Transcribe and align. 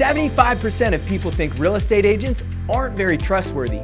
75% 0.00 0.94
of 0.94 1.04
people 1.04 1.30
think 1.30 1.58
real 1.58 1.74
estate 1.74 2.06
agents 2.06 2.42
aren't 2.70 2.96
very 2.96 3.18
trustworthy. 3.18 3.82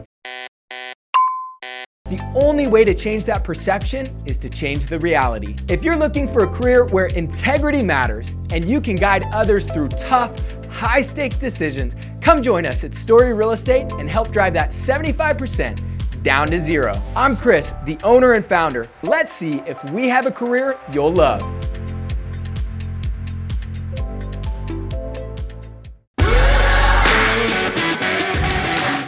The 2.07 2.33
only 2.35 2.69
way 2.69 2.87
to 2.87 2.95
change 2.95 3.27
that 3.27 3.45
perception 3.45 4.07
is 4.25 4.39
to 4.39 4.49
change 4.49 4.87
the 4.87 4.99
reality. 4.99 5.57
If 5.69 5.85
you're 5.85 5.97
looking 5.97 6.27
for 6.27 6.45
a 6.45 6.49
career 6.49 6.87
where 6.87 7.07
integrity 7.09 7.83
matters 7.83 8.31
and 8.51 8.65
you 8.65 8.81
can 8.81 8.97
guide 8.97 9.25
others 9.35 9.71
through 9.71 9.89
tough, 9.89 10.33
high 10.69 11.03
stakes 11.03 11.37
decisions, 11.37 11.93
come 12.23 12.43
join 12.43 12.65
us 12.65 12.83
at 12.83 12.95
Story 12.95 13.35
Real 13.35 13.51
Estate 13.51 13.93
and 13.99 14.09
help 14.09 14.31
drive 14.31 14.55
that 14.55 14.71
75% 14.71 16.23
down 16.23 16.47
to 16.47 16.59
zero. 16.59 16.95
I'm 17.15 17.37
Chris, 17.37 17.75
the 17.85 17.99
owner 18.05 18.33
and 18.33 18.47
founder. 18.47 18.89
Let's 19.03 19.35
see 19.35 19.61
if 19.67 19.91
we 19.91 20.09
have 20.09 20.25
a 20.25 20.33
career 20.33 20.79
you'll 20.95 21.13
love. 21.13 21.43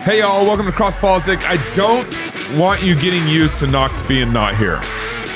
Hey, 0.09 0.21
y'all, 0.21 0.47
welcome 0.47 0.65
to 0.65 0.73
Cross 0.73 0.97
Politics. 0.97 1.45
I 1.47 1.59
don't 1.75 2.09
want 2.57 2.83
you 2.83 2.95
getting 2.95 3.27
used 3.29 3.59
to 3.59 3.67
Knox 3.67 4.01
being 4.03 4.33
not 4.33 4.57
here. 4.57 4.81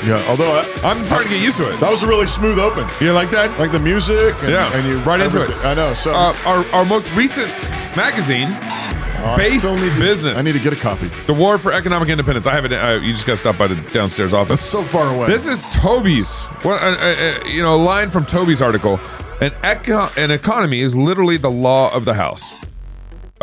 Yeah, 0.03 0.25
although 0.27 0.51
I, 0.57 0.61
I'm 0.83 1.05
starting 1.05 1.27
to 1.27 1.35
get 1.35 1.43
used 1.43 1.57
to 1.57 1.71
it. 1.71 1.79
that 1.79 1.91
was 1.91 2.01
a 2.01 2.07
really 2.07 2.25
smooth 2.25 2.57
open. 2.57 2.87
You 2.99 3.13
like 3.13 3.29
that? 3.29 3.59
Like 3.59 3.71
the 3.71 3.79
music 3.79 4.33
and, 4.41 4.49
Yeah, 4.49 4.75
and 4.75 4.89
you 4.89 4.97
right 5.03 5.19
into 5.19 5.43
it. 5.43 5.51
I 5.63 5.75
know. 5.75 5.93
So 5.93 6.11
Uh, 6.15 6.35
our, 6.45 6.65
our 6.73 6.85
most 6.85 7.13
recent 7.13 7.51
magazine, 7.95 8.47
Oh, 8.49 9.35
I 9.35 9.37
Based 9.37 9.63
need 9.63 9.93
to- 9.93 9.99
Business. 9.99 10.39
I 10.39 10.41
need 10.41 10.53
to 10.53 10.59
get 10.59 10.73
a 10.73 10.75
copy. 10.75 11.05
The 11.27 11.35
War 11.35 11.59
for 11.59 11.71
Economic 11.71 12.09
Independence. 12.09 12.47
I 12.47 12.55
have 12.55 12.65
it. 12.65 12.73
Uh, 12.73 12.93
you 12.93 13.13
just 13.13 13.27
got 13.27 13.33
to 13.33 13.37
stop 13.37 13.59
by 13.59 13.67
the 13.67 13.75
downstairs 13.75 14.31
That's 14.31 14.49
office. 14.51 14.61
so 14.61 14.83
far 14.83 15.13
away. 15.15 15.27
This 15.27 15.45
is 15.45 15.61
Toby's. 15.65 16.41
What 16.63 16.81
uh, 16.81 16.87
uh, 16.97 17.45
you 17.45 17.61
know? 17.61 17.75
A 17.75 17.77
line 17.77 18.09
from 18.09 18.25
Toby's 18.25 18.59
article. 18.61 18.99
An 19.39 19.51
eco- 19.63 20.09
an 20.17 20.31
economy 20.31 20.79
is 20.79 20.95
literally 20.95 21.37
the 21.37 21.51
law 21.51 21.93
of 21.93 22.05
the 22.05 22.15
house. 22.15 22.53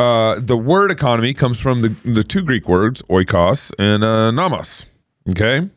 Uh, 0.01 0.39
the 0.39 0.57
word 0.57 0.89
economy 0.91 1.33
comes 1.33 1.59
from 1.59 1.81
the, 1.81 1.89
the 2.03 2.23
two 2.23 2.41
Greek 2.41 2.67
words 2.67 3.01
oikos 3.03 3.71
and 3.77 4.03
uh, 4.03 4.31
nomos. 4.31 4.85
Okay. 5.29 5.69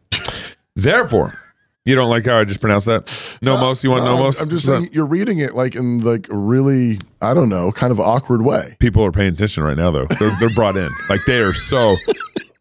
Therefore, 0.75 1.39
you 1.85 1.95
don't 1.95 2.09
like 2.09 2.25
how 2.25 2.39
I 2.39 2.45
just 2.45 2.61
pronounced 2.61 2.87
that? 2.87 3.39
Nomos. 3.43 3.85
You 3.85 3.91
want 3.91 4.05
No, 4.05 4.11
I'm- 4.13 4.19
nomos? 4.21 4.41
I'm, 4.41 4.49
just 4.49 4.67
saying 4.67 4.89
you're 4.93 5.05
reading 5.05 5.39
it 5.41 5.55
like 5.55 5.75
in 5.77 6.01
like 6.01 6.27
really 6.31 6.99
I 7.21 7.35
don't 7.35 7.51
know 7.51 7.71
kind 7.73 7.93
of 7.93 8.01
awkward 8.01 8.43
way. 8.43 8.77
people 8.79 9.05
are 9.05 9.13
paying 9.13 9.35
attention 9.35 9.63
right 9.63 9.77
now 9.77 9.91
though 9.91 10.07
they're, 10.19 10.35
they're 10.41 10.55
brought 10.55 10.77
in 10.77 10.89
like 11.11 11.21
they 11.27 11.41
are 11.41 11.53
so 11.55 11.97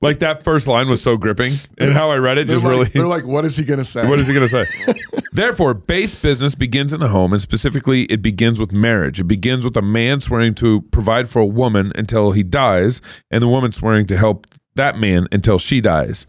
like 0.04 0.20
that 0.20 0.44
first 0.44 0.68
line 0.68 0.88
was 0.90 1.02
so 1.02 1.18
gripping 1.18 1.54
and 1.80 1.94
how 1.94 2.12
i 2.12 2.18
read 2.18 2.38
it 2.38 2.46
They're 2.48 2.58
just 2.58 2.66
like, 2.66 2.72
really 2.72 2.90
they're 2.90 3.08
like, 3.08 3.26
what 3.26 3.46
is 3.46 3.58
he 3.58 3.64
gonna 3.66 3.84
say? 3.84 4.08
what 4.08 4.20
is 4.20 4.28
he 4.28 4.34
going 4.34 4.48
to 4.48 4.66
say? 4.66 4.94
Therefore 5.34 5.74
base 5.74 6.22
business 6.22 6.54
begins 6.54 6.94
in 6.94 7.00
the 7.00 7.08
home 7.08 7.34
and 7.34 7.42
specifically 7.42 8.04
it 8.04 8.22
begins 8.22 8.60
with 8.60 8.72
marriage. 8.72 9.20
It 9.20 9.24
begins 9.24 9.64
with 9.66 9.76
a 9.76 9.82
man 9.82 10.20
swearing 10.20 10.54
to 10.56 10.82
provide 10.92 11.28
for 11.28 11.40
a 11.40 11.46
woman 11.46 11.92
until 11.96 12.34
he 12.34 12.44
dies 12.44 13.02
and 13.32 13.42
the 13.42 13.48
woman 13.48 13.72
swearing 13.72 14.06
to 14.08 14.18
help 14.18 14.46
that 14.76 14.98
man 14.98 15.28
until 15.32 15.58
she 15.58 15.82
dies 15.82 16.28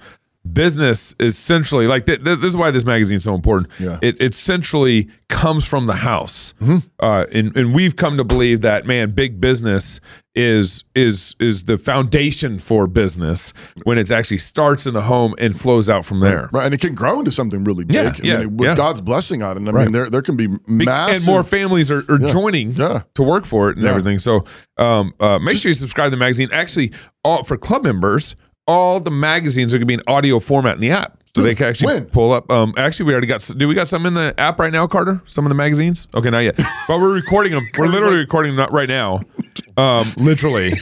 business 0.52 1.14
is 1.18 1.34
essentially 1.34 1.86
like 1.86 2.04
th- 2.06 2.22
th- 2.22 2.38
this 2.40 2.50
is 2.50 2.56
why 2.56 2.70
this 2.70 2.84
magazine 2.84 3.16
is 3.16 3.24
so 3.24 3.34
important 3.34 3.70
Yeah. 3.78 3.98
it, 4.02 4.20
it 4.20 4.34
essentially 4.34 5.08
comes 5.28 5.64
from 5.66 5.86
the 5.86 5.94
house 5.94 6.52
uh, 7.00 7.24
and, 7.32 7.56
and 7.56 7.74
we've 7.74 7.96
come 7.96 8.16
to 8.18 8.24
believe 8.24 8.60
that 8.60 8.84
man 8.86 9.12
big 9.12 9.40
business 9.40 10.00
is 10.34 10.84
is 10.94 11.34
is 11.40 11.64
the 11.64 11.78
foundation 11.78 12.58
for 12.58 12.86
business 12.86 13.52
when 13.84 13.96
it 13.98 14.10
actually 14.10 14.36
starts 14.38 14.86
in 14.86 14.92
the 14.92 15.02
home 15.02 15.34
and 15.38 15.58
flows 15.58 15.88
out 15.88 16.04
from 16.04 16.20
there 16.20 16.50
Right, 16.52 16.66
and 16.66 16.74
it 16.74 16.80
can 16.80 16.94
grow 16.94 17.20
into 17.20 17.30
something 17.30 17.64
really 17.64 17.84
big. 17.84 17.94
Yeah, 17.94 18.02
I 18.02 18.20
yeah, 18.22 18.38
mean, 18.40 18.56
with 18.56 18.68
yeah. 18.68 18.74
God's 18.76 19.00
blessing 19.00 19.42
on 19.42 19.56
it. 19.56 19.68
I 19.68 19.72
Right. 19.72 19.84
mean, 19.84 19.92
there 19.92 20.10
there 20.10 20.22
can 20.22 20.36
be 20.36 20.48
massive 20.66 21.16
and 21.16 21.26
more 21.26 21.42
families 21.44 21.90
are, 21.90 22.04
are 22.08 22.18
joining 22.18 22.72
Yeah. 22.72 23.02
to 23.14 23.22
work 23.22 23.44
for 23.44 23.70
it 23.70 23.76
and 23.76 23.84
Yeah. 23.84 23.90
everything. 23.90 24.18
So 24.18 24.44
um, 24.76 25.14
uh, 25.20 25.38
make 25.38 25.56
sure 25.56 25.70
you 25.70 25.74
subscribe 25.74 26.08
to 26.08 26.10
the 26.10 26.16
magazine. 26.16 26.48
Actually, 26.52 26.92
all 27.24 27.44
for 27.44 27.56
club 27.56 27.84
members, 27.84 28.34
all 28.66 29.00
the 29.00 29.10
magazines 29.10 29.74
are 29.74 29.78
going 29.78 29.82
to 29.82 29.86
be 29.86 29.94
in 29.94 30.02
audio 30.06 30.38
format 30.38 30.74
in 30.76 30.80
the 30.80 30.90
app, 30.90 31.22
so 31.34 31.42
they 31.42 31.54
can 31.54 31.66
actually 31.66 31.94
When? 31.94 32.06
pull 32.06 32.32
up. 32.32 32.50
Um, 32.50 32.72
actually, 32.76 33.06
we 33.06 33.12
already 33.12 33.26
got. 33.26 33.40
Do 33.56 33.68
we 33.68 33.74
got 33.74 33.88
some 33.88 34.06
in 34.06 34.14
the 34.14 34.34
app 34.38 34.58
right 34.58 34.72
now, 34.72 34.86
Carter? 34.86 35.20
Some 35.26 35.44
of 35.44 35.48
the 35.50 35.54
magazines? 35.54 36.06
Okay, 36.14 36.30
not 36.30 36.40
yet, 36.40 36.56
but 36.88 37.00
we're 37.00 37.12
recording 37.12 37.52
them. 37.52 37.66
We're 37.76 37.88
literally 37.88 38.16
recording 38.18 38.56
them 38.56 38.68
right 38.72 38.88
now, 38.88 39.20
um, 39.76 40.06
literally. 40.16 40.74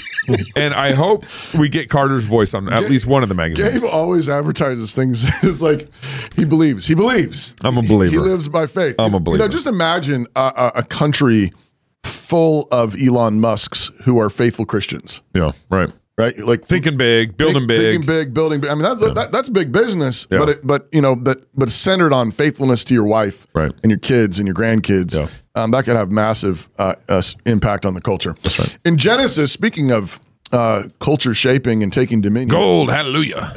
and 0.55 0.75
I 0.75 0.93
hope 0.93 1.25
we 1.59 1.69
get 1.69 1.89
Carter's 1.89 2.25
voice 2.25 2.55
on 2.55 2.73
at 2.73 2.89
least 2.89 3.07
one 3.07 3.23
of 3.23 3.29
the 3.29 3.35
magazines. 3.35 3.83
Gabe 3.83 3.91
always 3.93 4.29
advertises 4.29 4.95
things. 4.95 5.25
it's 5.43 5.61
like 5.61 5.89
he 6.37 6.45
believes. 6.45 6.87
He 6.87 6.95
believes. 6.95 7.55
I'm 7.65 7.79
a 7.79 7.83
believer. 7.83 8.13
He, 8.13 8.19
lives 8.19 8.49
by 8.49 8.67
faith. 8.67 8.95
I'm 8.99 9.15
a 9.15 9.21
believer. 9.21 9.43
You 9.43 9.49
know, 9.49 9.53
just 9.53 9.67
imagine 9.67 10.27
a, 10.37 10.73
a 10.77 10.83
country 10.83 11.51
full 12.05 12.69
of 12.71 12.95
Elon 13.01 13.41
Musk's 13.41 13.91
who 14.05 14.19
are 14.21 14.29
faithful 14.31 14.65
Christians, 14.67 15.23
Yeah, 15.35 15.53
right. 15.71 15.91
Right? 16.19 16.37
Like 16.39 16.65
Thinking 16.65 16.97
big, 16.97 17.37
building 17.37 17.61
think- 17.61 17.69
big. 17.69 17.79
thinking 17.81 18.07
big, 18.07 18.35
building 18.35 18.61
big. 18.61 18.71
I 18.71 18.75
mean, 18.75 18.83
that, 18.85 19.15
that, 19.15 19.33
that's 19.33 19.49
big 19.49 19.73
business, 19.73 20.27
Yeah. 20.31 20.39
but 20.39 20.49
it, 20.49 20.67
but 20.67 20.89
you 20.93 21.01
know, 21.01 21.17
but 21.17 21.47
but 21.55 21.71
centered 21.71 22.13
on 22.13 22.31
faithfulness 22.31 22.85
to 22.85 22.95
your 22.95 23.05
wife, 23.05 23.47
Right. 23.55 23.73
and 23.83 23.91
your 23.91 23.99
kids 23.99 24.39
and 24.39 24.47
your 24.47 24.55
grandkids. 24.55 25.17
Yeah. 25.19 25.29
Um, 25.55 25.71
that 25.73 25.85
could 25.85 25.97
have 25.97 26.11
massive 26.11 26.69
uh, 26.79 26.95
uh, 27.09 27.21
impact 27.45 27.85
on 27.85 27.95
the 27.95 28.01
culture. 28.01 28.35
That's 28.43 28.59
right. 28.59 28.79
In 28.85 28.97
Genesis, 28.97 29.53
speaking 29.53 29.91
of 29.91 30.19
uh, 30.51 30.85
culture 30.99 31.35
shaping 31.35 31.83
and 31.83 31.93
taking 31.93 32.21
dominion, 32.23 32.49
Gold, 32.49 32.91
hallelujah. 32.91 33.53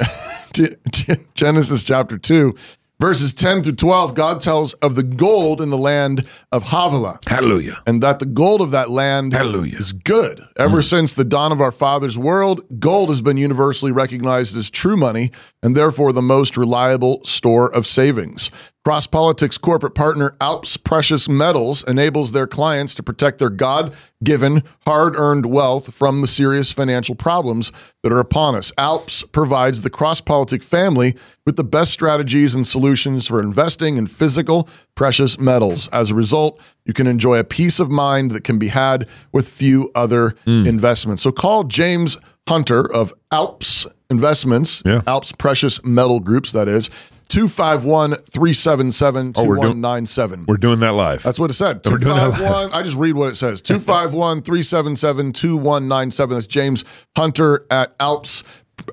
Genesis 1.34 1.84
chapter 1.84 2.18
2, 2.18 2.54
verses 3.00 3.34
10 3.34 3.62
through 3.62 3.74
12, 3.74 4.14
God 4.14 4.40
tells 4.40 4.74
of 4.74 4.94
the 4.94 5.02
gold 5.02 5.60
in 5.60 5.70
the 5.70 5.76
land 5.78 6.26
of 6.52 6.64
Havilah, 6.64 7.18
hallelujah. 7.26 7.82
and 7.86 8.02
that 8.02 8.18
the 8.18 8.26
gold 8.26 8.60
of 8.60 8.70
that 8.70 8.90
land 8.90 9.32
Hallelujah. 9.32 9.78
is 9.78 9.92
good. 9.92 10.40
Ever 10.56 10.78
mm. 10.78 10.84
since 10.88 11.14
the 11.14 11.24
dawn 11.24 11.52
of 11.52 11.60
our 11.60 11.72
father's 11.72 12.16
world, 12.16 12.62
gold 12.78 13.08
has 13.08 13.20
been 13.20 13.36
universally 13.36 13.92
recognized 13.92 14.56
as 14.56 14.70
true 14.70 14.96
money 14.96 15.30
and 15.62 15.76
therefore 15.76 16.12
the 16.12 16.22
most 16.22 16.56
reliable 16.56 17.24
store 17.24 17.72
of 17.74 17.86
savings. 17.86 18.50
Cross 18.86 19.08
Politics 19.08 19.58
corporate 19.58 19.96
partner 19.96 20.30
Alps 20.40 20.76
Precious 20.76 21.28
Metals 21.28 21.82
enables 21.88 22.30
their 22.30 22.46
clients 22.46 22.94
to 22.94 23.02
protect 23.02 23.40
their 23.40 23.50
God 23.50 23.92
given, 24.22 24.62
hard 24.86 25.16
earned 25.16 25.46
wealth 25.46 25.92
from 25.92 26.20
the 26.20 26.28
serious 26.28 26.70
financial 26.70 27.16
problems 27.16 27.72
that 28.04 28.12
are 28.12 28.20
upon 28.20 28.54
us. 28.54 28.72
Alps 28.78 29.24
provides 29.24 29.82
the 29.82 29.90
Cross 29.90 30.20
Politic 30.20 30.62
family 30.62 31.16
with 31.44 31.56
the 31.56 31.64
best 31.64 31.90
strategies 31.90 32.54
and 32.54 32.64
solutions 32.64 33.26
for 33.26 33.40
investing 33.40 33.96
in 33.96 34.06
physical 34.06 34.68
precious 34.94 35.36
metals. 35.36 35.88
As 35.88 36.12
a 36.12 36.14
result, 36.14 36.60
you 36.84 36.92
can 36.92 37.08
enjoy 37.08 37.40
a 37.40 37.44
peace 37.44 37.80
of 37.80 37.90
mind 37.90 38.30
that 38.30 38.44
can 38.44 38.56
be 38.56 38.68
had 38.68 39.08
with 39.32 39.48
few 39.48 39.90
other 39.96 40.36
hmm. 40.44 40.64
investments. 40.64 41.24
So 41.24 41.32
call 41.32 41.64
James 41.64 42.18
Hunter 42.48 42.88
of 42.88 43.12
Alps 43.32 43.88
Investments, 44.08 44.82
Yeah. 44.86 45.02
Alps 45.08 45.32
Precious 45.32 45.84
Metal 45.84 46.20
Groups, 46.20 46.52
that 46.52 46.68
is, 46.68 46.88
251 47.28 48.14
377 48.14 49.32
Oh, 49.36 49.44
we're 49.44 49.56
doing- 49.56 49.82
2197. 49.82 50.44
We're 50.48 50.56
doing 50.56 50.80
that 50.80 50.94
live. 50.94 51.22
That's 51.22 51.38
what 51.38 51.50
it 51.50 51.54
said. 51.54 51.80
We're 51.84 51.98
doing 51.98 52.16
that 52.16 52.36
251. 52.36 52.72
I 52.72 52.82
just 52.82 52.96
read 52.96 53.14
what 53.14 53.30
it 53.30 53.36
says. 53.36 53.62
251 53.62 54.42
377 54.42 55.32
2197. 55.32 56.34
That's 56.34 56.46
James 56.46 56.84
Hunter 57.16 57.66
at 57.70 57.94
Alps 58.00 58.42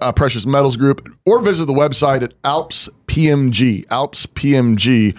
uh, 0.01 0.11
Precious 0.11 0.45
Metals 0.45 0.77
Group. 0.77 1.15
Or 1.25 1.39
visit 1.41 1.65
the 1.65 1.73
website 1.73 2.21
at 2.23 2.33
Alps 2.43 2.89
PMG, 3.07 3.85
alpspmg.com. 3.87 5.15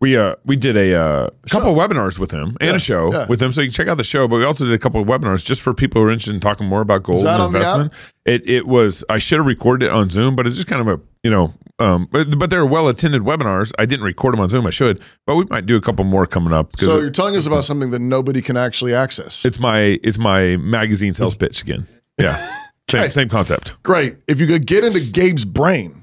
We 0.00 0.16
uh 0.16 0.36
we 0.44 0.56
did 0.56 0.76
a 0.76 0.94
uh, 0.94 1.30
couple 1.50 1.70
of 1.70 1.76
webinars 1.76 2.18
with 2.18 2.30
him 2.30 2.56
and 2.60 2.76
a 2.76 2.78
show 2.78 3.12
yeah. 3.12 3.26
with 3.28 3.42
him, 3.42 3.52
so 3.52 3.60
you 3.60 3.68
can 3.68 3.74
check 3.74 3.88
out 3.88 3.98
the 3.98 4.04
show. 4.04 4.28
But 4.28 4.36
we 4.36 4.44
also 4.44 4.64
did 4.64 4.72
a 4.74 4.78
couple 4.78 5.00
of 5.00 5.06
webinars 5.06 5.44
just 5.44 5.62
for 5.62 5.74
people 5.74 6.00
who 6.00 6.08
are 6.08 6.10
interested 6.10 6.34
in 6.34 6.40
talking 6.40 6.66
more 6.66 6.80
about 6.80 7.02
gold 7.02 7.26
and 7.26 7.42
investment. 7.42 7.92
It 8.24 8.48
it 8.48 8.66
was 8.66 9.04
I 9.08 9.18
should 9.18 9.38
have 9.38 9.46
recorded 9.46 9.86
it 9.86 9.92
on 9.92 10.10
Zoom, 10.10 10.36
but 10.36 10.46
it's 10.46 10.56
just 10.56 10.68
kind 10.68 10.80
of 10.80 10.88
a 10.88 11.00
you 11.22 11.30
know 11.30 11.52
um 11.78 12.08
but, 12.10 12.38
but 12.38 12.50
they're 12.50 12.66
well 12.66 12.88
attended 12.88 13.22
webinars. 13.22 13.72
I 13.78 13.86
didn't 13.86 14.04
record 14.04 14.32
them 14.34 14.40
on 14.40 14.50
Zoom. 14.50 14.66
I 14.66 14.70
should, 14.70 15.00
but 15.26 15.36
we 15.36 15.44
might 15.50 15.66
do 15.66 15.76
a 15.76 15.80
couple 15.80 16.04
more 16.04 16.26
coming 16.26 16.52
up 16.52 16.76
So 16.78 16.98
you're 16.98 17.10
telling 17.10 17.36
us 17.36 17.46
about 17.46 17.64
something 17.64 17.90
that 17.90 18.00
nobody 18.00 18.42
can 18.42 18.56
actually 18.56 18.94
access. 18.94 19.44
it's 19.44 19.58
my 19.58 19.98
it's 20.02 20.18
my 20.18 20.56
magazine 20.56 21.14
sales 21.14 21.36
pitch 21.36 21.62
again. 21.62 21.86
Yeah, 22.18 22.34
same 22.90 23.00
Right. 23.02 23.12
same 23.12 23.28
concept. 23.28 23.80
Great. 23.82 24.16
If 24.26 24.40
you 24.40 24.46
could 24.46 24.66
get 24.66 24.84
into 24.84 25.00
Gabe's 25.00 25.44
brain, 25.44 26.00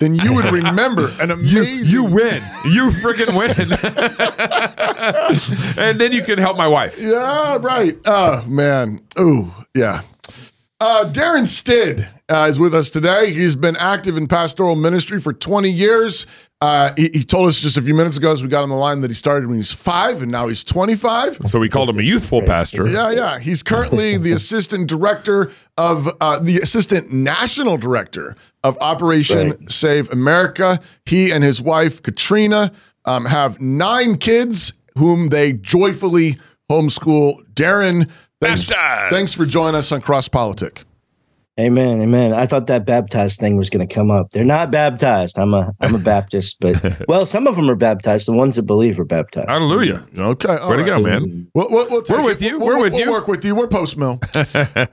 then 0.00 0.16
you 0.16 0.34
would 0.34 0.46
remember 0.52 1.10
an 1.20 1.28
You 1.42 1.60
amazing. 1.60 1.92
you 1.92 2.04
win. 2.04 2.42
You 2.64 2.90
freaking 2.90 3.36
win. 3.38 3.72
and 5.78 6.00
then 6.00 6.12
you 6.12 6.22
can 6.22 6.38
help 6.38 6.56
my 6.56 6.66
wife. 6.66 6.98
Yeah, 7.00 7.58
right. 7.60 7.96
Oh 8.06 8.44
man. 8.46 9.00
Ooh, 9.20 9.52
yeah. 9.74 10.02
Uh, 10.80 11.04
Derin 11.10 11.44
Stidd 11.46 12.08
uh, 12.28 12.46
is 12.48 12.58
with 12.58 12.74
us 12.74 12.90
today. 12.90 13.32
He's 13.32 13.54
been 13.54 13.76
active 13.76 14.16
in 14.16 14.26
pastoral 14.26 14.74
ministry 14.74 15.20
for 15.20 15.32
20 15.32 15.70
years. 15.70 16.26
Uh, 16.60 16.92
he, 16.96 17.10
he 17.12 17.22
told 17.22 17.48
us 17.48 17.60
just 17.60 17.76
a 17.76 17.82
few 17.82 17.94
minutes 17.94 18.16
ago 18.16 18.32
as 18.32 18.42
we 18.42 18.48
got 18.48 18.62
on 18.62 18.68
the 18.68 18.74
line 18.74 19.00
that 19.02 19.10
he 19.10 19.14
started 19.14 19.46
when 19.46 19.56
he's 19.56 19.70
five 19.70 20.22
and 20.22 20.32
now 20.32 20.48
he's 20.48 20.64
25. 20.64 21.38
So 21.46 21.58
we 21.58 21.68
called 21.68 21.88
him 21.88 21.98
a 21.98 22.02
youthful 22.02 22.42
pastor. 22.42 22.88
Yeah, 22.88 23.10
yeah. 23.10 23.38
He's 23.38 23.62
currently 23.62 24.16
the 24.18 24.32
assistant 24.32 24.88
director 24.88 25.52
of 25.76 26.08
uh, 26.20 26.38
the 26.40 26.56
assistant 26.56 27.12
national 27.12 27.76
director 27.76 28.36
of 28.64 28.76
Operation 28.80 29.68
Save 29.68 30.10
America. 30.10 30.80
He 31.04 31.30
and 31.30 31.44
his 31.44 31.62
wife 31.62 32.02
Katrina 32.02 32.72
um, 33.04 33.26
have 33.26 33.60
nine 33.60 34.16
kids 34.16 34.72
whom 34.98 35.28
they 35.28 35.52
joyfully 35.52 36.36
homeschool. 36.70 37.46
Derin, 37.54 38.10
thanks, 38.40 38.66
thanks 38.66 39.34
for 39.34 39.44
joining 39.44 39.76
us 39.76 39.92
on 39.92 40.00
Cross 40.00 40.28
Politic. 40.28 40.84
Amen, 41.58 42.02
amen. 42.02 42.34
I 42.34 42.44
thought 42.44 42.66
that 42.66 42.84
baptized 42.84 43.40
thing 43.40 43.56
was 43.56 43.70
going 43.70 43.86
to 43.86 43.94
come 43.94 44.10
up. 44.10 44.30
They're 44.32 44.44
not 44.44 44.70
baptized. 44.70 45.38
I'm 45.38 45.54
a 45.54 45.72
I'm 45.80 45.94
a 45.94 45.98
Baptist, 45.98 46.58
but 46.60 47.04
well, 47.08 47.24
some 47.24 47.46
of 47.46 47.56
them 47.56 47.70
are 47.70 47.74
baptized. 47.76 48.28
The 48.28 48.32
ones 48.34 48.56
that 48.56 48.64
believe 48.64 49.00
are 49.00 49.06
baptized. 49.06 49.48
Hallelujah. 49.48 50.04
Okay, 50.18 50.54
all 50.56 50.70
Way 50.70 50.76
to 50.76 50.84
go, 50.84 51.00
man. 51.00 51.48
We'll, 51.54 51.68
we'll, 51.70 51.88
we'll 51.88 52.02
We're 52.10 52.22
with 52.22 52.42
it. 52.42 52.46
you. 52.50 52.58
We'll, 52.58 52.66
We're 52.68 52.74
we'll- 52.74 52.82
with 52.84 52.92
we'll 52.92 53.04
you. 53.06 53.10
work 53.10 53.26
with 53.26 53.42
you. 53.42 53.54
We're 53.54 53.68
post 53.68 53.96
mill. 53.96 54.20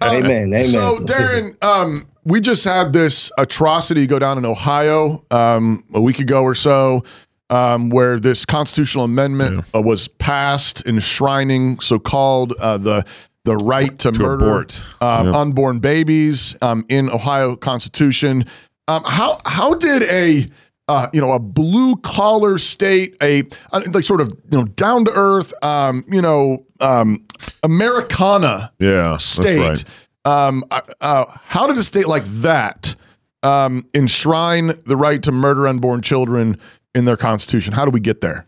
amen, 0.01 0.54
amen. 0.54 0.65
So, 0.68 1.00
Derin, 1.00 1.62
um, 1.62 2.07
we 2.24 2.39
just 2.39 2.63
had 2.63 2.94
this 2.94 3.30
atrocity 3.38 4.07
go 4.07 4.18
down 4.18 4.38
in 4.38 4.45
Ohio 4.45 5.21
um, 5.31 5.83
a 5.94 6.00
week 6.00 6.19
ago 6.19 6.44
or 6.44 6.56
so, 6.56 7.04
um, 7.50 7.89
where 7.89 8.21
this 8.21 8.45
constitutional 8.45 9.04
amendment 9.04 9.65
uh, 9.75 9.81
was 9.81 10.07
passed, 10.07 10.88
enshrining 10.88 11.81
so-called 11.81 12.54
uh, 12.62 12.77
the 12.77 13.06
the 13.45 13.56
right 13.57 13.98
to, 14.00 14.12
murder 14.12 14.45
abort. 14.45 14.80
um, 15.01 15.34
unborn 15.34 15.80
babies 15.80 16.56
um, 16.62 16.86
in 16.90 17.10
Ohio 17.10 17.56
Constitution. 17.56 18.45
Um, 18.88 19.04
how 19.06 19.40
how 19.45 19.74
did 19.75 20.04
a 20.04 20.48
uh, 20.88 21.07
you 21.13 21.22
know 21.22 21.31
a 21.34 21.40
blue 21.40 21.95
collar 21.98 22.57
state, 22.57 23.16
a 23.22 23.44
uh, 23.72 23.81
like 23.92 24.04
sort 24.04 24.22
of 24.22 24.30
you 24.51 24.57
know 24.60 24.66
down 24.66 25.06
to 25.06 25.12
earth, 25.13 25.54
um, 25.63 26.04
you 26.07 26.22
know 26.22 26.66
um, 26.80 27.25
Americana 27.63 28.72
Yeah, 28.80 29.12
that's 29.12 29.24
state. 29.25 29.60
right. 29.60 29.84
Um, 30.25 30.63
uh, 30.72 30.81
uh, 31.01 31.25
how 31.46 31.68
did 31.68 31.78
a 31.78 31.84
state 31.84 32.07
like 32.07 32.24
that 32.25 32.96
um, 33.44 33.86
enshrine 33.94 34.72
the 34.86 34.96
right 34.96 35.22
to 35.24 35.31
murder 35.34 35.68
unborn 35.68 36.01
children 36.01 36.57
in 36.96 37.04
their 37.06 37.18
constitution? 37.18 37.74
How 37.74 37.84
do 37.84 37.92
we 37.92 38.00
get 38.00 38.22
there? 38.22 38.46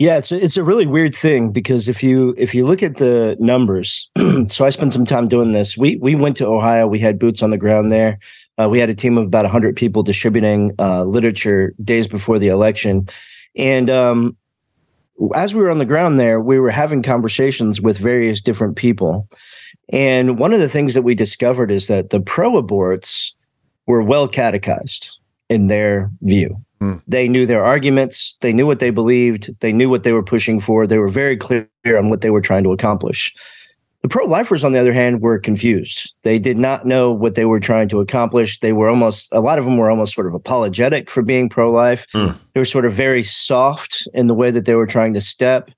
Yeah, 0.00 0.16
it's 0.16 0.32
a, 0.32 0.42
it's 0.42 0.56
a 0.56 0.64
really 0.64 0.86
weird 0.86 1.14
thing 1.14 1.52
because 1.52 1.86
if 1.86 2.02
you 2.02 2.34
if 2.38 2.54
you 2.54 2.66
look 2.66 2.82
at 2.82 2.96
the 2.96 3.36
numbers, 3.38 4.10
so 4.48 4.64
I 4.64 4.70
spent 4.70 4.94
some 4.94 5.04
time 5.04 5.28
doing 5.28 5.52
this. 5.52 5.76
We 5.76 5.96
we 5.96 6.14
went 6.14 6.38
to 6.38 6.46
Ohio. 6.46 6.86
We 6.86 7.00
had 7.00 7.18
boots 7.18 7.42
on 7.42 7.50
the 7.50 7.58
ground 7.58 7.92
there. 7.92 8.18
Uh, 8.56 8.66
we 8.70 8.78
had 8.78 8.88
a 8.88 8.94
team 8.94 9.18
of 9.18 9.26
about 9.26 9.44
hundred 9.44 9.76
people 9.76 10.02
distributing 10.02 10.74
uh, 10.78 11.04
literature 11.04 11.74
days 11.84 12.08
before 12.08 12.38
the 12.38 12.48
election, 12.48 13.08
and 13.54 13.90
um, 13.90 14.38
as 15.34 15.54
we 15.54 15.60
were 15.60 15.70
on 15.70 15.76
the 15.76 15.84
ground 15.84 16.18
there, 16.18 16.40
we 16.40 16.58
were 16.58 16.70
having 16.70 17.02
conversations 17.02 17.78
with 17.78 17.98
various 17.98 18.40
different 18.40 18.76
people. 18.76 19.28
And 19.92 20.38
one 20.38 20.54
of 20.54 20.60
the 20.60 20.68
things 20.70 20.94
that 20.94 21.02
we 21.02 21.14
discovered 21.14 21.70
is 21.70 21.88
that 21.88 22.08
the 22.08 22.22
pro 22.22 22.52
aborts 22.52 23.34
were 23.86 24.02
well 24.02 24.28
catechized 24.28 25.20
in 25.50 25.66
their 25.66 26.10
view. 26.22 26.64
They 27.06 27.28
knew 27.28 27.44
their 27.44 27.64
arguments, 27.64 28.36
they 28.40 28.52
knew 28.52 28.66
what 28.66 28.78
they 28.78 28.90
believed, 28.90 29.50
they 29.60 29.72
knew 29.72 29.90
what 29.90 30.02
they 30.02 30.12
were 30.12 30.22
pushing 30.22 30.60
for, 30.60 30.86
they 30.86 30.98
were 30.98 31.10
very 31.10 31.36
clear 31.36 31.68
on 31.86 32.08
what 32.08 32.22
they 32.22 32.30
were 32.30 32.40
trying 32.40 32.64
to 32.64 32.72
accomplish. 32.72 33.34
The 34.02 34.08
pro 34.08 34.24
lifers, 34.24 34.64
on 34.64 34.72
the 34.72 34.78
other 34.78 34.94
hand, 34.94 35.20
were 35.20 35.38
confused. 35.38 36.14
They 36.22 36.38
did 36.38 36.56
not 36.56 36.86
know 36.86 37.12
what 37.12 37.34
they 37.34 37.44
were 37.44 37.60
trying 37.60 37.88
to 37.90 38.00
accomplish. 38.00 38.60
They 38.60 38.72
were 38.72 38.88
almost, 38.88 39.28
a 39.30 39.40
lot 39.40 39.58
of 39.58 39.66
them 39.66 39.76
were 39.76 39.90
almost 39.90 40.14
sort 40.14 40.26
of 40.26 40.32
apologetic 40.32 41.10
for 41.10 41.22
being 41.22 41.50
pro 41.50 41.70
life. 41.70 42.06
They 42.54 42.60
were 42.60 42.64
sort 42.64 42.86
of 42.86 42.94
very 42.94 43.22
soft 43.22 44.08
in 44.14 44.26
the 44.26 44.34
way 44.34 44.50
that 44.50 44.64
they 44.64 44.74
were 44.74 44.86
trying 44.86 45.12
to 45.14 45.20
step. 45.20 45.70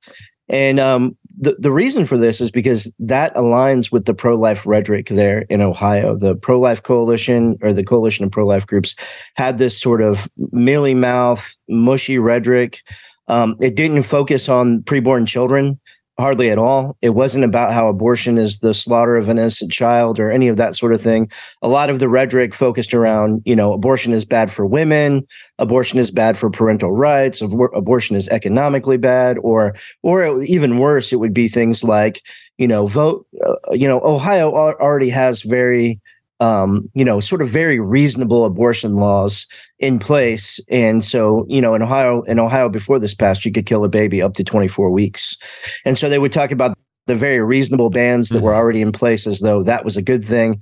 And 0.49 0.79
um, 0.79 1.17
the, 1.43 1.57
the 1.59 1.73
reason 1.73 2.07
for 2.07 2.17
this 2.17 2.41
is 2.41 2.53
because 2.53 2.95
that 3.01 3.35
aligns 3.35 3.91
with 3.91 4.05
the 4.05 4.15
pro 4.15 4.37
life 4.37 4.65
rhetoric 4.65 5.09
there 5.09 5.41
in 5.51 5.61
Ohio. 5.61 6.15
The 6.15 6.37
pro 6.37 6.61
life 6.61 6.85
coalition 6.85 7.59
or 7.63 7.73
the 7.73 7.83
coalition 7.83 8.25
of 8.25 8.31
pro 8.31 8.47
life 8.47 8.65
groups 8.65 8.95
had 9.35 9.59
this 9.59 9.79
sort 9.79 10.03
of 10.03 10.31
mealy 10.53 10.95
mouth, 10.95 11.57
mushy 11.69 12.21
rhetoric. 12.21 12.79
Um, 13.27 13.57
it 13.61 13.75
didn't 13.75 14.05
focus 14.05 14.49
on 14.49 14.83
preborn 14.83 15.27
children 15.27 15.81
hardly 16.19 16.51
at 16.51 16.59
all. 16.59 16.97
It 17.01 17.11
wasn't 17.11 17.45
about 17.45 17.73
how 17.73 17.89
abortion 17.89 18.39
is 18.39 18.59
the 18.59 18.75
slaughter 18.75 19.17
of 19.17 19.29
an 19.29 19.39
innocent 19.39 19.73
child 19.73 20.21
or 20.21 20.31
any 20.31 20.49
of 20.49 20.57
that 20.59 20.77
sort 20.77 20.93
of 20.93 21.01
thing. 21.01 21.31
A 21.63 21.69
lot 21.69 21.91
of 21.91 21.99
the 21.99 22.09
rhetoric 22.09 22.55
focused 22.55 22.95
around, 22.95 23.43
you 23.45 23.57
know, 23.57 23.73
abortion 23.73 24.13
is 24.13 24.25
bad 24.25 24.51
for 24.51 24.67
women, 24.67 25.27
abortion 25.59 25.99
is 25.99 26.11
bad 26.11 26.37
for 26.37 26.51
parental 26.51 26.93
rights, 26.93 27.41
abor- 27.41 27.77
abortion 27.77 28.15
is 28.15 28.29
economically 28.29 28.99
bad, 28.99 29.39
or 29.43 29.75
or 30.03 30.43
even 30.43 30.79
worse, 30.79 31.13
it 31.13 31.17
would 31.17 31.35
be 31.35 31.49
things 31.49 31.83
like, 31.83 32.23
you 32.59 32.69
know, 32.69 32.87
vote. 32.87 33.27
Uh, 33.45 33.55
you 33.73 33.89
know, 33.89 34.01
Ohio 34.03 34.49
al- 34.55 34.77
already 34.81 35.09
has 35.09 35.43
very 35.43 36.01
um, 36.43 36.91
you 36.93 37.05
know, 37.05 37.21
sort 37.21 37.41
of 37.41 37.49
very 37.49 37.79
reasonable 37.79 38.45
abortion 38.45 38.97
laws 38.97 39.47
in 39.79 40.01
place. 40.01 40.59
And 40.69 41.05
so, 41.05 41.47
you 41.49 41.61
know, 41.61 41.75
in 41.75 41.83
Ohio, 41.83 42.23
in 42.23 42.41
Ohio 42.41 42.69
before 42.69 42.99
this 42.99 43.15
passed, 43.15 43.45
you 43.45 43.53
could 43.53 43.65
kill 43.65 43.85
a 43.85 43.89
baby 43.89 44.21
up 44.21 44.35
to 44.35 44.45
24 44.45 44.91
weeks. 44.91 45.37
And 45.85 45.97
so 45.97 46.09
they 46.09 46.19
would 46.19 46.33
talk 46.33 46.51
about 46.51 46.77
the 47.07 47.15
very 47.15 47.41
reasonable 47.41 47.91
bans 47.91 48.31
that 48.31 48.43
were 48.43 48.57
already 48.57 48.81
in 48.81 48.91
place 48.91 49.25
as 49.25 49.39
though 49.39 49.63
that 49.63 49.85
was 49.85 49.97
a 49.97 50.03
good 50.03 50.25
thing. 50.25 50.61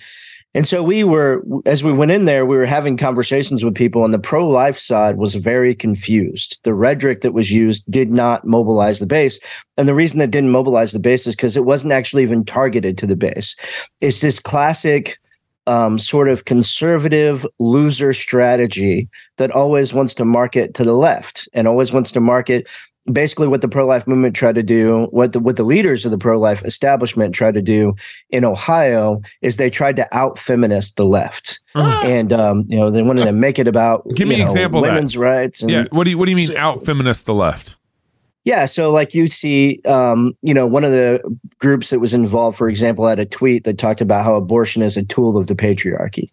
And 0.52 0.66
so 0.66 0.82
we 0.82 1.02
were, 1.02 1.42
as 1.64 1.82
we 1.82 1.92
went 1.92 2.10
in 2.10 2.26
there, 2.26 2.44
we 2.44 2.56
were 2.56 2.66
having 2.66 2.96
conversations 2.96 3.64
with 3.64 3.74
people, 3.74 4.04
and 4.04 4.12
the 4.12 4.18
pro 4.18 4.46
life 4.46 4.78
side 4.78 5.16
was 5.16 5.34
very 5.36 5.74
confused. 5.74 6.58
The 6.64 6.74
rhetoric 6.74 7.22
that 7.22 7.32
was 7.32 7.52
used 7.52 7.90
did 7.90 8.10
not 8.10 8.44
mobilize 8.44 8.98
the 8.98 9.06
base. 9.06 9.38
And 9.78 9.88
the 9.88 9.94
reason 9.94 10.18
that 10.18 10.32
didn't 10.32 10.50
mobilize 10.50 10.92
the 10.92 10.98
base 10.98 11.26
is 11.26 11.36
because 11.36 11.56
it 11.56 11.64
wasn't 11.64 11.92
actually 11.92 12.24
even 12.24 12.44
targeted 12.44 12.98
to 12.98 13.06
the 13.06 13.16
base. 13.16 13.54
It's 14.00 14.20
this 14.20 14.40
classic 14.40 15.18
um, 15.66 15.98
sort 15.98 16.28
of 16.28 16.44
conservative 16.44 17.46
loser 17.58 18.12
strategy 18.12 19.08
that 19.36 19.50
always 19.50 19.92
wants 19.92 20.14
to 20.14 20.24
market 20.24 20.74
to 20.74 20.84
the 20.84 20.94
left 20.94 21.48
and 21.52 21.68
always 21.68 21.92
wants 21.92 22.10
to 22.12 22.20
market 22.20 22.66
basically 23.10 23.48
what 23.48 23.60
the 23.60 23.68
pro-life 23.68 24.06
movement 24.06 24.36
tried 24.36 24.54
to 24.54 24.62
do 24.62 25.08
what 25.10 25.32
the 25.32 25.40
what 25.40 25.56
the 25.56 25.62
leaders 25.64 26.04
of 26.04 26.10
the 26.10 26.18
pro-life 26.18 26.62
establishment 26.64 27.34
tried 27.34 27.54
to 27.54 27.62
do 27.62 27.94
in 28.28 28.44
ohio 28.44 29.20
is 29.40 29.56
they 29.56 29.70
tried 29.70 29.96
to 29.96 30.06
out 30.16 30.38
feminist 30.38 30.96
the 30.96 31.04
left 31.04 31.60
and 31.74 32.32
um, 32.32 32.64
you 32.68 32.78
know 32.78 32.90
they 32.90 33.02
wanted 33.02 33.24
to 33.24 33.32
make 33.32 33.58
it 33.58 33.66
about 33.66 34.06
Give 34.14 34.28
me 34.28 34.36
you 34.36 34.42
an 34.42 34.48
example 34.48 34.80
of 34.80 34.86
that. 34.86 34.92
women's 34.94 35.16
rights 35.16 35.62
and 35.62 35.70
Yeah. 35.70 35.84
What 35.90 36.04
do 36.04 36.10
you 36.10 36.18
What 36.18 36.26
do 36.26 36.30
you 36.30 36.36
mean 36.36 36.56
out 36.56 36.84
feminist 36.84 37.26
the 37.26 37.34
left? 37.34 37.76
Yeah, 38.44 38.64
so 38.64 38.90
like 38.90 39.14
you 39.14 39.26
see, 39.26 39.81
um, 39.87 40.32
you 40.42 40.54
know, 40.54 40.66
one 40.66 40.84
of 40.84 40.92
the 40.92 41.20
groups 41.58 41.90
that 41.90 42.00
was 42.00 42.14
involved, 42.14 42.56
for 42.56 42.69
example, 42.69 43.06
had 43.06 43.19
a 43.19 43.26
tweet 43.26 43.64
that 43.64 43.78
talked 43.78 44.00
about 44.00 44.25
how 44.25 44.34
abortion 44.34 44.82
is 44.82 44.96
a 44.96 45.04
tool 45.04 45.37
of 45.37 45.46
the 45.46 45.54
patriarchy. 45.54 46.31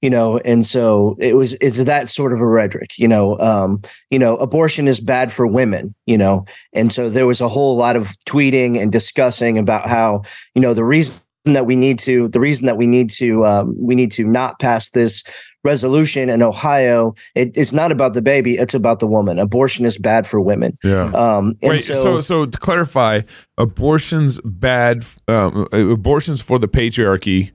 You 0.00 0.10
know, 0.10 0.38
and 0.38 0.64
so 0.64 1.16
it 1.18 1.34
was 1.34 1.54
it's 1.54 1.82
that 1.82 2.08
sort 2.08 2.32
of 2.32 2.40
a 2.40 2.46
rhetoric, 2.46 2.96
you 2.98 3.08
know, 3.08 3.36
um, 3.40 3.82
you 4.10 4.18
know, 4.18 4.36
abortion 4.36 4.86
is 4.86 5.00
bad 5.00 5.32
for 5.32 5.44
women, 5.44 5.92
you 6.06 6.16
know. 6.16 6.44
And 6.72 6.92
so 6.92 7.10
there 7.10 7.26
was 7.26 7.40
a 7.40 7.48
whole 7.48 7.76
lot 7.76 7.96
of 7.96 8.14
tweeting 8.28 8.80
and 8.80 8.92
discussing 8.92 9.58
about 9.58 9.88
how, 9.88 10.22
you 10.54 10.62
know, 10.62 10.72
the 10.72 10.84
reason 10.84 11.20
that 11.54 11.66
we 11.66 11.76
need 11.76 11.98
to 12.00 12.28
the 12.28 12.40
reason 12.40 12.66
that 12.66 12.76
we 12.76 12.86
need 12.86 13.10
to 13.10 13.44
um, 13.44 13.74
we 13.78 13.94
need 13.94 14.10
to 14.12 14.24
not 14.24 14.58
pass 14.58 14.90
this 14.90 15.24
resolution 15.64 16.30
in 16.30 16.42
Ohio, 16.42 17.14
it, 17.34 17.56
it's 17.56 17.72
not 17.72 17.92
about 17.92 18.14
the 18.14 18.22
baby, 18.22 18.56
it's 18.56 18.74
about 18.74 19.00
the 19.00 19.06
woman. 19.06 19.38
Abortion 19.38 19.84
is 19.84 19.98
bad 19.98 20.26
for 20.26 20.40
women. 20.40 20.76
Yeah. 20.82 21.10
Um, 21.12 21.56
and 21.62 21.72
Wait, 21.72 21.78
so, 21.80 22.20
so 22.20 22.46
to 22.46 22.58
clarify, 22.58 23.22
abortion's 23.56 24.40
bad. 24.44 25.04
Um, 25.26 25.66
abortion's 25.72 26.40
for 26.40 26.58
the 26.58 26.68
patriarchy. 26.68 27.52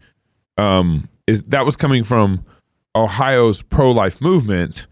Um, 0.57 1.09
is 1.25 1.41
that 1.43 1.65
was 1.65 1.75
coming 1.75 2.03
from 2.03 2.45
Ohio's 2.95 3.61
pro-life 3.63 4.21
movement, 4.21 4.87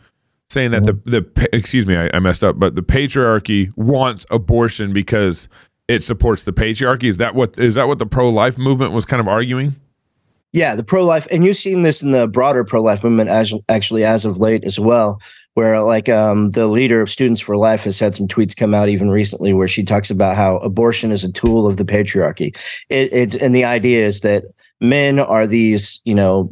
saying 0.49 0.71
that 0.71 0.85
the 0.85 0.93
the 1.05 1.49
excuse 1.53 1.85
me, 1.85 1.95
I, 1.95 2.09
I 2.13 2.19
messed 2.19 2.43
up, 2.43 2.57
but 2.57 2.75
the 2.75 2.81
patriarchy 2.81 3.71
wants 3.75 4.25
abortion 4.31 4.93
because 4.93 5.47
it 5.91 6.03
supports 6.03 6.43
the 6.43 6.53
patriarchy. 6.53 7.03
Is 7.03 7.17
that 7.17 7.35
what 7.35 7.57
is 7.59 7.75
that 7.75 7.87
what 7.87 7.99
the 7.99 8.05
pro-life 8.05 8.57
movement 8.57 8.93
was 8.93 9.05
kind 9.05 9.19
of 9.19 9.27
arguing? 9.27 9.75
Yeah, 10.53 10.75
the 10.75 10.83
pro 10.83 11.05
life, 11.05 11.27
and 11.31 11.45
you've 11.45 11.55
seen 11.55 11.81
this 11.81 12.03
in 12.03 12.11
the 12.11 12.27
broader 12.27 12.63
pro 12.63 12.81
life 12.81 13.03
movement, 13.03 13.29
as 13.29 13.53
actually 13.69 14.03
as 14.03 14.25
of 14.25 14.37
late 14.37 14.65
as 14.65 14.79
well, 14.79 15.21
where 15.53 15.81
like 15.81 16.09
um, 16.09 16.51
the 16.51 16.67
leader 16.67 17.01
of 17.01 17.09
Students 17.09 17.39
for 17.39 17.55
Life 17.55 17.85
has 17.85 17.99
had 17.99 18.15
some 18.15 18.27
tweets 18.27 18.55
come 18.55 18.73
out 18.73 18.89
even 18.89 19.09
recently 19.09 19.53
where 19.53 19.67
she 19.67 19.83
talks 19.83 20.11
about 20.11 20.35
how 20.35 20.57
abortion 20.57 21.11
is 21.11 21.23
a 21.23 21.31
tool 21.31 21.67
of 21.67 21.77
the 21.77 21.85
patriarchy. 21.85 22.55
It, 22.89 23.13
it's 23.13 23.35
and 23.35 23.55
the 23.55 23.65
idea 23.65 24.05
is 24.05 24.21
that 24.21 24.43
men 24.81 25.19
are 25.19 25.47
these, 25.47 26.01
you 26.03 26.15
know, 26.15 26.51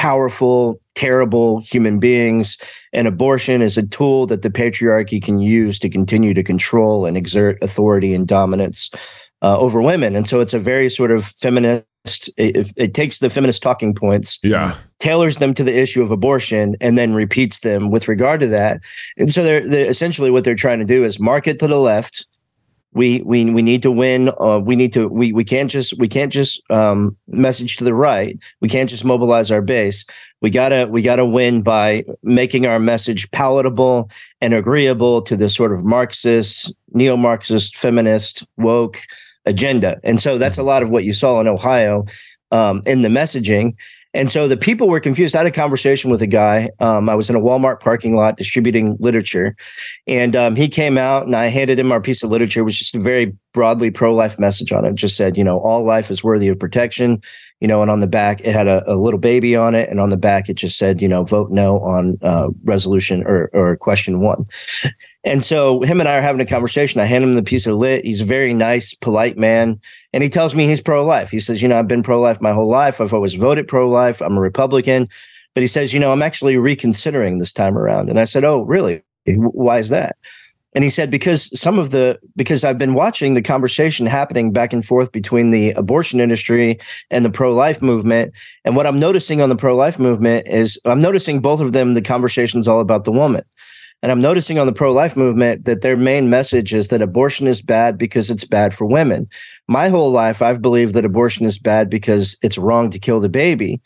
powerful, 0.00 0.80
terrible 0.94 1.60
human 1.60 1.98
beings, 2.00 2.56
and 2.90 3.06
abortion 3.06 3.60
is 3.60 3.76
a 3.76 3.86
tool 3.86 4.26
that 4.26 4.40
the 4.40 4.48
patriarchy 4.48 5.22
can 5.22 5.40
use 5.40 5.78
to 5.78 5.90
continue 5.90 6.32
to 6.32 6.42
control 6.42 7.04
and 7.04 7.18
exert 7.18 7.58
authority 7.62 8.14
and 8.14 8.26
dominance 8.26 8.88
uh, 9.42 9.58
over 9.58 9.82
women. 9.82 10.16
And 10.16 10.26
so 10.26 10.40
it's 10.40 10.54
a 10.54 10.58
very 10.58 10.88
sort 10.88 11.10
of 11.10 11.26
feminist. 11.26 11.84
It, 12.38 12.72
it 12.78 12.94
takes 12.94 13.18
the 13.18 13.28
feminist 13.28 13.62
talking 13.62 13.94
points, 13.94 14.38
Yeah. 14.42 14.74
tailors 15.00 15.36
them 15.36 15.52
to 15.52 15.62
the 15.62 15.78
issue 15.78 16.02
of 16.02 16.10
abortion, 16.10 16.76
and 16.80 16.96
then 16.96 17.12
repeats 17.12 17.60
them 17.60 17.90
with 17.90 18.08
regard 18.08 18.40
to 18.40 18.46
that. 18.46 18.80
And 19.18 19.30
so 19.30 19.44
they're, 19.44 19.68
they're 19.68 19.90
essentially 19.90 20.30
what 20.30 20.44
they're 20.44 20.54
trying 20.54 20.78
to 20.78 20.86
do 20.86 21.04
is 21.04 21.20
market 21.20 21.58
to 21.58 21.66
the 21.66 21.78
left 21.78 22.26
we 22.92 23.22
we 23.22 23.50
we 23.50 23.62
need 23.62 23.82
to 23.82 23.90
win. 23.90 24.30
Uh, 24.40 24.60
we 24.62 24.74
need 24.74 24.92
to 24.94 25.08
we 25.08 25.32
we 25.32 25.44
can't 25.44 25.70
just 25.70 25.98
we 25.98 26.08
can't 26.08 26.32
just 26.32 26.62
um, 26.70 27.16
message 27.28 27.76
to 27.76 27.84
the 27.84 27.94
right. 27.94 28.38
We 28.60 28.68
can't 28.68 28.90
just 28.90 29.04
mobilize 29.04 29.50
our 29.50 29.62
base. 29.62 30.04
We 30.40 30.50
gotta 30.50 30.88
we 30.90 31.02
gotta 31.02 31.24
win 31.24 31.62
by 31.62 32.04
making 32.22 32.66
our 32.66 32.80
message 32.80 33.30
palatable 33.30 34.10
and 34.40 34.54
agreeable 34.54 35.22
to 35.22 35.36
the 35.36 35.48
sort 35.48 35.72
of 35.72 35.84
Marxist, 35.84 36.74
neo-Marxist, 36.92 37.76
feminist, 37.76 38.46
woke 38.56 39.00
agenda. 39.46 40.00
And 40.02 40.20
so 40.20 40.38
that's 40.38 40.58
a 40.58 40.62
lot 40.62 40.82
of 40.82 40.90
what 40.90 41.04
you 41.04 41.12
saw 41.12 41.40
in 41.40 41.46
Ohio 41.46 42.06
um, 42.50 42.82
in 42.86 43.02
the 43.02 43.08
messaging. 43.08 43.76
And 44.12 44.30
so 44.30 44.48
the 44.48 44.56
people 44.56 44.88
were 44.88 44.98
confused. 44.98 45.36
I 45.36 45.38
had 45.38 45.46
a 45.46 45.52
conversation 45.52 46.10
with 46.10 46.20
a 46.20 46.26
guy. 46.26 46.70
Um, 46.80 47.08
I 47.08 47.14
was 47.14 47.30
in 47.30 47.36
a 47.36 47.40
Walmart 47.40 47.80
parking 47.80 48.16
lot 48.16 48.36
distributing 48.36 48.96
literature, 48.98 49.54
and 50.06 50.34
um, 50.34 50.56
he 50.56 50.68
came 50.68 50.98
out 50.98 51.26
and 51.26 51.36
I 51.36 51.46
handed 51.46 51.78
him 51.78 51.92
our 51.92 52.00
piece 52.00 52.22
of 52.22 52.30
literature, 52.30 52.64
which 52.64 52.80
is 52.80 52.92
a 52.94 52.98
very 52.98 53.36
broadly 53.52 53.90
pro-life 53.90 54.38
message 54.38 54.72
on 54.72 54.84
it. 54.84 54.90
it. 54.90 54.94
Just 54.96 55.16
said, 55.16 55.36
you 55.36 55.44
know, 55.44 55.58
all 55.58 55.84
life 55.84 56.10
is 56.10 56.24
worthy 56.24 56.48
of 56.48 56.58
protection. 56.58 57.20
You 57.60 57.68
know, 57.68 57.82
and 57.82 57.90
on 57.90 58.00
the 58.00 58.06
back 58.06 58.40
it 58.40 58.54
had 58.54 58.68
a, 58.68 58.82
a 58.90 58.96
little 58.96 59.20
baby 59.20 59.54
on 59.54 59.74
it, 59.74 59.88
and 59.90 60.00
on 60.00 60.08
the 60.08 60.16
back 60.16 60.48
it 60.48 60.54
just 60.54 60.78
said, 60.78 61.02
you 61.02 61.08
know, 61.08 61.24
vote 61.24 61.50
no 61.50 61.78
on 61.80 62.18
uh, 62.22 62.48
resolution 62.64 63.22
or 63.26 63.50
or 63.52 63.76
question 63.76 64.20
one. 64.20 64.46
And 65.22 65.44
so 65.44 65.82
him 65.82 66.00
and 66.00 66.08
I 66.08 66.16
are 66.16 66.22
having 66.22 66.40
a 66.40 66.46
conversation. 66.46 67.00
I 67.00 67.04
hand 67.04 67.24
him 67.24 67.34
the 67.34 67.42
piece 67.42 67.66
of 67.66 67.76
lit. 67.76 68.04
He's 68.04 68.22
a 68.22 68.24
very 68.24 68.54
nice, 68.54 68.94
polite 68.94 69.36
man. 69.36 69.80
And 70.12 70.22
he 70.22 70.30
tells 70.30 70.54
me 70.54 70.66
he's 70.66 70.80
pro 70.80 71.04
life. 71.04 71.30
He 71.30 71.40
says, 71.40 71.60
You 71.60 71.68
know, 71.68 71.78
I've 71.78 71.88
been 71.88 72.02
pro 72.02 72.20
life 72.20 72.40
my 72.40 72.52
whole 72.52 72.68
life. 72.68 73.00
I've 73.00 73.12
always 73.12 73.34
voted 73.34 73.68
pro 73.68 73.88
life. 73.88 74.22
I'm 74.22 74.38
a 74.38 74.40
Republican. 74.40 75.08
But 75.54 75.62
he 75.62 75.66
says, 75.66 75.92
You 75.92 76.00
know, 76.00 76.12
I'm 76.12 76.22
actually 76.22 76.56
reconsidering 76.56 77.38
this 77.38 77.52
time 77.52 77.76
around. 77.76 78.08
And 78.08 78.18
I 78.18 78.24
said, 78.24 78.44
Oh, 78.44 78.62
really? 78.62 79.02
Why 79.26 79.78
is 79.78 79.90
that? 79.90 80.16
And 80.72 80.84
he 80.84 80.90
said, 80.90 81.10
because 81.10 81.58
some 81.58 81.80
of 81.80 81.90
the, 81.90 82.18
because 82.36 82.62
I've 82.62 82.78
been 82.78 82.94
watching 82.94 83.34
the 83.34 83.42
conversation 83.42 84.06
happening 84.06 84.52
back 84.52 84.72
and 84.72 84.84
forth 84.84 85.10
between 85.10 85.50
the 85.50 85.72
abortion 85.72 86.20
industry 86.20 86.78
and 87.10 87.24
the 87.24 87.30
pro 87.30 87.52
life 87.52 87.82
movement. 87.82 88.34
And 88.64 88.76
what 88.76 88.86
I'm 88.86 89.00
noticing 89.00 89.40
on 89.40 89.48
the 89.48 89.56
pro 89.56 89.74
life 89.74 89.98
movement 89.98 90.46
is 90.46 90.78
I'm 90.84 91.00
noticing 91.00 91.40
both 91.40 91.60
of 91.60 91.72
them, 91.72 91.94
the 91.94 92.02
conversation's 92.02 92.68
all 92.68 92.80
about 92.80 93.04
the 93.04 93.10
woman. 93.10 93.42
And 94.02 94.10
I'm 94.10 94.20
noticing 94.20 94.58
on 94.58 94.66
the 94.66 94.72
pro 94.72 94.92
life 94.92 95.16
movement 95.16 95.66
that 95.66 95.82
their 95.82 95.96
main 95.96 96.30
message 96.30 96.72
is 96.72 96.88
that 96.88 97.02
abortion 97.02 97.46
is 97.46 97.60
bad 97.60 97.98
because 97.98 98.30
it's 98.30 98.44
bad 98.44 98.72
for 98.72 98.86
women. 98.86 99.28
My 99.68 99.88
whole 99.88 100.10
life, 100.10 100.40
I've 100.40 100.62
believed 100.62 100.94
that 100.94 101.04
abortion 101.04 101.44
is 101.44 101.58
bad 101.58 101.90
because 101.90 102.36
it's 102.42 102.58
wrong 102.58 102.90
to 102.90 102.98
kill 102.98 103.20
the 103.20 103.28
baby. 103.28 103.80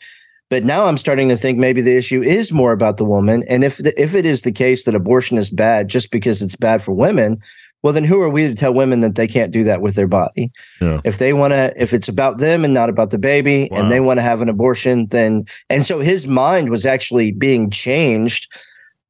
But 0.49 0.63
now 0.63 0.85
I'm 0.85 0.97
starting 0.97 1.27
to 1.29 1.37
think 1.37 1.57
maybe 1.57 1.81
the 1.81 1.97
issue 1.97 2.21
is 2.21 2.51
more 2.51 2.71
about 2.71 2.97
the 2.97 3.05
woman. 3.05 3.43
And 3.49 3.63
if 3.63 3.77
the, 3.77 3.99
if 4.01 4.15
it 4.15 4.25
is 4.25 4.43
the 4.43 4.51
case 4.51 4.85
that 4.85 4.95
abortion 4.95 5.37
is 5.37 5.49
bad 5.49 5.89
just 5.89 6.11
because 6.11 6.41
it's 6.41 6.55
bad 6.55 6.81
for 6.81 6.93
women, 6.93 7.39
well, 7.83 7.93
then 7.93 8.03
who 8.03 8.21
are 8.21 8.29
we 8.29 8.47
to 8.47 8.55
tell 8.55 8.73
women 8.73 9.01
that 9.01 9.15
they 9.15 9.27
can't 9.27 9.51
do 9.51 9.63
that 9.65 9.81
with 9.81 9.95
their 9.95 10.07
body? 10.07 10.51
Yeah. 10.81 11.01
If 11.03 11.17
they 11.17 11.33
want 11.33 11.51
to, 11.51 11.73
if 11.75 11.93
it's 11.93 12.07
about 12.07 12.37
them 12.37 12.63
and 12.63 12.73
not 12.73 12.89
about 12.89 13.09
the 13.09 13.19
baby, 13.19 13.67
wow. 13.69 13.79
and 13.79 13.91
they 13.91 13.99
want 13.99 14.17
to 14.17 14.23
have 14.23 14.41
an 14.41 14.49
abortion, 14.49 15.07
then 15.07 15.45
and 15.69 15.85
so 15.85 15.99
his 15.99 16.25
mind 16.25 16.69
was 16.69 16.85
actually 16.85 17.31
being 17.31 17.69
changed 17.69 18.51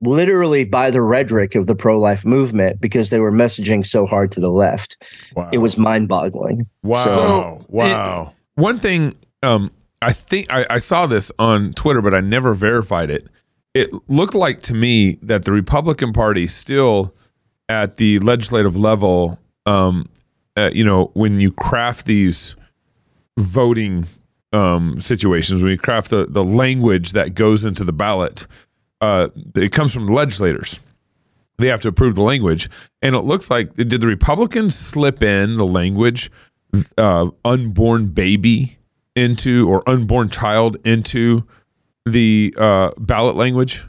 literally 0.02 0.66
by 0.66 0.92
the 0.92 1.02
rhetoric 1.02 1.56
of 1.56 1.68
the 1.68 1.76
pro 1.76 2.00
life 2.00 2.26
movement 2.26 2.82
because 2.82 3.10
they 3.10 3.20
were 3.20 3.32
messaging 3.32 3.86
so 3.86 4.06
hard 4.06 4.32
to 4.34 4.40
the 4.40 4.50
left. 4.50 5.02
Wow. 5.36 5.50
It 5.52 5.60
was 5.60 5.78
mind 5.78 6.08
boggling. 6.08 6.68
Wow. 6.84 7.04
So, 7.04 7.66
wow. 7.70 8.28
It, 8.28 8.62
one 8.62 8.80
thing, 8.80 9.16
um, 9.44 9.72
I 10.02 10.14
think 10.14 10.52
I, 10.52 10.66
I 10.70 10.78
saw 10.78 11.08
this 11.08 11.32
on 11.40 11.74
Twitter, 11.74 12.02
but 12.02 12.14
I 12.14 12.22
never 12.22 12.54
verified 12.54 13.10
it. 13.10 13.28
It 13.74 13.92
looked 14.10 14.36
like 14.36 14.62
to 14.62 14.74
me 14.74 15.18
that 15.22 15.46
the 15.46 15.52
Republican 15.52 16.14
Party 16.14 16.48
still 16.48 17.14
at 17.68 17.98
the 17.98 18.20
legislative 18.20 18.78
level, 18.78 19.40
um, 19.66 20.08
uh, 20.56 20.70
you 20.74 20.84
know, 20.84 21.12
when 21.14 21.40
you 21.40 21.52
craft 21.52 22.06
these 22.06 22.56
voting 23.38 24.08
um, 24.54 25.00
situations, 25.02 25.62
when 25.62 25.72
you 25.72 25.78
craft 25.78 26.10
the, 26.10 26.26
the 26.30 26.44
language 26.44 27.12
that 27.12 27.36
goes 27.36 27.66
into 27.66 27.84
the 27.84 27.92
ballot, 27.92 28.48
uh, 29.06 29.28
it 29.56 29.72
comes 29.72 29.94
from 29.94 30.08
the 30.08 30.14
legislators. 30.14 30.80
They 31.58 31.68
have 31.68 31.82
to 31.82 31.88
approve 31.88 32.16
the 32.16 32.24
language, 32.24 32.70
and 33.02 33.16
it 33.16 33.22
looks 33.22 33.50
like 33.50 33.74
did 33.76 33.90
the 33.90 34.08
Republicans 34.08 34.76
slip 34.76 35.24
in 35.24 35.56
the 35.56 35.66
language 35.66 36.32
uh, 36.98 37.30
"unborn 37.46 38.08
baby" 38.08 38.78
into 39.16 39.70
or 39.70 39.88
"unborn 39.88 40.30
child" 40.30 40.78
into 40.84 41.46
the 42.06 42.54
uh, 42.58 42.92
ballot 42.98 43.36
language? 43.36 43.86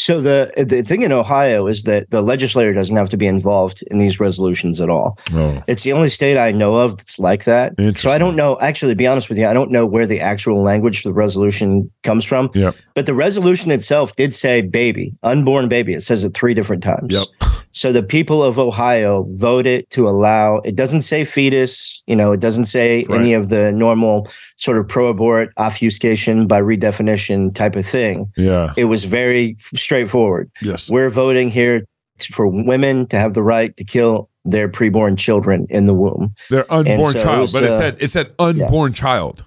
So 0.00 0.20
the 0.20 0.50
the 0.56 0.82
thing 0.82 1.02
in 1.02 1.12
Ohio 1.12 1.66
is 1.66 1.82
that 1.82 2.10
the 2.10 2.22
legislator 2.22 2.72
doesn't 2.72 2.96
have 2.96 3.10
to 3.10 3.18
be 3.18 3.26
involved 3.26 3.82
in 3.90 3.98
these 3.98 4.18
resolutions 4.18 4.80
at 4.80 4.88
all. 4.88 5.18
Oh. 5.32 5.62
It's 5.66 5.82
the 5.82 5.92
only 5.92 6.08
state 6.08 6.38
I 6.38 6.52
know 6.52 6.76
of 6.76 6.96
that's 6.96 7.18
like 7.18 7.44
that. 7.44 7.74
So 7.96 8.10
I 8.10 8.16
don't 8.16 8.34
know. 8.34 8.58
Actually, 8.60 8.92
to 8.92 8.96
be 8.96 9.06
honest 9.06 9.28
with 9.28 9.38
you, 9.38 9.46
I 9.46 9.52
don't 9.52 9.70
know 9.70 9.84
where 9.84 10.06
the 10.06 10.20
actual 10.20 10.62
language 10.62 11.02
the 11.02 11.12
resolution 11.12 11.90
comes 12.02 12.24
from. 12.24 12.50
Yep. 12.54 12.76
But 12.94 13.04
the 13.04 13.14
resolution 13.14 13.70
itself 13.70 14.16
did 14.16 14.34
say 14.34 14.62
baby, 14.62 15.14
unborn 15.22 15.68
baby. 15.68 15.92
It 15.92 16.00
says 16.02 16.24
it 16.24 16.32
three 16.32 16.54
different 16.54 16.82
times. 16.82 17.12
Yep. 17.12 17.59
So 17.72 17.92
the 17.92 18.02
people 18.02 18.42
of 18.42 18.58
Ohio 18.58 19.26
voted 19.34 19.88
to 19.90 20.08
allow, 20.08 20.58
it 20.58 20.74
doesn't 20.74 21.02
say 21.02 21.24
fetus, 21.24 22.02
you 22.06 22.16
know, 22.16 22.32
it 22.32 22.40
doesn't 22.40 22.66
say 22.66 23.04
right. 23.08 23.20
any 23.20 23.32
of 23.32 23.48
the 23.48 23.70
normal 23.72 24.28
sort 24.56 24.78
of 24.78 24.88
pro 24.88 25.08
abort 25.08 25.52
obfuscation 25.56 26.46
by 26.46 26.60
redefinition 26.60 27.54
type 27.54 27.76
of 27.76 27.86
thing. 27.86 28.32
Yeah. 28.36 28.74
It 28.76 28.86
was 28.86 29.04
very 29.04 29.56
straightforward. 29.60 30.50
Yes. 30.60 30.90
We're 30.90 31.10
voting 31.10 31.48
here 31.48 31.84
for 32.32 32.46
women 32.46 33.06
to 33.06 33.18
have 33.18 33.34
the 33.34 33.42
right 33.42 33.76
to 33.76 33.84
kill 33.84 34.28
their 34.44 34.68
preborn 34.68 35.18
children 35.18 35.66
in 35.70 35.86
the 35.86 35.94
womb. 35.94 36.34
Their 36.48 36.70
unborn 36.72 37.12
so 37.12 37.22
child. 37.22 37.38
It 37.38 37.40
was, 37.42 37.52
but 37.52 37.62
it 37.64 37.72
uh, 37.72 37.78
said 37.78 37.96
it 38.00 38.08
said 38.08 38.32
unborn 38.38 38.92
yeah. 38.92 38.96
child. 38.96 39.44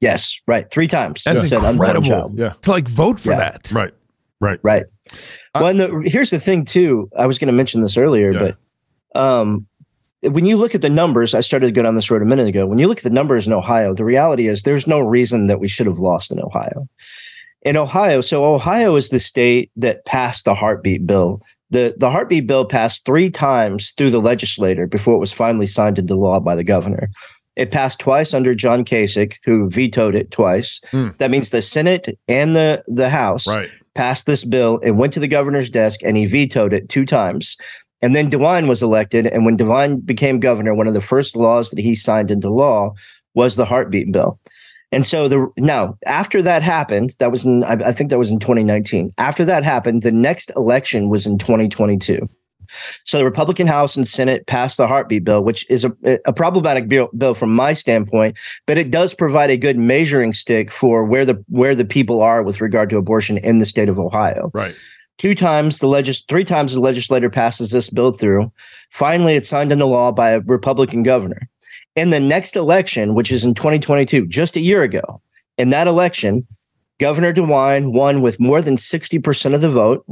Yes, 0.00 0.40
right. 0.46 0.70
Three 0.70 0.88
times. 0.88 1.24
That's 1.24 1.50
it 1.50 1.62
incredible. 1.62 2.32
Yeah. 2.34 2.54
To 2.62 2.70
like 2.70 2.88
vote 2.88 3.20
for 3.20 3.30
yeah. 3.30 3.38
that. 3.38 3.72
Right. 3.72 3.92
Right. 4.44 4.60
Right. 4.62 4.84
well, 5.54 5.66
and 5.68 5.80
the, 5.80 6.02
here's 6.06 6.30
the 6.30 6.38
thing 6.38 6.64
too. 6.64 7.10
I 7.16 7.26
was 7.26 7.38
going 7.38 7.48
to 7.48 7.52
mention 7.52 7.82
this 7.82 7.96
earlier, 7.96 8.32
yeah. 8.32 8.52
but 9.12 9.20
um, 9.20 9.66
when 10.22 10.46
you 10.46 10.56
look 10.56 10.74
at 10.74 10.82
the 10.82 10.90
numbers, 10.90 11.34
I 11.34 11.40
started 11.40 11.66
to 11.66 11.72
go 11.72 11.82
down 11.82 11.94
this 11.94 12.10
road 12.10 12.22
a 12.22 12.26
minute 12.26 12.48
ago. 12.48 12.66
When 12.66 12.78
you 12.78 12.88
look 12.88 12.98
at 12.98 13.04
the 13.04 13.10
numbers 13.10 13.46
in 13.46 13.52
Ohio, 13.52 13.94
the 13.94 14.04
reality 14.04 14.46
is 14.46 14.62
there's 14.62 14.86
no 14.86 15.00
reason 15.00 15.46
that 15.46 15.60
we 15.60 15.68
should 15.68 15.86
have 15.86 15.98
lost 15.98 16.30
in 16.30 16.40
Ohio. 16.40 16.88
In 17.62 17.76
Ohio, 17.76 18.20
so 18.20 18.44
Ohio 18.44 18.96
is 18.96 19.08
the 19.08 19.20
state 19.20 19.70
that 19.76 20.04
passed 20.04 20.44
the 20.44 20.54
heartbeat 20.54 21.06
bill. 21.06 21.40
The, 21.70 21.94
the 21.98 22.10
heartbeat 22.10 22.46
bill 22.46 22.66
passed 22.66 23.04
three 23.04 23.30
times 23.30 23.92
through 23.92 24.10
the 24.10 24.20
legislature 24.20 24.86
before 24.86 25.14
it 25.14 25.18
was 25.18 25.32
finally 25.32 25.66
signed 25.66 25.98
into 25.98 26.14
law 26.14 26.40
by 26.40 26.54
the 26.54 26.64
governor. 26.64 27.08
It 27.56 27.70
passed 27.70 28.00
twice 28.00 28.34
under 28.34 28.54
John 28.54 28.84
Kasich, 28.84 29.36
who 29.44 29.70
vetoed 29.70 30.14
it 30.14 30.30
twice. 30.30 30.80
Mm. 30.92 31.16
That 31.18 31.30
means 31.30 31.50
the 31.50 31.62
Senate 31.62 32.18
and 32.28 32.54
the, 32.54 32.84
the 32.86 33.08
House 33.08 33.46
right 33.46 33.70
passed 33.94 34.26
this 34.26 34.44
bill. 34.44 34.78
It 34.78 34.92
went 34.92 35.12
to 35.14 35.20
the 35.20 35.28
governor's 35.28 35.70
desk 35.70 36.00
and 36.02 36.16
he 36.16 36.26
vetoed 36.26 36.72
it 36.72 36.88
two 36.88 37.04
times. 37.04 37.56
And 38.02 38.14
then 38.14 38.30
DeWine 38.30 38.68
was 38.68 38.82
elected. 38.82 39.26
And 39.26 39.44
when 39.44 39.56
DeWine 39.56 40.04
became 40.04 40.40
governor, 40.40 40.74
one 40.74 40.86
of 40.86 40.94
the 40.94 41.00
first 41.00 41.36
laws 41.36 41.70
that 41.70 41.80
he 41.80 41.94
signed 41.94 42.30
into 42.30 42.50
law 42.50 42.94
was 43.34 43.56
the 43.56 43.64
heartbeat 43.64 44.12
bill. 44.12 44.38
And 44.92 45.04
so 45.04 45.26
the 45.26 45.50
now 45.56 45.98
after 46.06 46.40
that 46.42 46.62
happened, 46.62 47.16
that 47.18 47.32
was 47.32 47.44
in 47.44 47.64
I, 47.64 47.90
think 47.90 48.10
that 48.10 48.18
was 48.18 48.30
in 48.30 48.38
2019. 48.38 49.12
After 49.18 49.44
that 49.44 49.64
happened, 49.64 50.02
the 50.02 50.12
next 50.12 50.52
election 50.54 51.08
was 51.08 51.26
in 51.26 51.38
2022. 51.38 52.28
So 53.04 53.18
the 53.18 53.24
Republican 53.24 53.66
House 53.66 53.96
and 53.96 54.06
Senate 54.06 54.46
passed 54.46 54.76
the 54.76 54.86
heartbeat 54.86 55.24
bill, 55.24 55.42
which 55.42 55.68
is 55.70 55.84
a, 55.84 55.92
a 56.24 56.32
problematic 56.32 56.88
bill, 56.88 57.08
bill, 57.16 57.34
from 57.34 57.54
my 57.54 57.72
standpoint, 57.72 58.38
but 58.66 58.78
it 58.78 58.90
does 58.90 59.14
provide 59.14 59.50
a 59.50 59.56
good 59.56 59.78
measuring 59.78 60.32
stick 60.32 60.70
for 60.70 61.04
where 61.04 61.24
the 61.24 61.42
where 61.48 61.74
the 61.74 61.84
people 61.84 62.22
are 62.22 62.42
with 62.42 62.60
regard 62.60 62.90
to 62.90 62.96
abortion 62.96 63.38
in 63.38 63.58
the 63.58 63.66
state 63.66 63.88
of 63.88 63.98
Ohio. 63.98 64.50
Right. 64.54 64.74
Two 65.18 65.34
times 65.34 65.78
the 65.78 65.86
legis 65.86 66.22
three 66.22 66.44
times 66.44 66.74
the 66.74 66.80
legislator 66.80 67.30
passes 67.30 67.70
this 67.70 67.90
bill 67.90 68.12
through. 68.12 68.52
Finally, 68.90 69.36
it's 69.36 69.48
signed 69.48 69.72
into 69.72 69.86
law 69.86 70.12
by 70.12 70.30
a 70.30 70.40
Republican 70.40 71.02
governor. 71.02 71.48
In 71.96 72.10
the 72.10 72.20
next 72.20 72.56
election, 72.56 73.14
which 73.14 73.30
is 73.30 73.44
in 73.44 73.54
2022, 73.54 74.26
just 74.26 74.56
a 74.56 74.60
year 74.60 74.82
ago, 74.82 75.20
in 75.56 75.70
that 75.70 75.86
election, 75.86 76.46
Governor 77.00 77.32
DeWine 77.32 77.92
won 77.92 78.22
with 78.22 78.40
more 78.40 78.62
than 78.62 78.76
60% 78.76 79.54
of 79.54 79.60
the 79.60 79.68
vote, 79.68 80.06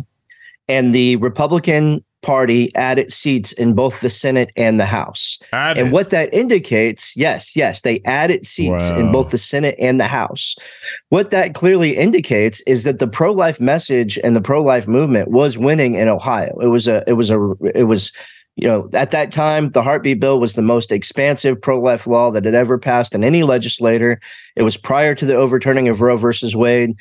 and 0.69 0.93
the 0.93 1.17
Republican 1.17 2.05
party 2.23 2.75
added 2.75 3.13
seats 3.13 3.53
in 3.53 3.75
both 3.75 4.01
the 4.01 4.11
Senate 4.11 4.51
and 4.57 4.81
the 4.81 4.87
House. 4.87 5.39
Added. 5.53 5.83
And 5.83 5.93
what 5.93 6.11
that 6.11 6.33
indicates, 6.33 7.17
yes, 7.17 7.57
yes, 7.57 7.83
they 7.83 8.01
added 8.05 8.47
seats 8.47 8.91
wow. 8.91 8.99
in 8.99 9.13
both 9.13 9.31
the 9.31 9.39
Senate 9.39 9.75
and 9.79 10.01
the 10.01 10.07
House. 10.07 10.57
What 11.11 11.31
that 11.33 11.55
clearly 11.55 11.97
indicates 11.97 12.61
is 12.63 12.85
that 12.85 12.99
the 12.99 13.09
pro-life 13.09 13.61
message 13.61 14.19
and 14.23 14.35
the 14.35 14.41
pro-life 14.41 14.89
movement 14.89 15.31
was 15.31 15.59
winning 15.59 15.95
in 15.95 16.09
Ohio. 16.09 16.57
It 16.61 16.69
was 16.69 16.87
a 16.89 17.05
it 17.07 17.15
was 17.15 17.31
a 17.31 17.53
it 17.75 17.85
was 17.85 18.13
you 18.57 18.69
know, 18.69 18.91
at 18.93 19.13
that 19.13 19.33
time, 19.33 19.71
the 19.71 19.83
heartbeat 19.83 20.21
bill 20.21 20.39
was 20.39 20.55
the 20.55 20.63
most 20.63 20.93
expansive 20.93 21.61
pro 21.61 21.81
life 21.81 22.07
law 22.07 22.31
that 22.31 22.45
had 22.45 22.55
ever 22.55 22.79
passed 22.79 23.15
in 23.15 23.25
any 23.25 23.43
legislator. 23.43 24.21
It 24.57 24.63
was 24.63 24.77
prior 24.77 25.15
to 25.15 25.25
the 25.25 25.35
overturning 25.35 25.89
of 25.89 26.03
Roe 26.03 26.17
versus 26.17 26.55
Wade. 26.55 26.95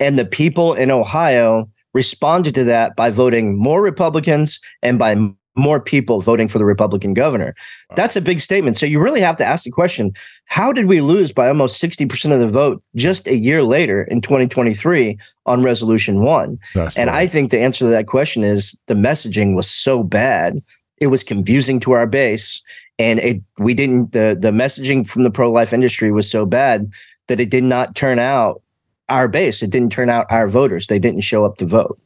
And 0.00 0.18
the 0.18 0.26
people 0.26 0.74
in 0.74 0.90
Ohio 0.90 1.70
responded 1.94 2.54
to 2.54 2.64
that 2.64 2.96
by 2.96 3.10
voting 3.10 3.58
more 3.58 3.82
Republicans 3.82 4.60
and 4.82 4.98
by 4.98 5.16
more 5.58 5.80
people 5.80 6.20
voting 6.20 6.48
for 6.48 6.58
the 6.58 6.64
Republican 6.64 7.12
governor. 7.12 7.54
That's 7.96 8.16
a 8.16 8.20
big 8.20 8.40
statement. 8.40 8.76
So 8.76 8.86
you 8.86 9.00
really 9.00 9.20
have 9.20 9.36
to 9.38 9.44
ask 9.44 9.64
the 9.64 9.70
question 9.70 10.12
how 10.46 10.72
did 10.72 10.86
we 10.86 11.00
lose 11.00 11.32
by 11.32 11.48
almost 11.48 11.82
60% 11.82 12.32
of 12.32 12.40
the 12.40 12.46
vote 12.46 12.82
just 12.94 13.26
a 13.26 13.36
year 13.36 13.62
later 13.62 14.04
in 14.04 14.20
2023 14.20 15.18
on 15.44 15.62
resolution 15.62 16.22
one? 16.22 16.58
That's 16.74 16.96
and 16.96 17.10
right. 17.10 17.22
I 17.22 17.26
think 17.26 17.50
the 17.50 17.60
answer 17.60 17.84
to 17.84 17.90
that 17.90 18.06
question 18.06 18.44
is 18.44 18.80
the 18.86 18.94
messaging 18.94 19.54
was 19.54 19.68
so 19.68 20.02
bad. 20.02 20.62
It 21.00 21.08
was 21.08 21.24
confusing 21.24 21.80
to 21.80 21.92
our 21.92 22.06
base. 22.06 22.62
And 23.00 23.20
it 23.20 23.42
we 23.58 23.74
didn't 23.74 24.12
the 24.12 24.36
the 24.38 24.50
messaging 24.50 25.08
from 25.08 25.22
the 25.22 25.30
pro-life 25.30 25.72
industry 25.72 26.10
was 26.10 26.30
so 26.30 26.46
bad 26.46 26.92
that 27.28 27.40
it 27.40 27.50
did 27.50 27.64
not 27.64 27.94
turn 27.94 28.18
out 28.18 28.62
our 29.08 29.28
base. 29.28 29.62
It 29.62 29.70
didn't 29.70 29.92
turn 29.92 30.08
out 30.08 30.26
our 30.30 30.48
voters. 30.48 30.86
They 30.86 30.98
didn't 30.98 31.22
show 31.22 31.44
up 31.44 31.56
to 31.58 31.66
vote. 31.66 31.98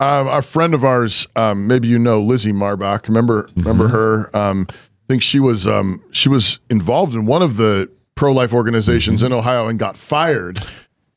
Um, 0.00 0.26
a 0.28 0.42
friend 0.42 0.74
of 0.74 0.84
ours, 0.84 1.28
um, 1.36 1.66
maybe 1.68 1.86
you 1.86 1.98
know 1.98 2.20
Lizzie 2.20 2.52
Marbach. 2.52 3.06
Remember, 3.06 3.48
remember 3.54 3.88
her? 3.88 4.36
Um, 4.36 4.66
I 4.70 4.74
think 5.08 5.22
she 5.22 5.38
was 5.38 5.66
um, 5.68 6.02
she 6.10 6.28
was 6.28 6.58
involved 6.70 7.14
in 7.14 7.26
one 7.26 7.42
of 7.42 7.56
the 7.56 7.88
pro 8.14 8.32
life 8.32 8.52
organizations 8.52 9.22
in 9.22 9.32
Ohio 9.32 9.68
and 9.68 9.78
got 9.78 9.96
fired. 9.96 10.58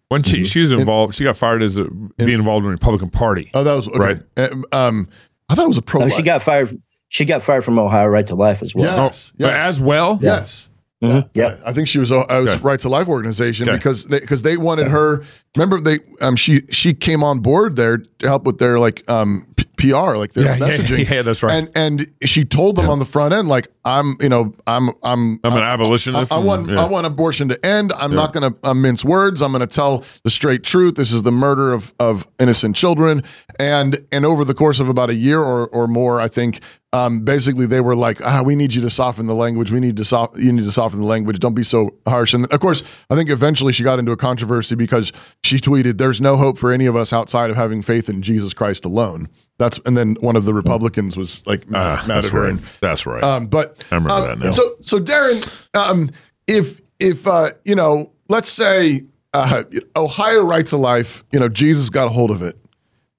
When 0.09 0.21
she 0.21 0.43
she 0.43 0.59
was 0.59 0.71
involved, 0.71 1.15
she 1.15 1.23
got 1.23 1.35
fired 1.35 1.63
as 1.63 1.77
a, 1.77 1.85
being 1.85 2.29
involved 2.29 2.63
in 2.63 2.67
the 2.69 2.73
Republican 2.75 3.09
Party. 3.09 3.49
Oh, 3.55 3.63
that 3.63 3.73
was 3.73 3.87
okay. 3.87 4.21
Right. 4.37 4.51
Um, 4.71 5.09
I 5.49 5.55
thought 5.55 5.65
it 5.65 5.69
was 5.69 5.77
a 5.79 5.81
pro. 5.81 6.03
Oh, 6.03 6.09
she 6.09 6.21
got 6.21 6.43
fired. 6.43 6.79
She 7.07 7.25
got 7.25 7.41
fired 7.41 7.63
from 7.63 7.79
Ohio 7.79 8.05
Right 8.05 8.27
to 8.27 8.35
Life 8.35 8.61
as 8.61 8.75
well. 8.75 9.05
Yes, 9.07 9.33
But 9.37 9.47
yes. 9.47 9.63
as 9.63 9.81
well, 9.81 10.19
yes. 10.21 10.69
Mhm. 11.03 11.29
Yep. 11.35 11.61
I 11.65 11.73
think 11.73 11.87
she 11.87 11.99
was. 11.99 12.11
I 12.11 12.39
was 12.39 12.49
Okay. 12.53 12.61
Right 12.63 12.79
to 12.79 12.89
Life 12.89 13.07
organization 13.07 13.67
Okay. 13.67 13.77
because 13.77 14.05
they 14.05 14.19
because 14.19 14.41
they 14.43 14.57
wanted 14.57 14.87
her. 14.87 15.23
Remember 15.55 15.79
they 15.79 15.99
um 16.21 16.35
she 16.35 16.61
she 16.69 16.93
came 16.93 17.23
on 17.23 17.39
board 17.39 17.75
there 17.75 17.97
to 17.97 18.27
help 18.27 18.43
with 18.43 18.57
their 18.59 18.79
like 18.79 19.09
um 19.09 19.45
P- 19.55 19.65
PR 19.91 20.15
like 20.15 20.33
their 20.33 20.45
Yeah, 20.45 20.55
yeah, 20.57 20.67
messaging. 20.69 21.09
yeah, 21.09 21.21
that's 21.21 21.43
right. 21.43 21.53
And 21.53 21.69
and 21.75 22.07
she 22.23 22.43
told 22.45 22.75
them 22.75 22.89
on 22.89 22.99
the 22.99 23.05
front 23.05 23.33
end 23.33 23.47
like 23.47 23.67
I'm 23.83 24.15
you 24.19 24.29
know 24.29 24.53
I'm 24.67 24.89
I'm 25.03 25.39
I'm 25.43 25.53
an 25.53 25.63
abolitionist. 25.63 26.31
I, 26.31 26.37
I 26.37 26.39
want 26.39 26.69
yeah. 26.69 26.81
I 26.83 26.87
want 26.87 27.05
abortion 27.07 27.49
to 27.49 27.65
end. 27.65 27.93
I'm 27.93 28.15
not 28.15 28.33
going 28.33 28.51
to 28.53 28.59
uh, 28.69 28.73
mince 28.73 29.05
words. 29.05 29.41
I'm 29.41 29.51
going 29.51 29.61
to 29.61 29.67
tell 29.67 30.03
the 30.23 30.29
straight 30.29 30.63
truth. 30.63 30.95
This 30.95 31.11
is 31.11 31.23
the 31.23 31.31
murder 31.31 31.71
of 31.73 31.93
of 31.99 32.27
innocent 32.39 32.75
children. 32.75 33.23
And 33.59 34.05
and 34.11 34.25
over 34.25 34.43
the 34.45 34.53
course 34.55 34.79
of 34.79 34.89
about 34.89 35.09
a 35.09 35.15
year 35.15 35.39
or 35.39 35.67
or 35.67 35.87
more, 35.87 36.19
I 36.19 36.27
think 36.29 36.61
um, 36.93 37.25
basically 37.25 37.65
they 37.65 37.81
were 37.81 37.95
like, 37.95 38.25
ah, 38.25 38.41
we 38.43 38.55
need 38.55 38.73
you 38.73 38.81
to 38.81 38.89
soften 38.89 39.25
the 39.27 39.35
language. 39.35 39.69
We 39.69 39.81
need 39.81 39.97
to 39.97 40.05
soft. 40.05 40.37
You 40.37 40.51
need 40.53 40.63
to 40.63 40.71
soften 40.71 41.01
the 41.01 41.05
language. 41.05 41.39
Don't 41.39 41.53
be 41.53 41.63
so 41.63 41.89
harsh. 42.07 42.33
And 42.33 42.51
of 42.51 42.59
course, 42.61 42.83
I 43.09 43.15
think 43.15 43.29
eventually 43.29 43.73
she 43.73 43.83
got 43.83 43.99
into 43.99 44.13
a 44.13 44.17
controversy 44.17 44.75
because 44.75 45.11
she 45.45 45.57
tweeted, 45.57 45.97
"There's 45.97 46.19
no 46.19 46.35
hope 46.37 46.57
for 46.57 46.71
any 46.71 46.85
of 46.85 46.95
us 46.95 47.13
outside 47.13 47.49
of 47.49 47.55
having 47.55 47.81
faith 47.81 48.09
in 48.09 48.21
Jesus 48.21 48.53
Christ 48.53 48.83
alone." 48.85 49.29
That's 49.57 49.79
and 49.85 49.95
then 49.95 50.15
one 50.19 50.35
of 50.35 50.43
the 50.45 50.53
Republicans 50.53 51.15
was 51.15 51.41
like 51.45 51.69
mad, 51.69 51.99
Ah, 51.99 52.05
mad 52.07 52.15
that's 52.17 52.27
at 52.27 52.33
her 52.33 52.41
right. 52.41 52.49
and 52.49 52.59
That's 52.81 53.05
right. 53.05 53.23
um, 53.23 53.47
but 53.47 53.85
I 53.91 53.95
remember 53.95 54.13
um, 54.13 54.27
that 54.27 54.39
now. 54.45 54.49
So, 54.51 54.75
so 54.81 54.99
Derin, 54.99 55.47
um, 55.73 56.09
if 56.47 56.81
if 56.99 57.25
uh, 57.27 57.49
you 57.63 57.75
know, 57.75 58.11
let's 58.27 58.49
say 58.49 59.01
uh, 59.33 59.63
Ohio 59.95 60.43
Rights 60.43 60.73
of 60.73 60.79
Life, 60.81 61.23
you 61.31 61.39
know, 61.39 61.47
Jesus 61.49 61.89
got 61.89 62.07
a 62.07 62.09
hold 62.09 62.31
of 62.31 62.41
it, 62.41 62.57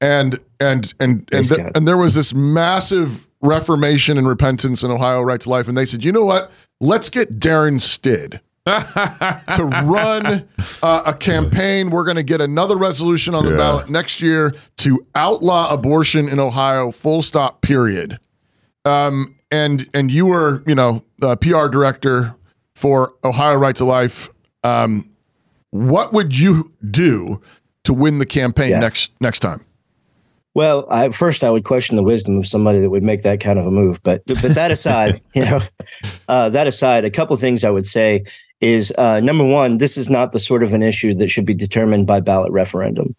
and 0.01 0.39
and 0.61 0.93
and 1.01 1.19
and 1.21 1.27
Praise 1.31 1.49
th- 1.51 1.71
and 1.75 1.87
there 1.89 1.97
was 1.97 2.15
this 2.15 2.35
massive 2.35 3.29
reformation 3.41 4.19
and 4.19 4.27
repentance 4.29 4.83
in 4.83 4.91
Ohio 4.91 5.23
Rights 5.23 5.47
of 5.47 5.51
Life, 5.53 5.69
and 5.69 5.77
they 5.77 5.85
said, 5.85 6.05
you 6.05 6.13
know 6.13 6.25
what? 6.25 6.51
Let's 6.81 7.09
get 7.11 7.39
Derin 7.39 7.77
Stidd. 7.79 8.41
To 8.67 9.65
run 9.85 10.49
uh, 10.83 11.03
a 11.07 11.15
campaign. 11.15 11.91
We're 11.91 12.05
going 12.05 12.17
to 12.17 12.23
get 12.23 12.41
another 12.41 12.77
resolution 12.77 13.35
on 13.35 13.45
the 13.45 13.53
Yeah. 13.53 13.57
ballot 13.57 13.89
next 13.91 14.21
year 14.21 14.55
to 14.79 15.07
outlaw 15.15 15.73
abortion 15.73 16.29
in 16.29 16.39
Ohio. 16.41 16.91
Full 16.91 17.23
stop. 17.23 17.63
Period 17.63 18.19
Um, 18.85 19.35
and 19.51 19.87
and 19.95 20.13
you 20.13 20.27
were 20.27 20.63
you 20.67 20.75
know 20.75 21.03
the 21.19 21.37
PR 21.37 21.67
director 21.69 22.35
for 22.75 23.15
Ohio 23.25 23.55
Right 23.57 23.75
to 23.77 23.85
Life. 23.85 24.29
Um, 24.65 25.11
what 25.71 26.13
would 26.13 26.37
you 26.39 26.73
do 26.91 27.41
to 27.85 27.95
win 27.95 28.19
the 28.19 28.27
campaign 28.27 28.71
Yeah. 28.71 28.81
next 28.81 29.13
next 29.21 29.41
time? 29.41 29.65
Well, 30.55 30.87
I, 30.91 31.11
first 31.11 31.45
I 31.45 31.51
would 31.51 31.65
question 31.65 31.97
the 31.97 32.03
wisdom 32.03 32.39
of 32.39 32.47
somebody 32.47 32.81
that 32.81 32.89
would 32.89 33.03
make 33.03 33.23
that 33.25 33.41
kind 33.41 33.59
of 33.59 33.67
a 33.67 33.71
move. 33.71 34.03
But 34.03 34.23
but 34.27 34.55
that 34.55 34.71
aside, 34.71 35.21
you 35.35 35.45
know, 35.45 35.61
uh, 36.29 36.49
that 36.51 36.67
aside, 36.67 37.05
a 37.05 37.11
couple 37.11 37.37
things 37.37 37.63
I 37.63 37.71
would 37.71 37.87
say 37.87 38.25
is 38.61 38.93
uh, 38.99 39.21
number 39.21 39.45
one, 39.45 39.79
this 39.79 39.97
is 39.97 40.09
not 40.09 40.33
the 40.33 40.39
sort 40.39 40.63
of 40.63 40.73
an 40.73 40.83
issue 40.83 41.15
that 41.15 41.29
should 41.29 41.47
be 41.47 41.55
determined 41.55 42.07
by 42.07 42.21
ballot 42.21 42.53
referendum. 42.53 43.15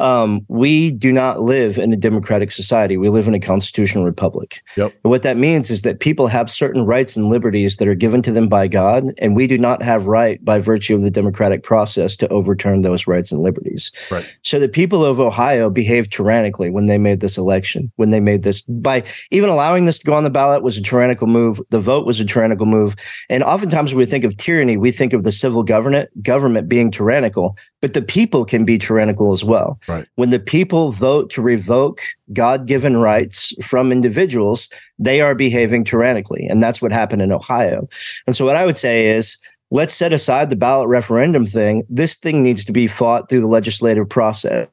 Um, 0.00 0.44
we 0.48 0.90
do 0.90 1.12
not 1.12 1.40
live 1.40 1.78
in 1.78 1.92
a 1.92 1.96
democratic 1.96 2.50
society. 2.50 2.96
We 2.96 3.08
live 3.08 3.28
in 3.28 3.34
a 3.34 3.40
constitutional 3.40 4.04
republic. 4.04 4.62
Yep. 4.76 4.92
And 5.04 5.10
what 5.10 5.22
that 5.22 5.36
means 5.36 5.70
is 5.70 5.82
that 5.82 6.00
people 6.00 6.26
have 6.26 6.50
certain 6.50 6.84
rights 6.84 7.16
and 7.16 7.28
liberties 7.28 7.76
that 7.76 7.86
are 7.86 7.94
given 7.94 8.22
to 8.22 8.32
them 8.32 8.48
by 8.48 8.66
God, 8.66 9.04
and 9.18 9.36
we 9.36 9.46
do 9.46 9.58
not 9.58 9.82
have 9.82 10.06
right 10.06 10.42
by 10.44 10.58
virtue 10.58 10.94
of 10.94 11.02
the 11.02 11.10
democratic 11.10 11.62
process 11.62 12.16
to 12.16 12.28
overturn 12.28 12.82
those 12.82 13.06
rights 13.06 13.30
and 13.30 13.42
liberties. 13.42 13.92
Right. 14.10 14.26
So 14.42 14.58
the 14.58 14.68
people 14.68 15.04
of 15.04 15.20
Ohio 15.20 15.70
behaved 15.70 16.12
tyrannically 16.12 16.70
when 16.70 16.86
they 16.86 16.98
made 16.98 17.20
this 17.20 17.36
election, 17.36 17.92
when 17.96 18.10
they 18.10 18.20
made 18.20 18.42
this 18.42 18.62
by 18.62 19.04
even 19.30 19.50
allowing 19.50 19.84
this 19.84 19.98
to 19.98 20.06
go 20.06 20.14
on 20.14 20.24
the 20.24 20.30
ballot 20.30 20.62
was 20.62 20.78
a 20.78 20.82
tyrannical 20.82 21.26
move. 21.26 21.60
The 21.70 21.80
vote 21.80 22.06
was 22.06 22.20
a 22.20 22.24
tyrannical 22.24 22.66
move. 22.66 22.96
And 23.28 23.42
oftentimes 23.42 23.92
when 23.92 23.98
we 23.98 24.06
think 24.06 24.24
of 24.24 24.36
tyranny, 24.36 24.76
we 24.76 24.90
think 24.90 25.12
of 25.12 25.22
the 25.22 25.32
civil 25.32 25.62
government 25.62 26.10
government 26.22 26.68
being 26.68 26.90
tyrannical, 26.90 27.56
but 27.80 27.94
the 27.94 28.02
people 28.02 28.44
can 28.44 28.64
be 28.64 28.78
tyrannical 28.78 29.32
as 29.32 29.42
well. 29.42 29.80
Right. 29.88 30.06
When 30.16 30.30
the 30.30 30.38
people 30.38 30.90
vote 30.90 31.30
to 31.30 31.42
revoke 31.42 32.02
God-given 32.32 32.98
rights 32.98 33.54
from 33.64 33.90
individuals, 33.90 34.68
they 34.98 35.20
are 35.20 35.34
behaving 35.34 35.84
tyrannically. 35.84 36.46
And 36.46 36.62
that's 36.62 36.82
what 36.82 36.92
happened 36.92 37.22
in 37.22 37.32
Ohio. 37.32 37.88
And 38.26 38.36
so 38.36 38.44
what 38.44 38.56
I 38.56 38.66
would 38.66 38.78
say 38.78 39.06
is 39.06 39.38
let's 39.70 39.94
set 39.94 40.12
aside 40.12 40.50
the 40.50 40.56
ballot 40.56 40.88
referendum 40.88 41.46
thing. 41.46 41.84
This 41.88 42.16
thing 42.16 42.42
needs 42.42 42.64
to 42.66 42.72
be 42.72 42.86
fought 42.86 43.28
through 43.28 43.40
the 43.40 43.46
legislative 43.46 44.08
process. 44.08 44.68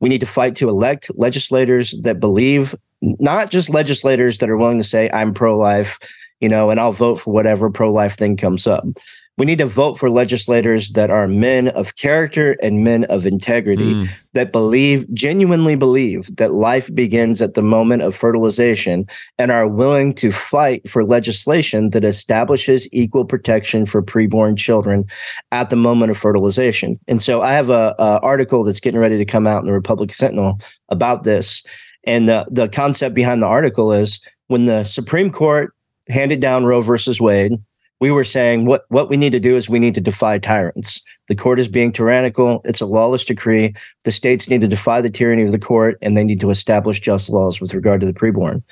We 0.00 0.08
need 0.08 0.20
to 0.20 0.26
fight 0.26 0.56
to 0.56 0.68
elect 0.68 1.10
legislators 1.14 1.92
that 2.02 2.18
believe, 2.18 2.74
not 3.00 3.50
just 3.50 3.70
legislators 3.70 4.38
that 4.38 4.50
are 4.50 4.56
willing 4.56 4.78
to 4.78 4.84
say, 4.84 5.08
I'm 5.12 5.32
pro 5.32 5.56
life, 5.56 5.98
you 6.40 6.48
know, 6.48 6.70
and 6.70 6.80
I'll 6.80 6.92
vote 6.92 7.20
for 7.20 7.32
whatever 7.32 7.70
pro 7.70 7.92
life 7.92 8.16
thing 8.16 8.36
comes 8.36 8.66
up. 8.66 8.84
We 9.38 9.44
need 9.44 9.58
to 9.58 9.66
vote 9.66 9.98
for 9.98 10.08
legislators 10.08 10.90
that 10.92 11.10
are 11.10 11.28
men 11.28 11.68
of 11.68 11.96
character 11.96 12.56
and 12.62 12.82
men 12.82 13.04
of 13.04 13.26
integrity 13.26 13.94
Mm. 13.94 14.08
that 14.32 14.50
believe, 14.52 15.06
genuinely 15.12 15.74
believe 15.74 16.34
that 16.36 16.54
life 16.54 16.94
begins 16.94 17.42
at 17.42 17.54
the 17.54 17.62
moment 17.62 18.02
of 18.02 18.14
fertilization 18.14 19.06
and 19.38 19.50
are 19.50 19.68
willing 19.68 20.14
to 20.14 20.32
fight 20.32 20.88
for 20.88 21.04
legislation 21.04 21.90
that 21.90 22.04
establishes 22.04 22.88
equal 22.92 23.24
protection 23.24 23.84
for 23.86 24.02
preborn 24.02 24.56
children 24.56 25.04
at 25.52 25.68
the 25.70 25.76
moment 25.76 26.10
of 26.10 26.16
fertilization. 26.16 26.98
And 27.06 27.20
so 27.22 27.42
I 27.42 27.52
have 27.52 27.70
a, 27.70 27.94
a 27.98 28.20
article 28.22 28.64
that's 28.64 28.80
getting 28.80 29.00
ready 29.00 29.18
to 29.18 29.24
come 29.24 29.46
out 29.46 29.60
in 29.60 29.66
the 29.66 29.72
Republic 29.72 30.12
Sentinel 30.12 30.58
about 30.88 31.24
this. 31.24 31.62
And 32.04 32.28
the, 32.28 32.46
the 32.50 32.68
concept 32.68 33.14
behind 33.14 33.42
the 33.42 33.46
article 33.46 33.92
is 33.92 34.20
when 34.46 34.66
the 34.66 34.84
Supreme 34.84 35.30
Court 35.30 35.72
handed 36.08 36.40
down 36.40 36.64
Roe 36.64 36.82
versus 36.82 37.20
Wade, 37.20 37.52
we 38.00 38.10
were 38.10 38.24
saying 38.24 38.66
what 38.66 38.84
what 38.88 39.08
we 39.08 39.16
need 39.16 39.32
to 39.32 39.40
do 39.40 39.56
is 39.56 39.68
we 39.68 39.78
need 39.78 39.94
to 39.94 40.00
defy 40.00 40.38
tyrants. 40.38 41.02
The 41.28 41.34
court 41.34 41.58
is 41.58 41.68
being 41.68 41.92
tyrannical. 41.92 42.60
It's 42.64 42.80
a 42.80 42.86
lawless 42.86 43.24
decree. 43.24 43.74
The 44.04 44.12
states 44.12 44.48
need 44.48 44.60
to 44.60 44.68
defy 44.68 45.00
the 45.00 45.10
tyranny 45.10 45.42
of 45.42 45.52
the 45.52 45.58
court 45.58 45.98
and 46.02 46.16
they 46.16 46.24
need 46.24 46.40
to 46.40 46.50
establish 46.50 47.00
just 47.00 47.30
laws 47.30 47.60
with 47.60 47.74
regard 47.74 48.00
to 48.00 48.06
the 48.06 48.12
preborn. 48.12 48.62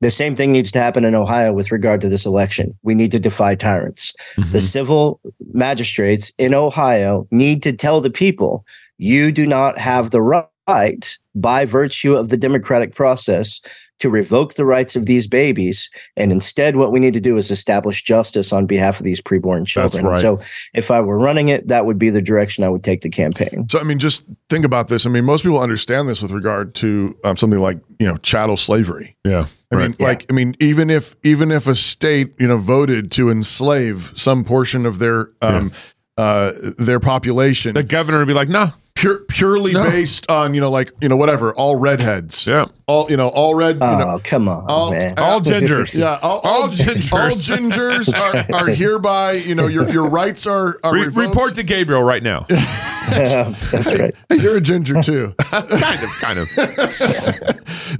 The 0.00 0.10
same 0.10 0.34
thing 0.34 0.50
needs 0.50 0.72
to 0.72 0.78
happen 0.78 1.04
in 1.04 1.14
Ohio 1.14 1.52
with 1.52 1.72
regard 1.72 2.00
to 2.00 2.08
this 2.08 2.24
election. 2.24 2.78
We 2.82 2.94
need 2.94 3.12
to 3.12 3.18
defy 3.18 3.54
tyrants. 3.54 4.14
Mm-hmm. 4.36 4.52
The 4.52 4.60
civil 4.60 5.20
magistrates 5.52 6.32
in 6.38 6.54
Ohio 6.54 7.26
need 7.30 7.62
to 7.64 7.72
tell 7.72 8.00
the 8.00 8.10
people 8.10 8.64
you 8.96 9.30
do 9.30 9.46
not 9.46 9.76
have 9.78 10.10
the 10.10 10.22
right 10.22 11.18
by 11.34 11.64
virtue 11.64 12.14
of 12.14 12.28
the 12.28 12.36
democratic 12.36 12.94
process 12.94 13.60
to 14.00 14.10
revoke 14.10 14.54
the 14.54 14.64
rights 14.64 14.96
of 14.96 15.06
these 15.06 15.26
babies. 15.26 15.88
And 16.16 16.32
instead, 16.32 16.76
what 16.76 16.92
we 16.92 17.00
need 17.00 17.14
to 17.14 17.20
do 17.20 17.36
is 17.36 17.50
establish 17.50 18.02
justice 18.02 18.52
on 18.52 18.66
behalf 18.66 18.98
of 18.98 19.04
these 19.04 19.20
preborn 19.20 19.66
children. 19.66 20.04
right. 20.04 20.18
So, 20.18 20.40
if 20.74 20.90
I 20.90 21.00
were 21.00 21.18
running 21.18 21.48
it, 21.48 21.68
that 21.68 21.86
would 21.86 21.98
be 21.98 22.10
the 22.10 22.22
direction 22.22 22.64
I 22.64 22.68
would 22.68 22.84
take 22.84 23.02
the 23.02 23.10
campaign. 23.10 23.68
So 23.70 23.78
I 23.78 23.82
mean, 23.84 23.98
just 23.98 24.24
think 24.48 24.64
about 24.64 24.88
this. 24.88 25.06
I 25.06 25.10
mean, 25.10 25.24
most 25.24 25.42
people 25.42 25.60
understand 25.60 26.08
this 26.08 26.22
with 26.22 26.32
regard 26.32 26.74
to 26.76 27.16
um, 27.24 27.36
something 27.36 27.60
like 27.60 27.78
you 27.98 28.06
know 28.06 28.16
chattel 28.18 28.56
slavery. 28.56 29.16
Yeah. 29.24 29.46
I 29.72 29.76
right. 29.76 29.88
mean, 29.90 29.96
like, 30.00 30.26
I 30.28 30.32
mean, 30.32 30.56
even 30.58 30.90
if 30.90 31.14
even 31.22 31.52
if 31.52 31.68
a 31.68 31.76
state, 31.76 32.32
you 32.40 32.48
know, 32.48 32.56
voted 32.56 33.12
to 33.12 33.30
enslave 33.30 34.12
some 34.16 34.42
portion 34.42 34.84
of 34.84 34.98
their 34.98 35.30
um, 35.42 35.70
uh, 36.16 36.50
their 36.76 36.98
population, 36.98 37.74
the 37.74 37.82
governor 37.84 38.18
would 38.18 38.26
be 38.26 38.34
like, 38.34 38.48
no. 38.48 38.72
pure, 38.94 39.20
purely 39.28 39.72
No. 39.72 39.84
based 39.84 40.28
on 40.28 40.54
you 40.54 40.60
know, 40.60 40.70
like 40.70 40.90
you 41.00 41.08
know, 41.08 41.16
whatever, 41.16 41.54
all 41.54 41.76
redheads, 41.76 42.46
Yeah. 42.46 42.66
All 42.90 43.10
you 43.10 43.16
know, 43.16 43.28
all 43.28 43.54
red, 43.54 43.76
you 43.76 43.82
Oh, 43.82 43.98
know, 43.98 44.20
come 44.24 44.48
on, 44.48 44.64
all- 44.68 44.90
man. 44.90 45.14
All 45.18 45.40
gingers. 45.40 45.98
yeah, 45.98 46.18
all, 46.22 46.40
All 46.44 46.62
all, 46.62 46.68
gingers. 46.68 47.12
all 47.12 47.30
gingers 47.30 48.06
are, 48.52 48.62
are 48.62 48.66
hereby, 48.68 49.32
you 49.32 49.54
know, 49.54 49.66
your 49.68 49.88
your 49.88 50.08
rights 50.08 50.46
are, 50.46 50.78
are 50.82 50.92
Re- 50.94 51.08
report 51.26 51.54
to 51.54 51.62
Gabriel 51.62 52.02
right 52.02 52.22
now. 52.22 52.46
That's 53.10 53.72
right. 53.72 54.14
You're 54.30 54.56
a 54.56 54.60
ginger 54.60 55.02
too. 55.02 55.34
kind 55.38 55.64
of, 55.72 56.10
kind 56.20 56.38
of. 56.38 56.48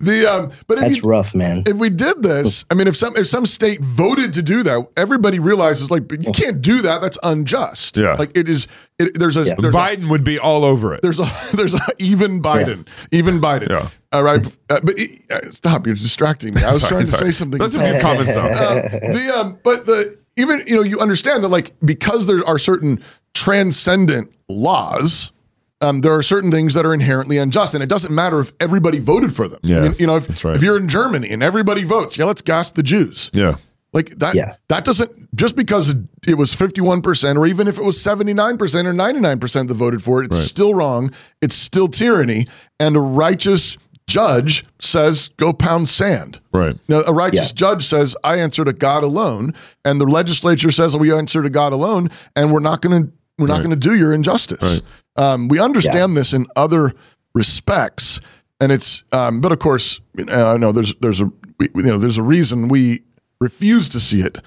The 0.00 0.26
um, 0.31 0.50
but 0.66 0.79
if 0.79 0.85
That's 0.85 1.03
you, 1.03 1.09
rough, 1.09 1.35
man. 1.35 1.64
if 1.66 1.76
we 1.76 1.90
did 1.90 2.22
this, 2.22 2.64
I 2.70 2.74
mean, 2.74 2.87
if 2.87 2.96
some 2.96 3.16
if 3.16 3.26
some 3.26 3.44
state 3.46 3.83
voted 3.83 4.35
to 4.35 4.42
do 4.42 4.62
that, 4.62 4.87
everybody 4.96 5.38
realizes 5.38 5.90
like 5.90 6.11
you 6.12 6.33
can't 6.33 6.61
do 6.62 6.83
that. 6.83 7.00
That's 7.00 7.18
unjust. 7.22 7.96
Yeah. 7.96 8.14
like 8.14 8.31
it 8.37 8.48
is. 8.48 8.66
It, 8.98 9.18
there's 9.18 9.37
a 9.37 9.44
Yeah. 9.44 9.55
there's 9.59 9.74
a, 9.74 9.79
Biden 9.79 10.09
would 10.11 10.24
be 10.24 10.38
all 10.38 10.64
over 10.64 10.94
it. 10.94 11.03
there's 11.03 11.18
a 11.20 11.26
there's 11.55 11.74
a 11.74 11.81
even 11.98 12.42
Biden, 12.42 12.87
even 13.11 13.40
Biden. 13.40 13.68
Yeah. 13.70 13.88
All 14.12 14.23
right, 14.25 14.44
uh, 14.68 14.81
but 14.83 14.94
uh, 15.31 15.40
stop! 15.53 15.87
You're 15.87 15.94
distracting 15.94 16.55
me. 16.55 16.64
I 16.64 16.73
was 16.73 16.81
Sorry, 16.83 16.90
trying 16.90 17.01
to 17.07 17.07
sorry. 17.12 17.31
say 17.33 17.38
something. 17.38 17.61
Let's 17.61 17.77
have 17.77 17.92
your 17.92 18.01
comments 18.01 18.35
though. 18.35 18.46
Uh, 18.46 18.88
the 18.88 19.33
um, 19.40 19.59
but 19.62 19.87
the 19.87 20.18
even 20.37 20.62
you 20.66 20.77
know 20.77 20.83
you 20.83 20.99
understand 20.99 21.44
that 21.44 21.49
like 21.49 21.73
because 21.85 22.27
there 22.27 22.44
are 22.46 22.59
certain 22.59 23.03
transcendent 23.35 24.33
laws. 24.49 25.31
Um, 25.83 26.03
there 26.03 26.12
are 26.12 26.23
certain 26.23 26.51
things 26.51 26.75
that 26.75 26.85
are 26.85 26.92
inherently 26.92 27.38
unjust, 27.38 27.73
and 27.73 27.83
it 27.83 27.88
doesn't 27.88 28.14
matter 28.14 28.38
if 28.40 28.53
everybody 28.61 28.99
voted 28.99 29.35
for 29.35 29.49
them. 29.49 29.61
I 29.64 29.66
Yeah, 29.68 29.81
mean, 29.81 29.94
you 29.99 30.07
know, 30.07 30.16
if, 30.16 30.44
right. 30.44 30.55
if 30.55 30.62
you're 30.62 30.77
in 30.77 30.88
Germany 30.88 31.31
and 31.31 31.42
everybody 31.42 31.85
votes, 31.85 32.18
yeah, 32.18 32.27
let's 32.27 32.42
gas 32.42 32.70
the 32.70 32.83
Jews. 32.83 33.31
yeah. 33.33 33.57
Like 33.94 34.11
that, 34.18 34.35
Yeah. 34.35 34.55
that 34.68 34.85
doesn't 34.85 35.35
just 35.35 35.57
because 35.57 35.96
it 36.29 36.35
was 36.35 36.53
51% 36.55 37.37
or 37.37 37.46
even 37.46 37.66
if 37.66 37.79
it 37.79 37.83
was 37.83 37.96
79% 37.96 38.85
or 38.85 38.92
99% 38.92 39.68
that 39.68 39.75
voted 39.75 40.03
for 40.03 40.23
it, 40.23 40.27
it's 40.27 40.38
still 40.38 40.75
wrong. 40.75 41.12
It's 41.40 41.57
still 41.57 41.88
tyranny. 41.88 42.46
And 42.79 42.94
a 42.94 43.01
righteous 43.01 43.79
judge 44.11 44.64
says, 44.79 45.29
go 45.37 45.53
pound 45.53 45.88
sand. 45.88 46.40
Right. 46.53 46.77
Now, 46.88 47.03
a 47.07 47.12
righteous 47.12 47.49
Yeah. 47.51 47.55
judge 47.55 47.85
says, 47.85 48.16
I 48.25 48.37
answer 48.38 48.64
to 48.64 48.73
God 48.73 49.03
alone. 49.03 49.55
And 49.85 50.01
the 50.01 50.07
legislature 50.07 50.70
says, 50.70 50.96
we 50.96 51.12
answer 51.12 51.42
to 51.42 51.51
God 51.51 51.73
alone. 51.73 52.11
And 52.37 52.53
we're 52.53 52.61
not 52.61 52.83
going 52.83 53.03
to, 53.05 53.12
we're 53.38 53.46
not 53.46 53.59
going 53.59 53.70
to 53.70 53.77
do 53.77 53.94
your 53.94 54.12
injustice. 54.12 54.83
Um, 55.16 55.49
we 55.49 55.59
understand 55.61 56.16
this 56.16 56.33
in 56.33 56.46
other 56.57 56.92
respects. 57.35 58.20
And 58.61 58.70
it's, 58.73 59.05
um, 59.12 59.40
but 59.40 59.53
of 59.53 59.59
course, 59.59 60.01
uh, 60.29 60.57
no, 60.61 60.73
there's, 60.73 60.94
there's 60.96 61.20
a, 61.20 61.27
we, 61.59 61.68
you 61.75 61.83
know, 61.83 61.99
there's 61.99 62.18
a 62.18 62.23
reason 62.23 62.68
we 62.68 63.01
refuse 63.40 63.88
to 63.90 64.01
see 64.01 64.20
it 64.20 64.38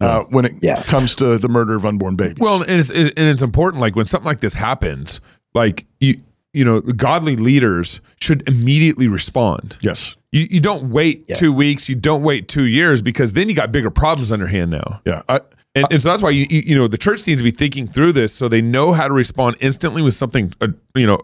uh, 0.00 0.20
when 0.30 0.46
it 0.46 0.52
Yeah. 0.62 0.82
comes 0.84 1.14
to 1.16 1.36
the 1.36 1.48
murder 1.48 1.74
of 1.74 1.84
unborn 1.84 2.16
babies. 2.16 2.38
Well, 2.38 2.62
and 2.62 2.80
it's 2.80 2.90
and 2.90 3.12
it's 3.16 3.42
important. 3.42 3.82
Like 3.82 3.96
when 3.96 4.06
something 4.06 4.26
like 4.26 4.40
this 4.40 4.54
happens, 4.54 5.20
like 5.54 5.84
you 6.00 6.22
you 6.52 6.64
know, 6.64 6.80
the 6.80 6.92
godly 6.92 7.36
leaders 7.36 8.00
should 8.20 8.46
immediately 8.48 9.08
respond. 9.08 9.78
yes. 9.80 10.16
You 10.32 10.46
you 10.48 10.60
don't 10.60 10.90
wait 10.90 11.26
two 11.34 11.52
weeks. 11.52 11.88
You 11.88 11.96
don't 11.96 12.22
wait 12.22 12.46
two 12.46 12.66
years 12.66 13.02
because 13.02 13.32
then 13.32 13.48
you 13.48 13.54
got 13.56 13.72
bigger 13.72 13.90
problems 13.90 14.30
on 14.30 14.38
your 14.38 14.46
hand 14.46 14.70
now. 14.70 15.00
Yeah. 15.04 15.22
I, 15.28 15.40
And, 15.74 15.86
and 15.90 16.00
so 16.02 16.08
that's 16.08 16.22
why 16.22 16.30
you, 16.30 16.46
you 16.50 16.62
you 16.66 16.76
know 16.76 16.86
the 16.88 16.98
church 16.98 17.26
needs 17.26 17.40
to 17.40 17.44
be 17.44 17.50
thinking 17.52 17.86
through 17.88 18.12
this 18.12 18.32
so 18.34 18.48
they 18.48 18.60
know 18.62 18.92
how 18.92 19.06
to 19.08 19.14
respond 19.14 19.56
instantly 19.60 20.02
with 20.02 20.14
something 20.14 20.52
uh, 20.60 20.68
you 20.94 21.06
know 21.06 21.18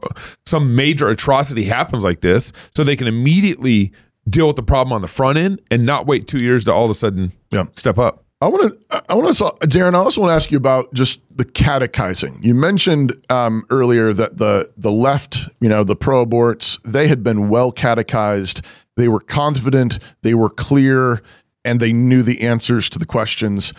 some 0.44 0.74
major 0.76 1.08
atrocity 1.08 1.64
happens 1.64 2.02
like 2.04 2.20
this 2.20 2.52
so 2.76 2.82
they 2.84 2.96
can 2.96 3.06
immediately 3.08 3.92
deal 4.28 4.46
with 4.48 4.56
the 4.56 4.62
problem 4.62 4.92
on 4.92 5.02
the 5.02 5.08
front 5.08 5.38
end 5.38 5.60
and 5.70 5.84
not 5.86 6.06
wait 6.06 6.26
two 6.28 6.38
years 6.38 6.64
to 6.64 6.72
all 6.72 6.84
of 6.84 6.90
a 6.90 6.94
sudden 6.94 7.32
Yeah. 7.52 7.64
step 7.74 7.98
up. 7.98 8.24
I 8.40 8.48
want 8.48 8.70
to, 8.70 9.02
I 9.08 9.14
want 9.14 9.34
to, 9.34 9.66
Derin. 9.66 9.94
I 9.94 9.98
also 9.98 10.20
want 10.20 10.30
to 10.30 10.34
ask 10.34 10.50
you 10.50 10.58
about 10.58 10.92
just 10.92 11.22
the 11.34 11.44
catechizing. 11.44 12.38
You 12.42 12.54
mentioned 12.54 13.14
um, 13.30 13.64
earlier 13.70 14.12
that 14.12 14.36
the 14.36 14.70
the 14.76 14.92
left, 14.92 15.48
you 15.58 15.70
know, 15.70 15.84
the 15.84 15.96
pro 15.96 16.26
aborts, 16.26 16.80
they 16.82 17.08
had 17.08 17.22
been 17.22 17.48
well 17.48 17.72
catechized. 17.72 18.60
They 18.96 19.08
were 19.08 19.20
confident. 19.20 19.98
They 20.20 20.34
were 20.34 20.50
clear, 20.50 21.22
and 21.64 21.80
they 21.80 21.94
knew 21.94 22.22
the 22.22 22.42
answers 22.42 22.90
to 22.90 22.98
the 22.98 23.06
questions. 23.06 23.72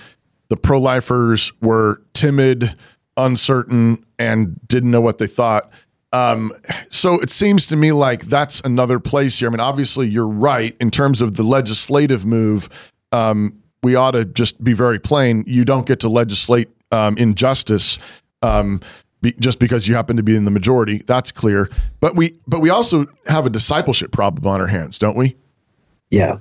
The 0.49 0.57
pro 0.57 0.79
lifers 0.79 1.51
were 1.61 2.01
timid, 2.13 2.73
uncertain, 3.15 4.03
and 4.17 4.59
didn't 4.67 4.89
know 4.89 5.01
what 5.01 5.19
they 5.19 5.27
thought. 5.27 5.69
Um, 6.13 6.51
so 6.89 7.15
it 7.15 7.29
seems 7.29 7.67
to 7.67 7.75
me 7.75 7.91
like 7.91 8.25
that's 8.25 8.61
another 8.61 8.99
place 8.99 9.37
here. 9.37 9.49
I 9.49 9.51
mean, 9.51 9.59
obviously, 9.59 10.07
you're 10.07 10.27
right 10.27 10.75
in 10.79 10.89
terms 10.89 11.21
of 11.21 11.35
the 11.35 11.43
legislative 11.43 12.25
move. 12.25 12.69
Um, 13.11 13.61
we 13.87 13.95
ought 13.95 14.11
to 14.11 14.25
just 14.25 14.61
be 14.61 14.73
very 14.73 14.99
plain. 14.99 15.45
You 15.47 15.63
don't 15.63 15.85
get 15.85 16.01
to 16.01 16.09
legislate 16.09 16.67
um, 16.91 17.17
injustice 17.17 17.99
um, 18.41 18.81
be, 19.21 19.31
just 19.39 19.59
because 19.59 19.87
you 19.87 19.95
happen 19.95 20.17
to 20.17 20.23
be 20.23 20.35
in 20.35 20.43
the 20.43 20.51
majority. 20.51 20.97
That's 21.07 21.31
clear. 21.31 21.69
But 22.01 22.17
we, 22.17 22.37
but 22.45 22.59
we 22.59 22.69
also 22.69 23.05
have 23.27 23.45
a 23.45 23.49
discipleship 23.49 24.11
problem 24.11 24.45
on 24.45 24.59
our 24.59 24.67
hands, 24.67 24.99
don't 24.99 25.15
we? 25.15 25.37
Yeah. 26.09 26.39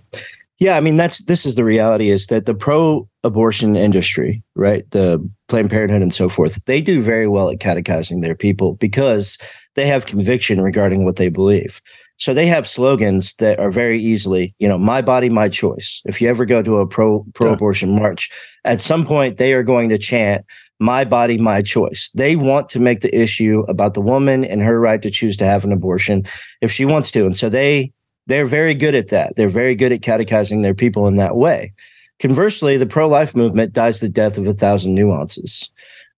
Yeah, 0.59 0.77
I 0.77 0.81
mean 0.81 0.97
that's 0.97 1.19
this 1.27 1.47
is 1.47 1.55
the 1.55 1.65
reality 1.65 2.09
is 2.09 2.27
that 2.29 2.47
the 2.47 2.55
pro 2.55 3.09
abortion 3.23 3.77
industry, 3.77 4.43
right? 4.57 4.91
The 4.91 5.23
Planned 5.47 5.71
Parenthood 5.71 6.03
and 6.03 6.15
so 6.15 6.29
forth, 6.29 6.59
they 6.65 6.81
do 6.81 7.01
very 7.01 7.29
well 7.29 7.51
at 7.51 7.61
catechizing 7.61 8.23
their 8.23 8.35
people 8.35 8.75
because 8.75 9.39
they 9.75 9.87
have 9.87 10.07
conviction 10.07 10.61
regarding 10.63 11.05
what 11.05 11.17
they 11.17 11.29
believe. 11.29 11.81
So 12.19 12.33
they 12.33 12.47
have 12.47 12.67
slogans 12.67 13.35
that 13.35 13.59
are 13.59 13.71
very 13.71 14.01
easily, 14.01 14.55
you 14.59 14.69
know, 14.69 14.79
my 14.79 15.03
body, 15.03 15.29
my 15.29 15.49
choice. 15.49 16.03
If 16.07 16.21
you 16.21 16.29
ever 16.29 16.47
go 16.47 16.63
to 16.63 16.79
a 16.79 16.87
pro 16.87 17.25
pro 17.35 17.53
abortion 17.53 17.91
march, 17.91 18.31
at 18.65 18.81
some 18.81 19.05
point 19.05 19.39
they 19.39 19.53
are 19.53 19.63
going 19.63 19.91
to 19.91 19.99
chant 19.99 20.45
my 20.79 21.05
body, 21.05 21.39
my 21.39 21.63
choice. 21.63 22.11
They 22.15 22.37
want 22.37 22.69
to 22.71 22.81
make 22.81 23.01
the 23.01 23.15
issue 23.15 23.65
about 23.69 23.95
the 23.95 24.01
woman 24.01 24.45
and 24.45 24.63
her 24.63 24.81
right 24.81 25.01
to 25.03 25.11
choose 25.11 25.37
to 25.39 25.45
have 25.45 25.65
an 25.65 25.73
abortion 25.73 26.25
if 26.61 26.73
she 26.73 26.85
wants 26.85 27.11
to. 27.13 27.27
And 27.27 27.37
so 27.37 27.49
they 27.49 27.93
they're 28.27 28.47
very 28.47 28.75
good 28.75 28.95
at 28.95 29.09
that. 29.09 29.37
They're 29.37 29.49
very 29.49 29.75
good 29.75 29.93
at 29.93 30.03
catechizing 30.03 30.63
their 30.63 30.75
people 30.75 31.07
in 31.07 31.17
that 31.17 31.37
way. 31.37 31.73
Conversely, 32.19 32.77
the 32.77 32.87
pro 32.87 33.09
life 33.09 33.37
movement 33.37 33.73
dies 33.73 34.01
the 34.01 34.09
death 34.09 34.39
of 34.39 34.47
a 34.47 34.53
thousand 34.55 34.95
nuances. 34.95 35.71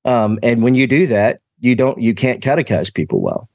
Um, 0.05 0.39
and 0.43 0.63
when 0.63 0.75
you 0.75 0.87
do 0.87 1.07
that, 1.09 1.41
you 1.61 1.75
don't 1.75 2.01
you 2.01 2.15
can't 2.15 2.43
catechize 2.43 2.93
people 2.93 3.21
well. 3.21 3.49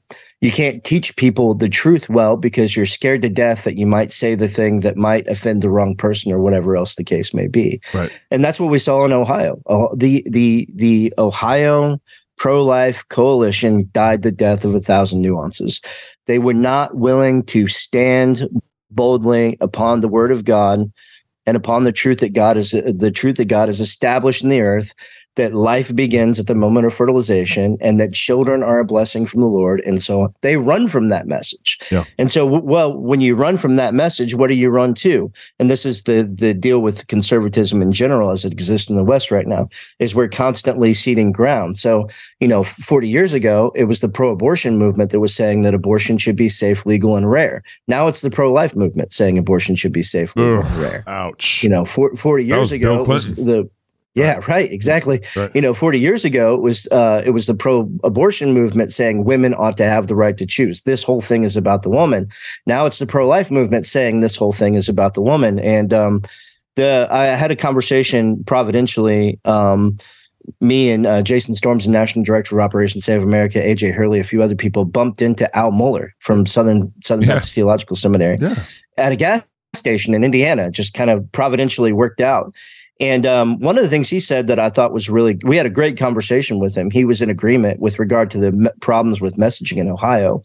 You 0.44 0.52
can't 0.52 0.84
teach 0.84 1.16
people 1.16 1.54
the 1.54 1.70
truth 1.70 2.10
well 2.10 2.36
because 2.36 2.76
you're 2.76 2.86
scared 2.86 3.22
to 3.22 3.30
death 3.30 3.64
that 3.64 3.78
you 3.78 3.88
might 3.88 4.12
say 4.12 4.36
the 4.36 4.50
thing 4.50 4.82
that 4.82 4.98
might 4.98 5.26
offend 5.28 5.62
the 5.62 5.70
wrong 5.70 5.96
person 5.96 6.34
or 6.34 6.40
whatever 6.40 6.76
else 6.76 6.96
the 6.96 7.04
case 7.06 7.34
may 7.34 7.48
be. 7.48 7.80
Right. 7.94 8.12
And 8.30 8.44
that's 8.44 8.60
what 8.60 8.70
we 8.70 8.78
saw 8.78 9.06
in 9.06 9.14
Ohio. 9.14 9.62
Oh, 9.68 9.96
the 9.96 10.22
the 10.30 10.68
the 10.76 11.14
Ohio 11.18 11.98
pro 12.36 12.62
life 12.62 13.08
coalition 13.08 13.90
died 13.94 14.24
the 14.24 14.34
death 14.34 14.66
of 14.66 14.76
a 14.76 14.82
thousand 14.82 15.22
nuances. 15.22 15.80
They 16.28 16.40
were 16.40 16.54
not 16.54 16.98
willing 16.98 17.44
to 17.44 17.70
stand 17.70 18.46
boldly 18.92 19.56
upon 19.62 20.02
the 20.02 20.10
word 20.10 20.34
of 20.34 20.44
God 20.44 20.92
and 21.46 21.56
upon 21.56 21.86
the 21.86 21.94
truth 21.94 22.20
that 22.20 22.34
God 22.34 22.58
is 22.58 22.72
the 22.72 23.12
truth 23.12 23.38
that 23.38 23.46
God 23.46 23.70
has 23.70 23.80
established 23.80 24.44
in 24.44 24.50
the 24.50 24.60
earth 24.60 24.94
that 25.36 25.54
life 25.54 25.96
begins 25.96 26.39
at 26.39 26.48
the 26.48 26.56
moment 26.56 26.86
of 26.86 26.93
fertilization 26.93 27.78
and 27.82 28.00
that 28.00 28.13
children 28.13 28.62
are 28.62 28.80
a 28.80 28.86
blessing 28.86 29.26
from 29.26 29.41
the 29.41 29.48
Lord 29.48 29.82
and 29.82 30.02
so 30.02 30.22
on. 30.22 30.34
They 30.41 30.58
run 30.58 30.88
from 30.88 31.10
that 31.10 31.28
message. 31.28 31.80
Yeah. 31.91 32.04
And 32.17 32.32
so 32.32 32.46
well 32.46 32.96
when 32.96 33.22
you 33.22 33.36
run 33.36 33.58
from 33.58 33.76
that 33.78 33.93
message 33.93 34.36
what 34.36 34.48
do 34.48 34.56
you 34.56 34.69
run 34.69 34.93
to? 34.96 35.32
And 35.60 35.69
this 35.69 35.86
is 35.86 36.04
the 36.04 36.24
the 36.24 36.54
deal 36.54 36.80
with 36.80 37.08
conservatism 37.08 37.82
in 37.82 37.91
general 37.91 38.30
as 38.30 38.46
it 38.46 38.52
exists 38.52 38.89
in 38.89 38.96
the 38.96 39.04
west 39.04 39.32
right 39.32 39.48
now 39.48 39.69
is 40.00 40.13
we're 40.13 40.28
constantly 40.28 40.93
ceding 40.93 41.32
ground. 41.32 41.78
So, 41.78 42.08
you 42.39 42.48
know, 42.48 42.63
40 42.63 43.08
years 43.08 43.34
ago 43.34 43.72
it 43.76 43.86
was 43.86 44.02
the 44.02 44.10
pro-abortion 44.10 44.78
movement 44.78 45.12
that 45.12 45.19
was 45.19 45.36
saying 45.36 45.63
that 45.63 45.74
abortion 45.74 46.17
should 46.17 46.36
be 46.36 46.50
safe, 46.50 46.86
legal 46.86 47.17
and 47.17 47.30
rare. 47.30 47.63
Now 47.88 48.08
it's 48.08 48.22
the 48.22 48.32
pro-life 48.32 48.76
movement 48.76 49.12
saying 49.12 49.38
abortion 49.38 49.76
should 49.76 49.93
be 49.93 50.04
safe, 50.04 50.36
legal 50.36 50.60
Ugh. 50.60 50.65
and 50.65 50.82
rare 50.82 51.04
Ouch. 51.08 51.63
you 51.63 51.69
know, 51.69 51.86
for, 51.86 52.15
40 52.15 52.46
years 52.46 52.72
ago, 52.72 53.02
it 53.02 53.08
was 53.08 53.36
the 53.36 53.69
yeah, 54.15 54.39
right, 54.47 54.71
exactly. 54.71 55.21
Right. 55.36 55.49
You 55.56 55.62
know, 55.62 55.73
40 55.73 55.99
years 55.99 56.23
ago, 56.23 56.54
it 56.56 56.62
was 56.62 56.88
uh, 56.91 57.23
it 57.26 57.32
was 57.32 57.47
the 57.47 57.56
pro-abortion 57.56 58.54
movement 58.54 58.91
saying 58.93 59.23
women 59.23 59.54
ought 59.56 59.78
to 59.78 59.86
have 59.86 60.08
the 60.08 60.15
right 60.15 60.38
to 60.38 60.45
choose. 60.45 60.84
This 60.84 61.02
whole 61.04 61.21
thing 61.21 61.43
is 61.43 61.58
about 61.58 61.84
the 61.84 61.89
woman. 61.89 62.28
Now 62.67 62.86
it's 62.86 62.99
the 62.99 63.06
pro-life 63.08 63.49
movement 63.49 63.86
saying 63.86 64.19
this 64.19 64.36
whole 64.36 64.52
thing 64.52 64.76
is 64.76 64.88
about 64.88 65.13
the 65.15 65.21
woman. 65.21 65.58
And 65.60 65.93
um, 65.93 66.21
the 66.76 67.08
I 67.10 67.26
had 67.28 67.52
a 67.52 67.56
conversation 67.56 68.43
providentially. 68.43 69.39
Um, 69.45 69.97
me 70.60 70.91
and 70.91 71.06
uh, 71.08 71.21
Jason 71.21 71.54
Storms, 71.54 71.86
the 71.86 71.91
national 71.91 72.26
director 72.26 72.60
of 72.60 72.63
Operation 72.63 72.99
Save 72.99 73.23
America, 73.23 73.60
AJ 73.60 73.93
Hurley, 73.93 74.19
a 74.19 74.26
few 74.26 74.43
other 74.43 74.56
people 74.56 74.84
bumped 74.84 75.21
into 75.21 75.54
Al 75.58 75.71
Mohler 75.71 76.10
from 76.19 76.45
Southern 76.45 76.91
Southern 77.04 77.26
Yeah. 77.26 77.36
Baptist 77.36 77.56
Theological 77.56 77.95
Seminary 77.95 78.38
Yeah. 78.41 78.56
at 78.97 79.12
a 79.13 79.15
gas 79.15 79.43
station 79.73 80.13
in 80.13 80.23
Indiana, 80.23 80.69
just 80.69 80.93
kind 80.93 81.10
of 81.10 81.32
providentially 81.32 81.93
worked 81.93 82.19
out. 82.21 82.54
And 83.00 83.26
um, 83.26 83.60
one 83.60 83.78
of 83.78 83.84
the 83.84 83.90
things 83.90 84.10
he 84.10 84.20
said 84.20 84.48
that 84.48 84.60
I 84.60 84.70
thought 84.70 84.94
was 84.94 85.10
really, 85.10 85.40
we 85.44 85.58
had 85.58 85.66
a 85.66 85.72
great 85.72 85.98
conversation 85.98 86.60
with 86.60 86.76
him. 86.76 86.92
He 86.92 87.06
was 87.06 87.22
in 87.22 87.30
agreement 87.30 87.80
with 87.80 88.00
regard 88.00 88.30
to 88.32 88.38
the 88.38 88.52
me- 88.52 88.70
problems 88.82 89.20
with 89.20 89.36
messaging 89.36 89.78
in 89.78 89.90
Ohio. 89.90 90.44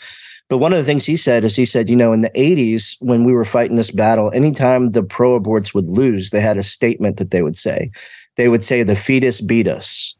But 0.49 0.59
one 0.59 0.73
of 0.73 0.79
the 0.79 0.85
things 0.85 1.05
he 1.05 1.17
said 1.17 1.45
is 1.45 1.57
he 1.57 1.67
said, 1.67 1.91
you 1.91 1.97
know, 1.97 2.13
in 2.13 2.23
the 2.23 2.31
80s, 2.31 2.97
when 3.01 3.25
we 3.25 3.35
were 3.35 3.45
fighting 3.45 3.77
this 3.77 3.91
battle, 3.91 4.31
anytime 4.33 4.93
the 4.93 5.03
pro 5.03 5.39
aborts 5.39 5.75
would 5.75 5.91
lose, 5.91 6.31
they 6.31 6.41
had 6.41 6.57
a 6.57 6.63
statement 6.63 7.19
that 7.19 7.31
they 7.31 7.43
would 7.43 7.57
say. 7.57 7.91
They 8.37 8.49
would 8.49 8.65
say, 8.65 8.83
the 8.83 8.97
fetus 8.97 9.43
beat 9.43 9.69
us. 9.69 10.17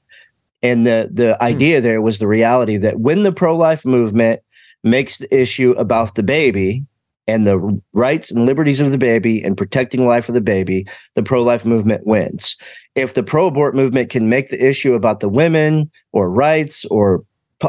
And 0.63 0.87
the, 0.87 1.09
the 1.11 1.43
idea 1.43 1.81
there 1.81 2.03
was 2.03 2.19
the 2.19 2.27
reality 2.27 2.77
that 2.79 3.01
when 3.01 3.23
the 3.23 3.33
pro 3.33 3.57
life 3.57 3.87
movement 3.87 4.41
makes 4.85 5.19
the 5.19 5.35
issue 5.35 5.71
about 5.73 6.15
the 6.15 6.23
baby, 6.23 6.85
and 7.29 7.47
the 7.47 7.81
rights 7.93 8.33
and 8.33 8.47
liberties 8.47 8.81
of 8.81 8.91
the 8.91 8.99
baby 8.99 9.41
and 9.45 9.57
protecting 9.57 10.05
life 10.07 10.29
of 10.29 10.35
the 10.35 10.41
baby, 10.41 10.87
the 11.15 11.23
pro 11.23 11.43
life 11.43 11.65
movement 11.65 12.03
wins. 12.07 12.57
If 12.97 13.15
the 13.15 13.23
pro 13.23 13.47
abort 13.47 13.75
movement 13.77 14.11
can 14.11 14.29
make 14.29 14.49
the 14.49 14.67
issue 14.67 14.95
about 14.95 15.21
the 15.21 15.29
women 15.29 15.91
or 16.13 16.29
rights 16.31 16.85
or 16.87 17.23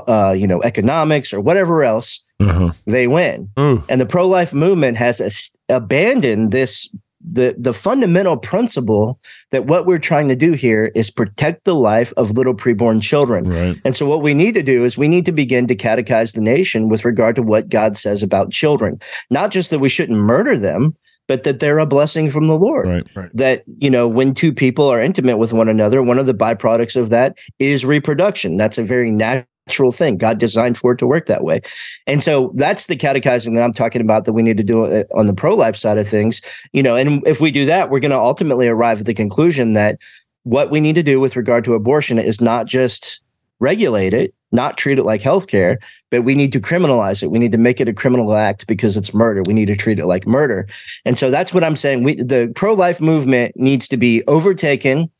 uh, 0.07 0.35
you 0.37 0.45
know, 0.47 0.61
economics 0.63 1.33
or 1.33 1.41
whatever 1.41 1.83
else, 1.83 2.23
Uh-huh. 2.39 2.71
they 2.85 3.07
win. 3.07 3.49
Ooh. 3.59 3.83
And 3.89 3.99
the 3.99 4.05
pro 4.05 4.27
life 4.27 4.53
movement 4.53 4.97
has 4.97 5.19
as- 5.19 5.55
abandoned 5.67 6.51
this 6.51 6.87
the 7.21 7.55
the 7.57 7.73
fundamental 7.73 8.37
principle 8.37 9.19
that 9.51 9.65
what 9.65 9.85
we're 9.85 9.99
trying 9.99 10.27
to 10.29 10.35
do 10.35 10.53
here 10.53 10.91
is 10.95 11.11
protect 11.11 11.65
the 11.65 11.75
life 11.75 12.13
of 12.15 12.31
little 12.31 12.55
preborn 12.55 13.01
children. 13.01 13.49
Right. 13.49 13.81
And 13.83 13.95
so 13.95 14.07
what 14.07 14.21
we 14.21 14.33
need 14.33 14.53
to 14.53 14.63
do 14.63 14.85
is 14.85 14.97
we 14.97 15.07
need 15.07 15.25
to 15.25 15.31
begin 15.31 15.67
to 15.67 15.75
catechize 15.75 16.33
the 16.33 16.41
nation 16.41 16.87
with 16.87 17.05
regard 17.05 17.35
to 17.35 17.43
what 17.43 17.69
God 17.69 17.97
says 17.97 18.23
about 18.23 18.51
children. 18.51 18.99
Not 19.29 19.51
just 19.51 19.69
that 19.69 19.79
we 19.79 19.89
shouldn't 19.89 20.17
murder 20.17 20.57
them, 20.57 20.95
but 21.27 21.43
that 21.43 21.59
they're 21.59 21.79
a 21.79 21.85
blessing 21.85 22.29
from 22.29 22.47
the 22.47 22.57
Lord. 22.57 23.05
Right. 23.15 23.29
That, 23.35 23.63
you 23.77 23.89
know, 23.89 24.07
when 24.07 24.33
two 24.33 24.51
people 24.51 24.87
are 24.87 24.99
intimate 24.99 25.37
with 25.37 25.53
one 25.53 25.69
another, 25.69 26.01
one 26.01 26.17
of 26.17 26.25
the 26.25 26.33
byproducts 26.33 26.99
of 26.99 27.09
that 27.09 27.37
is 27.59 27.85
reproduction. 27.85 28.57
That's 28.57 28.79
a 28.79 28.83
very 28.83 29.11
natural 29.11 29.45
thing. 29.91 30.17
God 30.17 30.37
designed 30.37 30.77
for 30.77 30.91
it 30.91 30.97
to 30.97 31.07
work 31.07 31.25
that 31.27 31.43
way. 31.43 31.61
And 32.07 32.23
so 32.23 32.51
that's 32.55 32.87
the 32.87 32.95
catechizing 32.95 33.53
that 33.53 33.63
I'm 33.63 33.73
talking 33.73 34.01
about 34.01 34.25
that 34.25 34.33
we 34.33 34.41
need 34.41 34.57
to 34.57 34.63
do 34.63 34.85
uh, 34.85 35.03
on 35.15 35.27
the 35.27 35.33
pro 35.33 35.55
life 35.55 35.75
side 35.75 35.97
of 35.97 36.07
things. 36.07 36.41
You 36.73 36.83
know, 36.83 36.95
and 36.95 37.25
if 37.27 37.41
we 37.41 37.51
do 37.51 37.65
that, 37.65 37.89
we're 37.89 37.99
going 37.99 38.11
to 38.11 38.17
ultimately 38.17 38.67
arrive 38.67 38.99
at 38.99 39.05
the 39.05 39.13
conclusion 39.13 39.73
that 39.73 39.99
what 40.43 40.71
we 40.71 40.79
need 40.79 40.95
to 40.95 41.03
do 41.03 41.19
with 41.19 41.35
regard 41.35 41.63
to 41.65 41.73
abortion 41.73 42.17
is 42.17 42.41
not 42.41 42.65
just 42.65 43.21
regulate 43.59 44.13
it, 44.13 44.33
not 44.51 44.77
treat 44.77 44.97
it 44.97 45.03
like 45.03 45.21
healthcare, 45.21 45.77
but 46.09 46.23
we 46.23 46.33
need 46.33 46.51
to 46.53 46.61
criminalize 46.61 47.21
it. 47.21 47.29
We 47.29 47.39
need 47.39 47.51
to 47.51 47.57
make 47.57 47.79
it 47.79 47.89
a 47.89 47.93
criminal 47.93 48.33
act 48.33 48.65
because 48.67 48.97
it's 48.97 49.13
murder. 49.13 49.43
We 49.43 49.53
need 49.53 49.67
to 49.67 49.75
treat 49.75 49.99
it 49.99 50.05
like 50.05 50.25
murder. 50.25 50.67
And 51.05 51.17
so 51.17 51.29
that's 51.29 51.53
what 51.53 51.63
I'm 51.63 51.75
saying. 51.75 52.03
We 52.03 52.15
the 52.15 52.51
pro-life 52.55 53.01
movement 53.01 53.53
needs 53.55 53.87
to 53.89 53.97
be 53.97 54.23
overtaken 54.27 55.11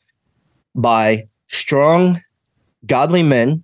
by 0.74 1.28
strong, 1.48 2.22
godly 2.86 3.24
men 3.24 3.64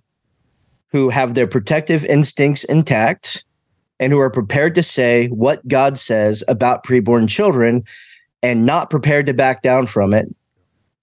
who 0.92 1.10
have 1.10 1.34
their 1.34 1.46
protective 1.46 2.04
instincts 2.04 2.64
intact 2.64 3.44
and 3.98 4.12
who 4.12 4.18
are 4.18 4.30
prepared 4.30 4.74
to 4.74 4.82
say 4.82 5.26
what 5.28 5.66
God 5.66 5.98
says 5.98 6.44
about 6.48 6.84
preborn 6.84 7.28
children 7.28 7.84
and 8.42 8.66
not 8.66 8.90
prepared 8.90 9.26
to 9.26 9.34
back 9.34 9.62
down 9.62 9.86
from 9.86 10.12
it 10.14 10.28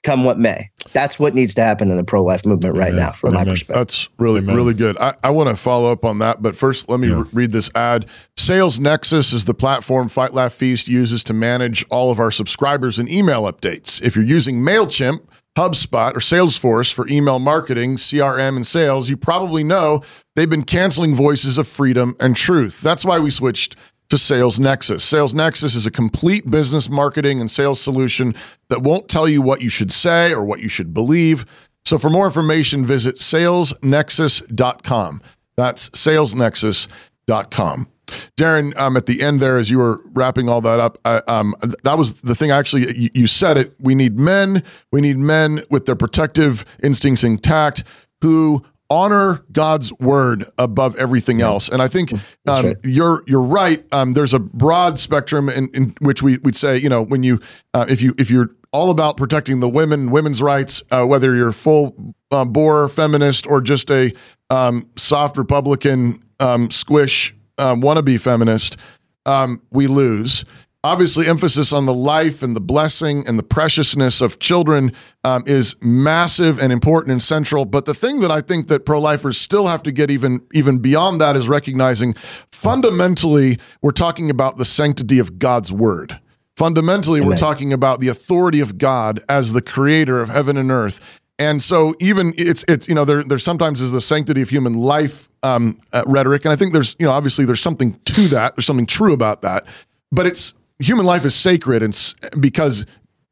come 0.03 0.25
what 0.25 0.37
may. 0.37 0.69
That's 0.91 1.17
what 1.17 1.33
needs 1.33 1.55
to 1.55 1.61
happen 1.63 1.89
in 1.89 1.95
the 1.95 2.03
pro 2.03 2.21
life 2.23 2.45
movement 2.45 2.75
right 2.75 2.89
Amen. 2.89 3.05
now, 3.05 3.11
from 3.13 3.33
my 3.33 3.45
perspective. 3.45 3.75
That's 3.75 4.09
really, 4.19 4.41
Amen. 4.41 4.55
really 4.55 4.73
good. 4.73 4.97
I, 4.99 5.15
I 5.23 5.29
want 5.29 5.47
to 5.49 5.55
follow 5.55 5.91
up 5.93 6.03
on 6.03 6.19
that, 6.19 6.41
but 6.41 6.57
first, 6.57 6.89
let 6.89 6.99
me 6.99 7.07
Yeah. 7.07 7.21
re- 7.21 7.29
read 7.31 7.51
this 7.51 7.71
ad. 7.73 8.05
Sales 8.35 8.81
Nexus 8.81 9.31
is 9.31 9.45
the 9.45 9.53
platform 9.53 10.09
Fight 10.09 10.33
Laugh 10.33 10.51
Feast 10.53 10.89
uses 10.89 11.23
to 11.25 11.33
manage 11.33 11.85
all 11.89 12.11
of 12.11 12.19
our 12.19 12.31
subscribers 12.31 12.99
and 12.99 13.09
email 13.09 13.43
updates. 13.49 14.01
If 14.01 14.17
you're 14.17 14.25
using 14.25 14.57
MailChimp, 14.57 15.21
HubSpot, 15.57 16.15
or 16.15 16.19
Salesforce 16.19 16.91
for 16.91 17.07
email 17.07 17.39
marketing, 17.39 17.97
CRM, 17.97 18.55
and 18.55 18.65
sales, 18.65 19.09
you 19.09 19.15
probably 19.15 19.63
know 19.63 20.01
they've 20.35 20.49
been 20.49 20.63
canceling 20.63 21.13
voices 21.13 21.59
of 21.59 21.67
freedom 21.67 22.15
and 22.19 22.35
truth. 22.35 22.81
That's 22.81 23.05
why 23.05 23.19
we 23.19 23.29
switched 23.29 23.75
to 24.09 24.17
Sales 24.17 24.59
Nexus. 24.59 25.03
Sales 25.03 25.35
Nexus 25.35 25.75
is 25.75 25.85
a 25.85 25.91
complete 25.91 26.49
business 26.49 26.89
marketing 26.89 27.39
and 27.39 27.51
sales 27.51 27.79
solution 27.79 28.33
that 28.69 28.81
won't 28.81 29.07
tell 29.07 29.29
you 29.29 29.41
what 29.41 29.61
you 29.61 29.69
should 29.69 29.91
say 29.91 30.33
or 30.33 30.43
what 30.43 30.59
you 30.59 30.69
should 30.69 30.93
believe. 30.93 31.45
So 31.85 31.97
for 31.97 32.09
more 32.09 32.25
information, 32.25 32.85
visit 32.85 33.15
salesnexus.com. 33.17 35.21
That's 35.55 35.89
salesnexus.com. 35.89 37.87
Derin, 38.35 38.75
um, 38.77 38.97
at 38.97 39.05
the 39.05 39.21
end 39.21 39.39
there, 39.39 39.57
as 39.57 39.69
you 39.69 39.77
were 39.77 40.01
wrapping 40.05 40.49
all 40.49 40.61
that 40.61 40.79
up, 40.79 40.97
I, 41.05 41.17
um, 41.27 41.55
that 41.83 41.97
was 41.97 42.13
the 42.13 42.33
thing. 42.33 42.49
Actually, 42.49 42.97
you, 42.97 43.09
you 43.13 43.27
said 43.27 43.57
it. 43.57 43.75
We 43.79 43.93
need 43.93 44.17
men. 44.17 44.63
We 44.91 45.01
need 45.01 45.17
men 45.17 45.61
with 45.69 45.85
their 45.85 45.95
protective 45.95 46.65
instincts 46.81 47.23
intact 47.23 47.83
who 48.21 48.63
honor 48.89 49.43
God's 49.51 49.93
word 49.93 50.45
above 50.57 50.95
everything 50.97 51.41
else. 51.41 51.69
And 51.69 51.81
I 51.81 51.87
think 51.87 52.13
um, 52.13 52.65
right. 52.65 52.77
you're 52.83 53.23
you're 53.27 53.41
right. 53.41 53.83
Um, 53.91 54.13
there's 54.13 54.33
a 54.33 54.39
broad 54.39 54.99
spectrum 54.99 55.49
in, 55.49 55.69
in 55.73 55.95
which 55.99 56.21
we 56.21 56.37
would 56.39 56.55
say, 56.55 56.77
you 56.77 56.89
know, 56.89 57.03
when 57.03 57.23
you 57.23 57.39
uh, 57.73 57.85
if 57.87 58.01
you 58.01 58.15
if 58.17 58.31
you're 58.31 58.49
all 58.71 58.89
about 58.89 59.17
protecting 59.17 59.59
the 59.59 59.69
women, 59.69 60.09
women's 60.09 60.41
rights, 60.41 60.81
uh, 60.91 61.05
whether 61.05 61.35
you're 61.35 61.51
full 61.51 62.15
uh, 62.31 62.45
bore 62.45 62.89
feminist 62.89 63.45
or 63.47 63.61
just 63.61 63.91
a 63.91 64.11
um, 64.49 64.89
soft 64.95 65.37
Republican 65.37 66.19
um, 66.39 66.71
squish 66.71 67.35
um, 67.57 67.81
wannabe 67.81 68.19
feminist, 68.19 68.77
um, 69.25 69.61
we 69.71 69.87
lose. 69.87 70.45
Obviously, 70.85 71.27
emphasis 71.27 71.71
on 71.71 71.85
the 71.85 71.93
life 71.93 72.43
and 72.43 72.57
the 72.57 72.61
blessing 72.61 73.25
and 73.25 73.39
the 73.39 73.43
preciousness 73.43 74.19
of 74.19 74.39
children 74.39 74.91
um, 75.23 75.41
is 75.45 75.77
massive 75.81 76.59
and 76.59 76.73
important 76.73 77.13
and 77.13 77.21
central. 77.21 77.63
But 77.63 77.85
the 77.85 77.93
thing 77.93 78.19
that 78.19 78.31
I 78.31 78.41
think 78.41 78.67
that 78.67 78.85
pro-lifers 78.85 79.37
still 79.37 79.67
have 79.67 79.81
to 79.83 79.93
get 79.93 80.11
even 80.11 80.41
even 80.51 80.79
beyond 80.79 81.21
that 81.21 81.37
is 81.37 81.47
recognizing 81.47 82.15
fundamentally 82.51 83.59
we're 83.81 83.91
talking 83.91 84.29
about 84.29 84.57
the 84.57 84.65
sanctity 84.65 85.19
of 85.19 85.39
God's 85.39 85.71
word. 85.71 86.19
Fundamentally, 86.57 87.19
we're 87.19 87.37
talking 87.37 87.73
about 87.73 87.99
the 87.99 88.09
authority 88.09 88.59
of 88.59 88.77
God 88.77 89.21
as 89.27 89.53
the 89.53 89.61
creator 89.61 90.21
of 90.21 90.29
heaven 90.29 90.55
and 90.55 90.69
earth. 90.69 91.21
And 91.43 91.61
so 91.61 91.93
even 91.99 92.33
it's 92.37 92.63
it's 92.69 92.87
you 92.87 92.95
know 92.95 93.03
there 93.03 93.21
there 93.21 93.37
sometimes 93.37 93.81
is 93.81 93.91
the 93.91 93.99
sanctity 93.99 94.41
of 94.41 94.49
human 94.49 94.73
life 94.73 95.27
um, 95.43 95.81
uh, 95.91 96.03
rhetoric, 96.07 96.45
and 96.45 96.53
I 96.53 96.55
think 96.55 96.71
there's 96.71 96.95
you 96.99 97.05
know 97.05 97.11
obviously 97.11 97.43
there's 97.43 97.59
something 97.59 97.99
to 98.05 98.27
that. 98.29 98.55
There's 98.55 98.65
something 98.65 98.85
true 98.85 99.11
about 99.11 99.41
that, 99.41 99.65
but 100.09 100.25
it's 100.25 100.55
human 100.79 101.05
life 101.05 101.25
is 101.25 101.35
sacred, 101.35 101.83
and 101.83 101.93
because 102.39 102.85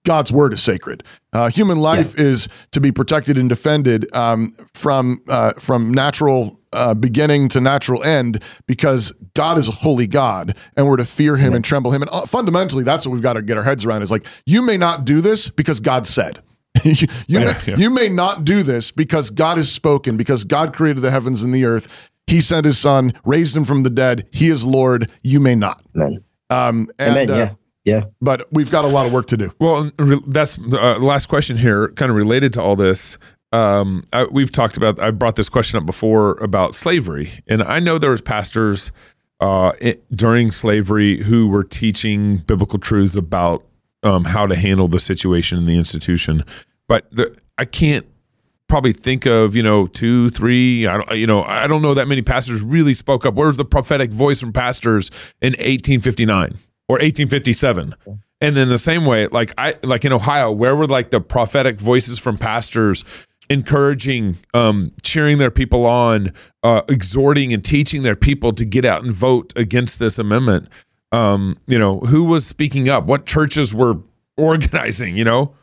God's 0.04 0.32
word 0.32 0.52
is 0.52 0.62
sacred. 0.62 1.04
Uh, 1.32 1.48
human 1.50 1.80
life 1.80 2.20
is 2.20 2.50
to 2.72 2.82
be 2.82 2.92
protected 2.92 3.38
and 3.38 3.48
defended 3.48 4.14
um, 4.14 4.52
from 4.74 5.22
uh, 5.30 5.54
from 5.54 5.94
natural 5.94 6.60
uh, 6.74 6.94
beginning 6.94 7.48
to 7.50 7.62
natural 7.62 8.04
end 8.04 8.44
because 8.68 9.14
God 9.36 9.58
is 9.58 9.70
a 9.70 9.72
holy 9.72 10.08
God 10.08 10.58
and 10.76 10.86
we're 10.86 10.98
to 10.98 11.06
fear 11.06 11.38
Him 11.38 11.54
and 11.54 11.64
tremble 11.64 11.94
Him. 11.94 12.02
And 12.02 12.12
uh, 12.12 12.26
fundamentally, 12.26 12.84
that's 12.84 13.06
what 13.06 13.14
we've 13.14 13.22
got 13.22 13.34
to 13.34 13.42
get 13.42 13.58
our 13.58 13.64
heads 13.64 13.86
around. 13.86 14.02
Is 14.02 14.12
like 14.12 14.26
you 14.46 14.62
may 14.62 14.76
not 14.76 15.06
do 15.06 15.22
this 15.22 15.48
because 15.48 15.80
God 15.80 16.06
said. 16.06 16.42
you, 16.84 17.08
you 17.28 17.40
may, 17.40 17.58
yeah. 17.68 17.76
you 17.78 17.90
may 17.90 18.10
not 18.10 18.44
do 18.44 18.64
this 18.64 18.92
because 18.92 19.30
God 19.30 19.58
has 19.58 19.72
spoken, 19.72 20.18
because 20.18 20.44
God 20.44 20.74
created 20.74 21.02
the 21.02 21.12
heavens 21.12 21.44
and 21.44 21.54
the 21.54 21.66
earth. 21.66 22.12
He 22.28 22.40
sent 22.40 22.66
His 22.66 22.78
Son, 22.78 23.14
raised 23.26 23.56
Him 23.56 23.66
from 23.66 23.84
the 23.84 23.90
dead. 23.90 24.28
He 24.32 24.48
is 24.48 24.66
Lord. 24.66 25.10
You 25.22 25.40
may 25.40 25.56
not. 25.56 25.82
Amen. 25.96 26.24
Um, 26.50 26.90
and, 26.98 27.18
Amen. 27.18 27.32
uh, 27.32 27.36
yeah. 27.36 27.54
Yeah. 27.84 28.02
but 28.22 28.48
we've 28.52 28.70
got 28.70 28.86
a 28.86 28.88
lot 28.88 29.08
of 29.08 29.14
work 29.14 29.28
to 29.28 29.38
do. 29.38 29.52
Well, 29.60 29.92
that's 30.28 30.56
the 30.56 30.80
uh, 30.80 31.00
last 31.00 31.28
question 31.28 31.58
here, 31.58 31.90
kind 31.90 32.10
of 32.12 32.16
related 32.16 32.54
to 32.54 32.62
all 32.62 32.76
this. 32.76 33.18
Um, 33.52 34.04
I, 34.14 34.26
we've 34.26 34.52
talked 34.52 34.78
about. 34.78 35.00
I 35.00 35.12
brought 35.12 35.36
this 35.36 35.50
question 35.50 35.78
up 35.78 35.86
before 35.86 36.34
about 36.38 36.74
slavery, 36.76 37.32
and 37.48 37.62
I 37.64 37.80
know 37.80 37.98
there 37.98 38.12
was 38.12 38.22
pastors 38.22 38.92
uh, 39.42 39.74
it, 39.82 40.04
during 40.16 40.52
slavery 40.52 41.22
who 41.22 41.48
were 41.48 41.64
teaching 41.64 42.38
biblical 42.38 42.80
truths 42.80 43.16
about 43.16 43.66
um, 44.04 44.26
how 44.26 44.48
to 44.48 44.56
handle 44.56 44.88
the 44.88 45.00
situation 45.00 45.58
in 45.58 45.66
the 45.66 45.78
institution. 45.78 46.44
But 46.88 47.06
the, 47.12 47.36
I 47.58 47.66
can't 47.66 48.06
probably 48.68 48.94
think 48.94 49.26
of 49.26 49.56
you 49.56 49.64
know 49.64 49.86
two, 49.88 50.30
three. 50.30 50.88
I 50.88 50.98
don't, 50.98 51.12
you 51.18 51.28
know, 51.28 51.44
I 51.44 51.68
don't 51.68 51.82
know 51.82 51.94
that 51.94 52.08
many 52.08 52.22
pastors 52.22 52.62
really 52.62 52.94
spoke 52.94 53.26
up. 53.26 53.36
Where's 53.36 53.58
the 53.58 53.66
prophetic 53.66 54.12
voice 54.12 54.40
from 54.40 54.54
pastors 54.54 55.10
in 55.42 55.52
1859 55.54 56.58
or 56.88 56.96
1857? 56.96 57.96
And 58.42 58.58
then 58.58 58.70
the 58.70 58.78
same 58.80 59.06
way, 59.06 59.28
like 59.28 59.54
I 59.58 59.76
like 59.84 60.04
in 60.04 60.12
Ohio, 60.12 60.52
where 60.52 60.76
were 60.76 60.88
like 60.88 61.12
the 61.12 61.22
prophetic 61.22 61.80
voices 61.80 62.18
from 62.18 62.38
pastors 62.38 63.04
encouraging, 63.52 64.38
um, 64.54 64.94
cheering 65.04 65.38
their 65.38 65.52
people 65.52 65.86
on, 65.86 66.34
uh, 66.64 66.82
exhorting 66.88 67.54
and 67.54 67.64
teaching 67.64 68.02
their 68.02 68.16
people 68.16 68.54
to 68.54 68.66
get 68.66 68.86
out 68.86 69.04
and 69.04 69.14
vote 69.14 69.54
against 69.56 70.00
this 70.00 70.18
amendment? 70.18 70.70
Um, 71.12 71.58
you 71.68 71.78
know, 71.78 72.00
who 72.00 72.24
was 72.24 72.46
speaking 72.46 72.90
up? 72.90 73.06
What 73.06 73.26
churches 73.26 73.74
were 73.74 73.98
organizing? 74.38 75.18
You 75.18 75.26
know, 75.26 75.54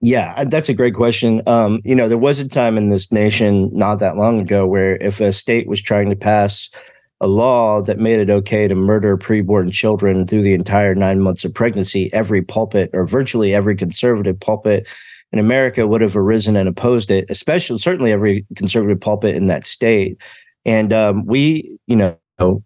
Yeah, 0.00 0.34
uh, 0.36 0.44
that's 0.44 0.68
a 0.68 0.74
great 0.74 0.94
question. 0.94 1.42
Um, 1.46 1.80
you 1.84 1.94
know, 1.94 2.08
there 2.08 2.18
was 2.18 2.38
a 2.38 2.48
time 2.48 2.78
in 2.78 2.88
this 2.88 3.12
nation 3.12 3.70
not 3.72 3.96
that 3.96 4.16
long 4.16 4.40
ago 4.40 4.66
where 4.66 4.96
if 4.96 5.20
a 5.20 5.32
state 5.32 5.68
was 5.68 5.80
trying 5.82 6.08
to 6.08 6.16
pass 6.16 6.70
a 7.20 7.26
law 7.26 7.82
that 7.82 7.98
made 7.98 8.18
it 8.18 8.30
okay 8.30 8.66
to 8.66 8.74
murder 8.74 9.18
preborn 9.18 9.70
children 9.70 10.26
through 10.26 10.40
the 10.40 10.54
entire 10.54 10.94
nine 10.94 11.20
months 11.20 11.44
of 11.44 11.52
pregnancy, 11.52 12.10
every 12.14 12.40
pulpit 12.40 12.90
or 12.94 13.06
virtually 13.06 13.52
every 13.52 13.76
conservative 13.76 14.40
pulpit 14.40 14.88
in 15.32 15.38
America 15.38 15.86
would 15.86 16.00
have 16.00 16.16
arisen 16.16 16.56
and 16.56 16.68
opposed 16.68 17.10
it, 17.10 17.26
especially 17.28 17.78
certainly 17.78 18.10
every 18.10 18.46
conservative 18.56 19.00
pulpit 19.00 19.36
in 19.36 19.48
that 19.48 19.66
state. 19.66 20.20
And 20.64 20.94
um, 20.94 21.26
we, 21.26 21.78
you 21.86 21.96
know, 21.96 22.16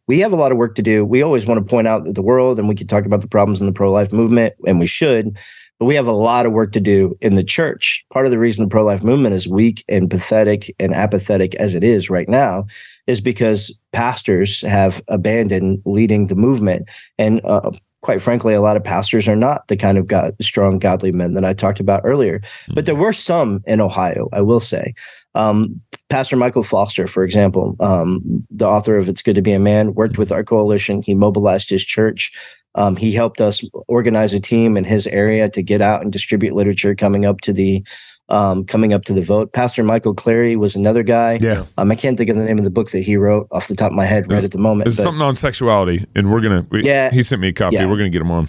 we 0.06 0.20
have 0.20 0.32
a 0.32 0.37
lot 0.37 0.52
of 0.52 0.58
work 0.58 0.74
to 0.76 0.82
do. 0.82 1.04
We 1.04 1.22
always 1.22 1.46
want 1.46 1.58
to 1.58 1.68
point 1.68 1.88
out 1.88 2.04
that 2.04 2.14
the 2.14 2.22
world, 2.22 2.58
and 2.58 2.68
we 2.68 2.74
could 2.74 2.88
talk 2.88 3.06
about 3.06 3.20
the 3.20 3.28
problems 3.28 3.60
in 3.60 3.66
the 3.66 3.72
pro 3.72 3.90
life 3.90 4.12
movement, 4.12 4.54
and 4.66 4.78
we 4.78 4.87
should, 4.87 5.37
but 5.78 5.87
we 5.87 5.94
have 5.96 6.06
a 6.06 6.12
lot 6.12 6.46
of 6.46 6.52
work 6.52 6.72
to 6.72 6.80
do 6.80 7.16
in 7.20 7.34
the 7.34 7.44
church. 7.44 8.04
Part 8.12 8.26
of 8.26 8.32
the 8.32 8.38
reason 8.38 8.64
the 8.64 8.70
pro 8.70 8.84
life 8.84 9.02
movement 9.02 9.34
is 9.34 9.48
weak 9.48 9.84
and 9.88 10.10
pathetic 10.10 10.74
and 10.78 10.94
apathetic 10.94 11.54
as 11.56 11.74
it 11.74 11.82
is 11.82 12.08
right 12.08 12.28
now 12.28 12.66
is 13.06 13.20
because 13.20 13.78
pastors 13.92 14.62
have 14.62 15.02
abandoned 15.08 15.82
leading 15.84 16.28
the 16.28 16.34
movement. 16.34 16.88
And 17.18 17.40
uh, 17.44 17.72
quite 18.00 18.22
frankly, 18.22 18.54
a 18.54 18.60
lot 18.60 18.76
of 18.76 18.84
pastors 18.84 19.28
are 19.28 19.37
not 19.37 19.66
the 19.68 19.76
kind 19.76 19.98
of 19.98 20.06
God, 20.06 20.34
strong, 20.40 20.78
godly 20.78 21.10
men 21.10 21.34
that 21.34 21.44
I 21.44 21.54
talked 21.54 21.80
about 21.80 22.02
earlier. 22.04 22.40
But 22.74 22.87
there 22.87 22.94
were 22.94 23.12
some 23.12 23.62
in 23.66 23.80
Ohio, 23.80 24.28
I 24.32 24.42
will 24.42 24.60
say. 24.60 24.94
Um, 25.34 25.80
Pastor 26.10 26.36
Michael 26.36 26.62
Foster, 26.62 27.06
for 27.06 27.24
example, 27.24 27.76
um, 27.80 28.46
the 28.50 28.66
author 28.66 28.96
of 28.98 29.08
It's 29.08 29.22
Good 29.22 29.34
to 29.36 29.42
Be 29.42 29.52
a 29.52 29.58
Man, 29.58 29.94
worked 29.94 30.18
with 30.18 30.30
our 30.30 30.44
coalition. 30.44 31.02
He 31.02 31.14
mobilized 31.14 31.70
his 31.70 31.84
church. 31.84 32.32
Um, 32.74 32.96
he 32.96 33.12
helped 33.12 33.40
us 33.40 33.62
organize 33.88 34.34
a 34.34 34.40
team 34.40 34.76
in 34.76 34.84
his 34.84 35.06
area 35.06 35.48
to 35.50 35.62
get 35.62 35.80
out 35.80 36.02
and 36.02 36.12
distribute 36.12 36.54
literature 36.54 36.94
coming 36.94 37.24
up 37.24 37.40
to 37.42 37.52
the 37.52 37.84
um, 38.30 38.64
coming 38.64 38.92
up 38.94 39.04
to 39.04 39.12
the 39.12 39.20
vote. 39.22 39.52
Pastor 39.52 39.82
Michael 39.82 40.14
Clary 40.14 40.56
was 40.56 40.74
another 40.74 41.02
guy. 41.02 41.38
Yeah. 41.42 41.66
Um, 41.76 41.92
I 41.92 41.94
can't 41.94 42.16
think 42.16 42.30
of 42.30 42.36
the 42.36 42.44
name 42.44 42.56
of 42.58 42.64
the 42.64 42.70
book 42.70 42.90
that 42.92 43.00
he 43.02 43.16
wrote 43.16 43.46
off 43.50 43.68
the 43.68 43.74
top 43.76 43.90
of 43.90 43.96
my 43.96 44.06
head 44.06 44.30
right 44.32 44.42
at 44.42 44.50
the 44.50 44.58
moment. 44.58 44.88
It's 44.88 44.96
something 44.96 45.20
on 45.20 45.36
sexuality, 45.36 46.06
and 46.14 46.30
we're 46.30 46.40
gonna. 46.40 46.66
We, 46.70 46.84
Yeah. 46.84 47.10
he 47.10 47.22
sent 47.22 47.42
me 47.42 47.48
a 47.48 47.52
copy. 47.52 47.76
Yeah. 47.76 47.88
We're 47.88 47.98
gonna 47.98 48.10
get 48.10 48.22
him 48.22 48.30
on. 48.30 48.48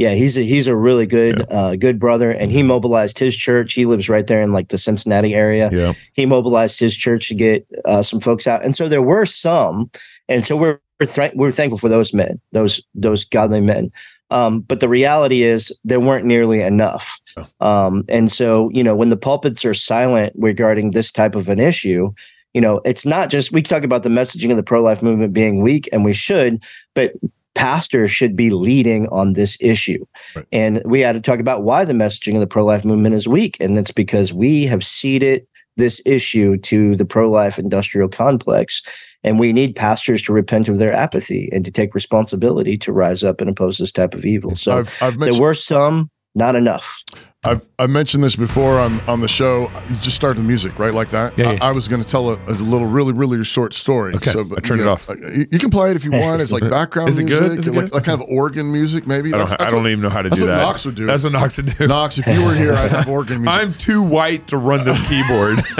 Yeah, 0.00 0.14
he's 0.14 0.38
a 0.38 0.40
he's 0.40 0.66
a 0.66 0.74
really 0.74 1.04
good 1.04 1.44
uh, 1.52 1.76
good 1.76 1.98
brother, 1.98 2.30
and 2.30 2.50
he 2.50 2.62
mobilized 2.62 3.18
his 3.18 3.36
church. 3.36 3.74
He 3.74 3.84
lives 3.84 4.08
right 4.08 4.26
there 4.26 4.40
in 4.40 4.50
like 4.50 4.68
the 4.68 4.78
Cincinnati 4.78 5.34
area. 5.34 5.68
Yeah, 5.70 5.92
He 6.14 6.24
mobilized 6.24 6.80
his 6.80 6.96
church 6.96 7.28
to 7.28 7.34
get 7.34 7.66
uh, 7.84 8.02
some 8.02 8.18
folks 8.18 8.46
out, 8.46 8.64
and 8.64 8.74
so 8.74 8.88
there 8.88 9.02
were 9.02 9.26
some, 9.26 9.90
and 10.26 10.46
so 10.46 10.56
we're 10.56 10.80
we're, 10.98 11.06
th- 11.06 11.32
we're 11.34 11.50
thankful 11.50 11.76
for 11.76 11.90
those 11.90 12.14
men, 12.14 12.40
those 12.52 12.82
those 12.94 13.26
godly 13.26 13.60
men. 13.60 13.92
Um, 14.30 14.60
but 14.60 14.80
the 14.80 14.88
reality 14.88 15.42
is 15.42 15.70
there 15.84 16.00
weren't 16.00 16.24
nearly 16.24 16.62
enough, 16.62 17.20
um, 17.60 18.06
and 18.08 18.32
so 18.32 18.70
you 18.72 18.82
know 18.82 18.96
when 18.96 19.10
the 19.10 19.18
pulpits 19.18 19.66
are 19.66 19.74
silent 19.74 20.32
regarding 20.34 20.92
this 20.92 21.12
type 21.12 21.34
of 21.34 21.50
an 21.50 21.60
issue, 21.60 22.10
you 22.54 22.62
know 22.62 22.80
it's 22.86 23.04
not 23.04 23.28
just 23.28 23.52
we 23.52 23.60
talk 23.60 23.84
about 23.84 24.02
the 24.02 24.08
messaging 24.08 24.50
of 24.50 24.56
the 24.56 24.62
pro 24.62 24.80
life 24.80 25.02
movement 25.02 25.34
being 25.34 25.62
weak, 25.62 25.90
and 25.92 26.06
we 26.06 26.14
should, 26.14 26.62
but 26.94 27.12
pastors 27.60 28.10
should 28.10 28.34
be 28.34 28.48
leading 28.48 29.06
on 29.08 29.34
this 29.34 29.58
issue. 29.60 30.02
Right. 30.34 30.46
And 30.50 30.82
we 30.86 31.00
had 31.00 31.12
to 31.12 31.20
talk 31.20 31.40
about 31.40 31.62
why 31.62 31.84
the 31.84 31.92
messaging 31.92 32.32
of 32.32 32.40
the 32.40 32.46
pro 32.46 32.64
life 32.64 32.86
movement 32.86 33.14
is 33.14 33.28
weak. 33.28 33.58
And 33.60 33.76
that's 33.76 33.90
because 33.90 34.32
we 34.32 34.64
have 34.64 34.82
ceded 34.82 35.46
this 35.76 36.00
issue 36.06 36.56
to 36.56 36.96
the 36.96 37.04
pro 37.04 37.30
life 37.30 37.58
industrial 37.58 38.08
complex. 38.08 38.82
And 39.22 39.38
we 39.38 39.52
need 39.52 39.76
pastors 39.76 40.22
to 40.22 40.32
repent 40.32 40.70
of 40.70 40.78
their 40.78 40.94
apathy 40.94 41.50
and 41.52 41.62
to 41.66 41.70
take 41.70 41.94
responsibility 41.94 42.78
to 42.78 42.92
rise 42.92 43.22
up 43.22 43.42
and 43.42 43.50
oppose 43.50 43.76
this 43.76 43.92
type 43.92 44.14
of 44.14 44.24
evil. 44.24 44.54
So 44.54 44.78
I've, 44.78 45.02
I've 45.02 45.18
there 45.18 45.38
were 45.38 45.52
some, 45.52 46.10
not 46.34 46.56
enough. 46.56 47.04
I've, 47.42 47.62
I've 47.78 47.88
mentioned 47.88 48.22
this 48.22 48.36
before 48.36 48.78
on, 48.78 49.00
on 49.08 49.22
the 49.22 49.28
show. 49.28 49.70
You 49.88 49.96
just 49.96 50.14
start 50.14 50.36
the 50.36 50.42
music, 50.42 50.78
right? 50.78 50.92
Like 50.92 51.08
that. 51.12 51.38
Yeah, 51.38 51.52
yeah. 51.52 51.58
I, 51.64 51.68
I 51.68 51.72
was 51.72 51.88
going 51.88 52.02
to 52.02 52.06
tell 52.06 52.28
a, 52.28 52.34
a 52.34 52.52
little, 52.52 52.86
really, 52.86 53.14
really 53.14 53.42
short 53.44 53.72
story. 53.72 54.14
Okay, 54.16 54.34
but, 54.42 54.58
I 54.58 54.60
turned 54.60 54.82
you 54.82 54.86
it 54.86 54.90
off. 54.90 55.08
You, 55.08 55.46
you 55.50 55.58
can 55.58 55.70
play 55.70 55.88
it 55.90 55.96
if 55.96 56.04
you 56.04 56.10
want. 56.10 56.42
It's 56.42 56.52
like 56.52 56.68
background 56.70 57.08
Is 57.08 57.18
it 57.18 57.24
music, 57.24 57.40
good? 57.48 57.58
Is 57.60 57.66
it 57.68 57.72
like, 57.74 57.84
good? 57.86 57.94
like 57.94 58.04
kind 58.04 58.20
of 58.20 58.28
organ 58.28 58.70
music, 58.70 59.06
maybe. 59.06 59.32
I 59.32 59.38
don't. 59.38 59.48
That's- 59.48 59.68
I 59.68 59.70
don't 59.70 59.84
what- 59.84 59.90
even 59.90 60.02
know 60.02 60.10
how 60.10 60.20
to 60.20 60.28
that's 60.28 60.38
do 60.42 60.48
what 60.48 60.52
that. 60.52 60.60
Knox 60.60 60.84
would 60.84 60.94
do. 60.96 61.06
That's 61.06 61.24
what 61.24 61.32
Knox 61.32 61.56
would 61.56 61.78
do. 61.78 61.86
Knox, 61.88 62.18
if 62.18 62.26
you 62.26 62.44
were 62.44 62.52
here, 62.54 62.74
I'd 62.74 62.90
have 62.90 63.08
organ 63.08 63.40
music. 63.40 63.58
I'm 63.58 63.72
too 63.72 64.02
white 64.02 64.46
to 64.48 64.58
run 64.58 64.84
this 64.84 65.00
keyboard. 65.08 65.60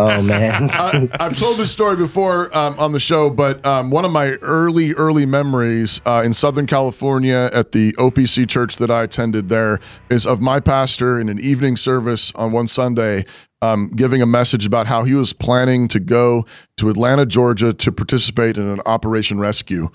Oh, 0.00 0.22
man. 0.22 0.68
I, 0.70 1.08
I've 1.18 1.36
told 1.36 1.56
this 1.56 1.72
story 1.72 1.96
before 1.96 2.56
um, 2.56 2.78
on 2.78 2.92
the 2.92 3.00
show, 3.00 3.30
but 3.30 3.64
um, 3.66 3.90
one 3.90 4.04
of 4.04 4.12
my 4.12 4.32
early, 4.42 4.92
early 4.92 5.26
memories 5.26 6.00
uh, 6.06 6.22
in 6.24 6.32
Southern 6.32 6.66
California 6.66 7.50
at 7.52 7.72
the 7.72 7.92
OPC 7.94 8.48
church 8.48 8.76
that 8.76 8.90
I 8.90 9.02
attended 9.02 9.48
there 9.48 9.80
is 10.08 10.24
of 10.26 10.40
my 10.40 10.60
pastor 10.60 10.97
in 11.00 11.28
an 11.28 11.38
evening 11.40 11.76
service 11.76 12.32
on 12.34 12.52
one 12.52 12.66
Sunday 12.66 13.24
um, 13.62 13.88
giving 13.88 14.22
a 14.22 14.26
message 14.26 14.66
about 14.66 14.86
how 14.86 15.04
he 15.04 15.14
was 15.14 15.32
planning 15.32 15.88
to 15.88 16.00
go 16.00 16.46
to 16.76 16.88
Atlanta, 16.90 17.26
Georgia 17.26 17.72
to 17.72 17.92
participate 17.92 18.56
in 18.56 18.68
an 18.68 18.80
Operation 18.86 19.40
Rescue. 19.40 19.90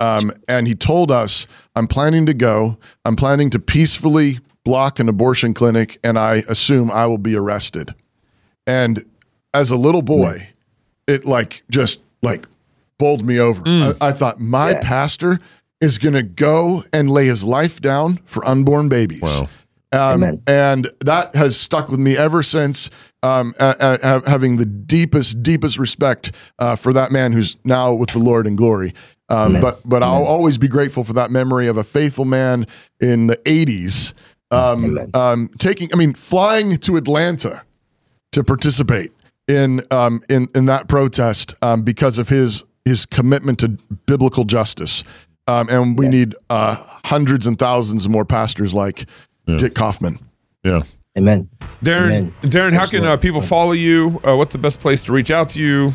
Um, 0.00 0.30
and 0.46 0.68
he 0.68 0.74
told 0.74 1.10
us, 1.10 1.46
I'm 1.74 1.88
planning 1.88 2.26
to 2.26 2.34
go, 2.34 2.78
I'm 3.04 3.16
planning 3.16 3.50
to 3.50 3.58
peacefully 3.58 4.38
block 4.64 4.98
an 4.98 5.08
abortion 5.08 5.54
clinic, 5.54 5.98
and 6.04 6.18
I 6.18 6.44
assume 6.48 6.90
I 6.90 7.06
will 7.06 7.18
be 7.18 7.34
arrested. 7.34 7.94
And 8.66 9.04
as 9.52 9.70
a 9.70 9.76
little 9.76 10.02
boy, 10.02 10.50
it 11.06 11.24
like 11.24 11.64
just 11.70 12.02
like 12.22 12.46
bowled 12.98 13.24
me 13.24 13.40
over. 13.40 13.62
I, 13.66 13.94
I 14.00 14.12
thought 14.12 14.40
my 14.40 14.74
pastor 14.74 15.40
is 15.80 15.98
going 15.98 16.14
to 16.14 16.22
go 16.22 16.84
and 16.92 17.10
lay 17.10 17.26
his 17.26 17.44
life 17.44 17.80
down 17.80 18.18
for 18.24 18.44
unborn 18.44 18.88
babies. 18.88 19.22
Wow. 19.22 19.48
Um, 19.90 20.22
Amen. 20.22 20.42
and 20.46 20.88
that 21.00 21.34
has 21.34 21.58
stuck 21.58 21.88
with 21.88 22.00
me 22.00 22.16
ever 22.16 22.42
since. 22.42 22.90
Um, 23.22 23.54
uh, 23.58 23.74
uh, 23.80 23.98
ha- 24.02 24.30
having 24.30 24.58
the 24.58 24.66
deepest, 24.66 25.42
deepest 25.42 25.78
respect 25.78 26.30
uh, 26.58 26.76
for 26.76 26.92
that 26.92 27.10
man 27.10 27.32
who's 27.32 27.56
now 27.64 27.92
with 27.92 28.10
the 28.10 28.18
Lord 28.20 28.46
in 28.46 28.54
glory. 28.54 28.94
Um, 29.28 29.60
but 29.60 29.80
but 29.84 30.02
I'll 30.02 30.24
always 30.24 30.56
be 30.56 30.68
grateful 30.68 31.04
for 31.04 31.12
that 31.14 31.30
memory 31.30 31.66
of 31.66 31.76
a 31.76 31.84
faithful 31.84 32.24
man 32.24 32.66
in 33.00 33.26
the 33.26 33.36
'80s 33.38 34.14
um, 34.50 34.98
um, 35.14 35.50
taking. 35.58 35.92
I 35.92 35.96
mean, 35.96 36.14
flying 36.14 36.78
to 36.78 36.96
Atlanta 36.96 37.62
to 38.32 38.44
participate 38.44 39.12
in 39.46 39.82
um, 39.90 40.22
in 40.28 40.48
in 40.54 40.66
that 40.66 40.88
protest 40.88 41.54
um, 41.62 41.82
because 41.82 42.18
of 42.18 42.28
his 42.28 42.64
his 42.84 43.06
commitment 43.06 43.58
to 43.60 43.68
biblical 44.06 44.44
justice. 44.44 45.04
Um, 45.46 45.66
and 45.70 45.98
we 45.98 46.08
need 46.08 46.34
uh, 46.50 46.76
hundreds 47.06 47.46
and 47.46 47.58
thousands 47.58 48.06
more 48.06 48.26
pastors 48.26 48.74
like 48.74 49.06
Dick 49.56 49.74
Kaufman. 49.74 50.18
yeah. 50.64 50.82
Amen. 51.16 51.48
Derin, 51.82 52.04
Amen. 52.04 52.34
Derin, 52.42 52.74
how 52.74 52.86
can 52.86 53.04
uh, 53.04 53.16
people 53.16 53.40
follow 53.40 53.72
you? 53.72 54.20
Uh, 54.24 54.36
what's 54.36 54.52
the 54.52 54.58
best 54.58 54.78
place 54.78 55.02
to 55.04 55.12
reach 55.12 55.32
out 55.32 55.48
to 55.50 55.60
you? 55.62 55.92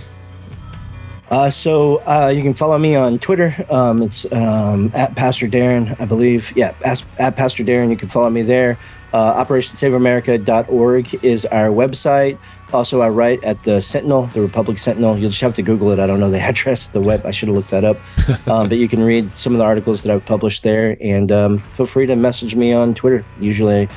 Uh, 1.30 1.50
so 1.50 1.98
uh, 2.06 2.32
you 2.36 2.42
can 2.42 2.54
follow 2.54 2.78
me 2.78 2.96
on 2.96 3.20
Twitter. 3.20 3.56
Um, 3.70 4.02
it's 4.02 4.30
um, 4.34 4.92
at 4.94 5.16
Pastor 5.16 5.48
Derin, 5.48 6.00
I 6.00 6.06
believe. 6.06 6.52
Yeah, 6.58 6.74
as, 6.84 7.06
at 7.20 7.38
Pastor 7.38 7.64
Derin. 7.64 7.90
You 7.90 7.96
can 7.96 8.10
follow 8.10 8.30
me 8.30 8.42
there. 8.42 8.78
Uh, 9.14 9.44
OperationSaveAmerica.org 9.46 11.24
is 11.24 11.46
our 11.46 11.70
website. 11.70 12.38
Also, 12.74 13.02
I 13.02 13.10
write 13.10 13.44
at 13.44 13.64
the 13.64 13.82
Sentinel, 13.82 14.24
the 14.34 14.42
Republic 14.42 14.80
Sentinel. 14.80 15.16
You'll 15.18 15.30
just 15.30 15.42
have 15.42 15.54
to 15.54 15.62
Google 15.62 15.92
it. 15.92 16.00
I 16.00 16.08
don't 16.08 16.20
know 16.20 16.32
the 16.32 16.40
address, 16.50 16.88
the 16.88 17.02
web. 17.02 17.26
I 17.26 17.32
should 17.32 17.48
have 17.50 17.56
looked 17.56 17.70
that 17.70 17.84
up. 17.86 17.98
um, 18.48 18.68
but 18.68 18.78
you 18.80 18.88
can 18.88 19.04
read 19.04 19.30
some 19.32 19.54
of 19.54 19.60
the 19.60 19.66
articles 19.66 20.04
that 20.04 20.12
I've 20.12 20.26
published 20.26 20.64
there, 20.64 20.98
and 21.00 21.32
um, 21.32 21.58
feel 21.60 21.86
free 21.86 22.08
to 22.08 22.16
message 22.16 22.56
me 22.56 22.74
on 22.74 22.96
Twitter. 22.96 23.24
Usually, 23.40 23.88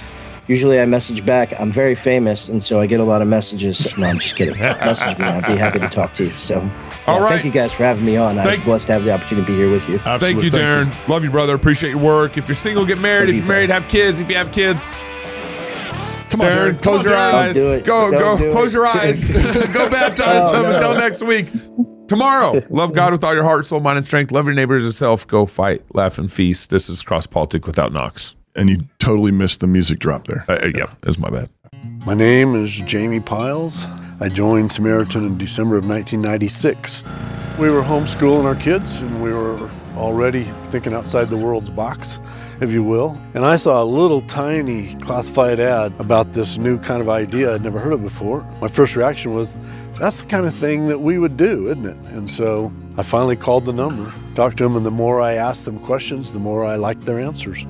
usually 0.47 0.79
I 0.79 0.85
message 0.85 1.25
back. 1.25 1.59
I'm 1.59 1.73
very 1.73 1.95
famous, 1.95 2.51
and 2.51 2.63
so 2.63 2.79
I 2.79 2.87
get 2.87 3.01
a 3.01 3.05
lot 3.05 3.23
of 3.23 3.29
messages. 3.29 3.95
No, 3.99 4.07
I'm 4.09 4.19
just 4.19 4.37
kidding. 4.37 4.59
message 4.59 5.17
me. 5.19 5.25
I'd 5.25 5.47
be 5.47 5.57
happy 5.57 5.79
to 5.79 5.89
talk 5.89 6.13
to 6.15 6.25
you. 6.25 6.31
So, 6.31 6.61
All 7.07 7.17
yeah, 7.17 7.21
right. 7.23 7.29
thank 7.31 7.45
you 7.47 7.51
guys 7.51 7.73
for 7.73 7.85
having 7.85 8.05
me 8.05 8.17
on. 8.17 8.39
I 8.39 8.47
was 8.47 8.59
blessed 8.59 8.89
to 8.89 8.93
have 8.93 9.05
the 9.05 9.13
opportunity 9.13 9.47
to 9.47 9.53
be 9.53 9.57
here 9.59 9.71
with 9.71 9.89
you. 9.89 9.99
Thank 10.01 10.43
you, 10.43 10.51
Derin. 10.51 10.93
Love 11.09 11.25
you, 11.25 11.31
brother. 11.31 11.55
Appreciate 11.55 11.91
your 11.91 12.01
work. 12.01 12.37
If 12.37 12.47
you're 12.47 12.55
single, 12.55 12.85
get 12.85 12.99
married. 12.99 13.21
Love 13.21 13.29
If 13.31 13.35
you, 13.37 13.41
you're 13.41 13.49
married, 13.49 13.71
have 13.71 13.89
kids. 13.89 14.21
If 14.21 14.29
you 14.29 14.37
have 14.37 14.53
kids, 14.53 14.85
Come 16.31 16.41
on, 16.41 16.47
Derin, 16.49 16.57
Derin. 16.57 16.79
close 16.83 17.03
Come 17.03 17.11
your 17.13 17.19
Derin. 17.21 17.35
eyes. 17.35 17.83
Go, 17.83 18.11
Don't 18.11 18.39
go. 18.39 18.51
Close 18.51 18.71
it. 18.75 18.77
your 18.77 18.87
eyes. 18.87 19.31
go 19.73 19.91
baptize 19.91 20.43
Oh, 20.45 20.53
them 20.53 20.63
no. 20.65 20.73
until 20.75 20.95
next 20.95 21.23
week. 21.23 21.47
Tomorrow, 22.09 22.63
love 22.71 22.93
God 22.95 23.13
with 23.13 23.25
all 23.25 23.35
your 23.35 23.43
heart, 23.43 23.67
soul, 23.67 23.81
mind, 23.81 23.99
and 23.99 24.07
strength. 24.07 24.31
Love 24.31 24.47
your 24.47 24.55
neighbors 24.55 24.85
as 24.85 24.89
yourself. 24.95 25.27
Go 25.27 25.45
fight, 25.47 25.83
laugh, 25.95 26.19
and 26.19 26.33
feast. 26.33 26.71
This 26.71 26.89
is 26.89 27.03
Cross 27.03 27.27
Politic 27.29 27.67
without 27.67 27.93
Knox. 27.93 28.35
And 28.55 28.69
you 28.71 28.79
totally 28.99 29.33
missed 29.33 29.61
the 29.61 29.67
music 29.67 29.99
drop 29.99 30.27
there. 30.29 30.45
Uh, 30.49 30.53
uh, 30.53 30.71
yeah, 30.75 30.87
that's 31.03 31.19
my 31.19 31.31
bad. 31.31 31.51
My 32.07 32.15
name 32.15 32.55
is 32.55 32.71
Jamie 32.83 33.21
Piles. 33.21 33.87
I 34.21 34.29
joined 34.29 34.71
Samaritan 34.73 35.27
in 35.27 35.37
December 35.37 35.77
of 35.77 35.87
1996. 35.89 37.05
We 37.59 37.71
were 37.71 37.83
homeschooling 37.83 38.45
our 38.45 38.55
kids 38.55 39.01
and 39.03 39.23
we 39.23 39.33
were 39.33 39.69
already 39.97 40.45
thinking 40.71 40.93
outside 40.93 41.29
the 41.29 41.37
world's 41.37 41.71
box, 41.71 42.21
if 42.61 42.73
you 42.73 42.83
will. 42.83 43.19
And 43.35 43.45
I 43.45 43.57
saw 43.57 43.83
a 43.83 43.85
little 43.85 44.21
tiny 44.23 44.95
classified 44.97 45.61
ad 45.61 45.93
about 45.99 46.33
this 46.33 46.59
new 46.59 46.79
kind 46.79 47.01
of 47.01 47.09
idea 47.09 47.55
I'd 47.55 47.63
never 47.63 47.79
heard 47.79 47.93
of 47.93 48.03
before. 48.03 48.47
My 48.61 48.69
first 48.69 48.97
reaction 48.97 49.35
was, 49.35 49.57
that's 49.99 50.23
the 50.23 50.29
kind 50.29 50.47
of 50.47 50.55
thing 50.55 50.89
that 50.89 51.01
we 51.01 51.19
would 51.19 51.37
do, 51.37 51.69
isn't 51.69 51.87
it? 51.87 51.97
And 52.13 52.31
so 52.31 52.73
I 52.99 53.03
finally 53.03 53.37
called 53.37 53.65
the 53.65 53.73
number, 53.73 54.13
talked 54.35 54.59
to 54.59 54.65
them, 54.65 54.77
and 54.77 54.85
the 54.85 54.91
more 54.91 55.21
I 55.21 55.35
asked 55.35 55.65
them 55.65 55.79
questions, 55.79 56.33
the 56.33 56.39
more 56.39 56.65
I 56.65 56.77
liked 56.77 57.05
their 57.05 57.19
answers. 57.19 57.65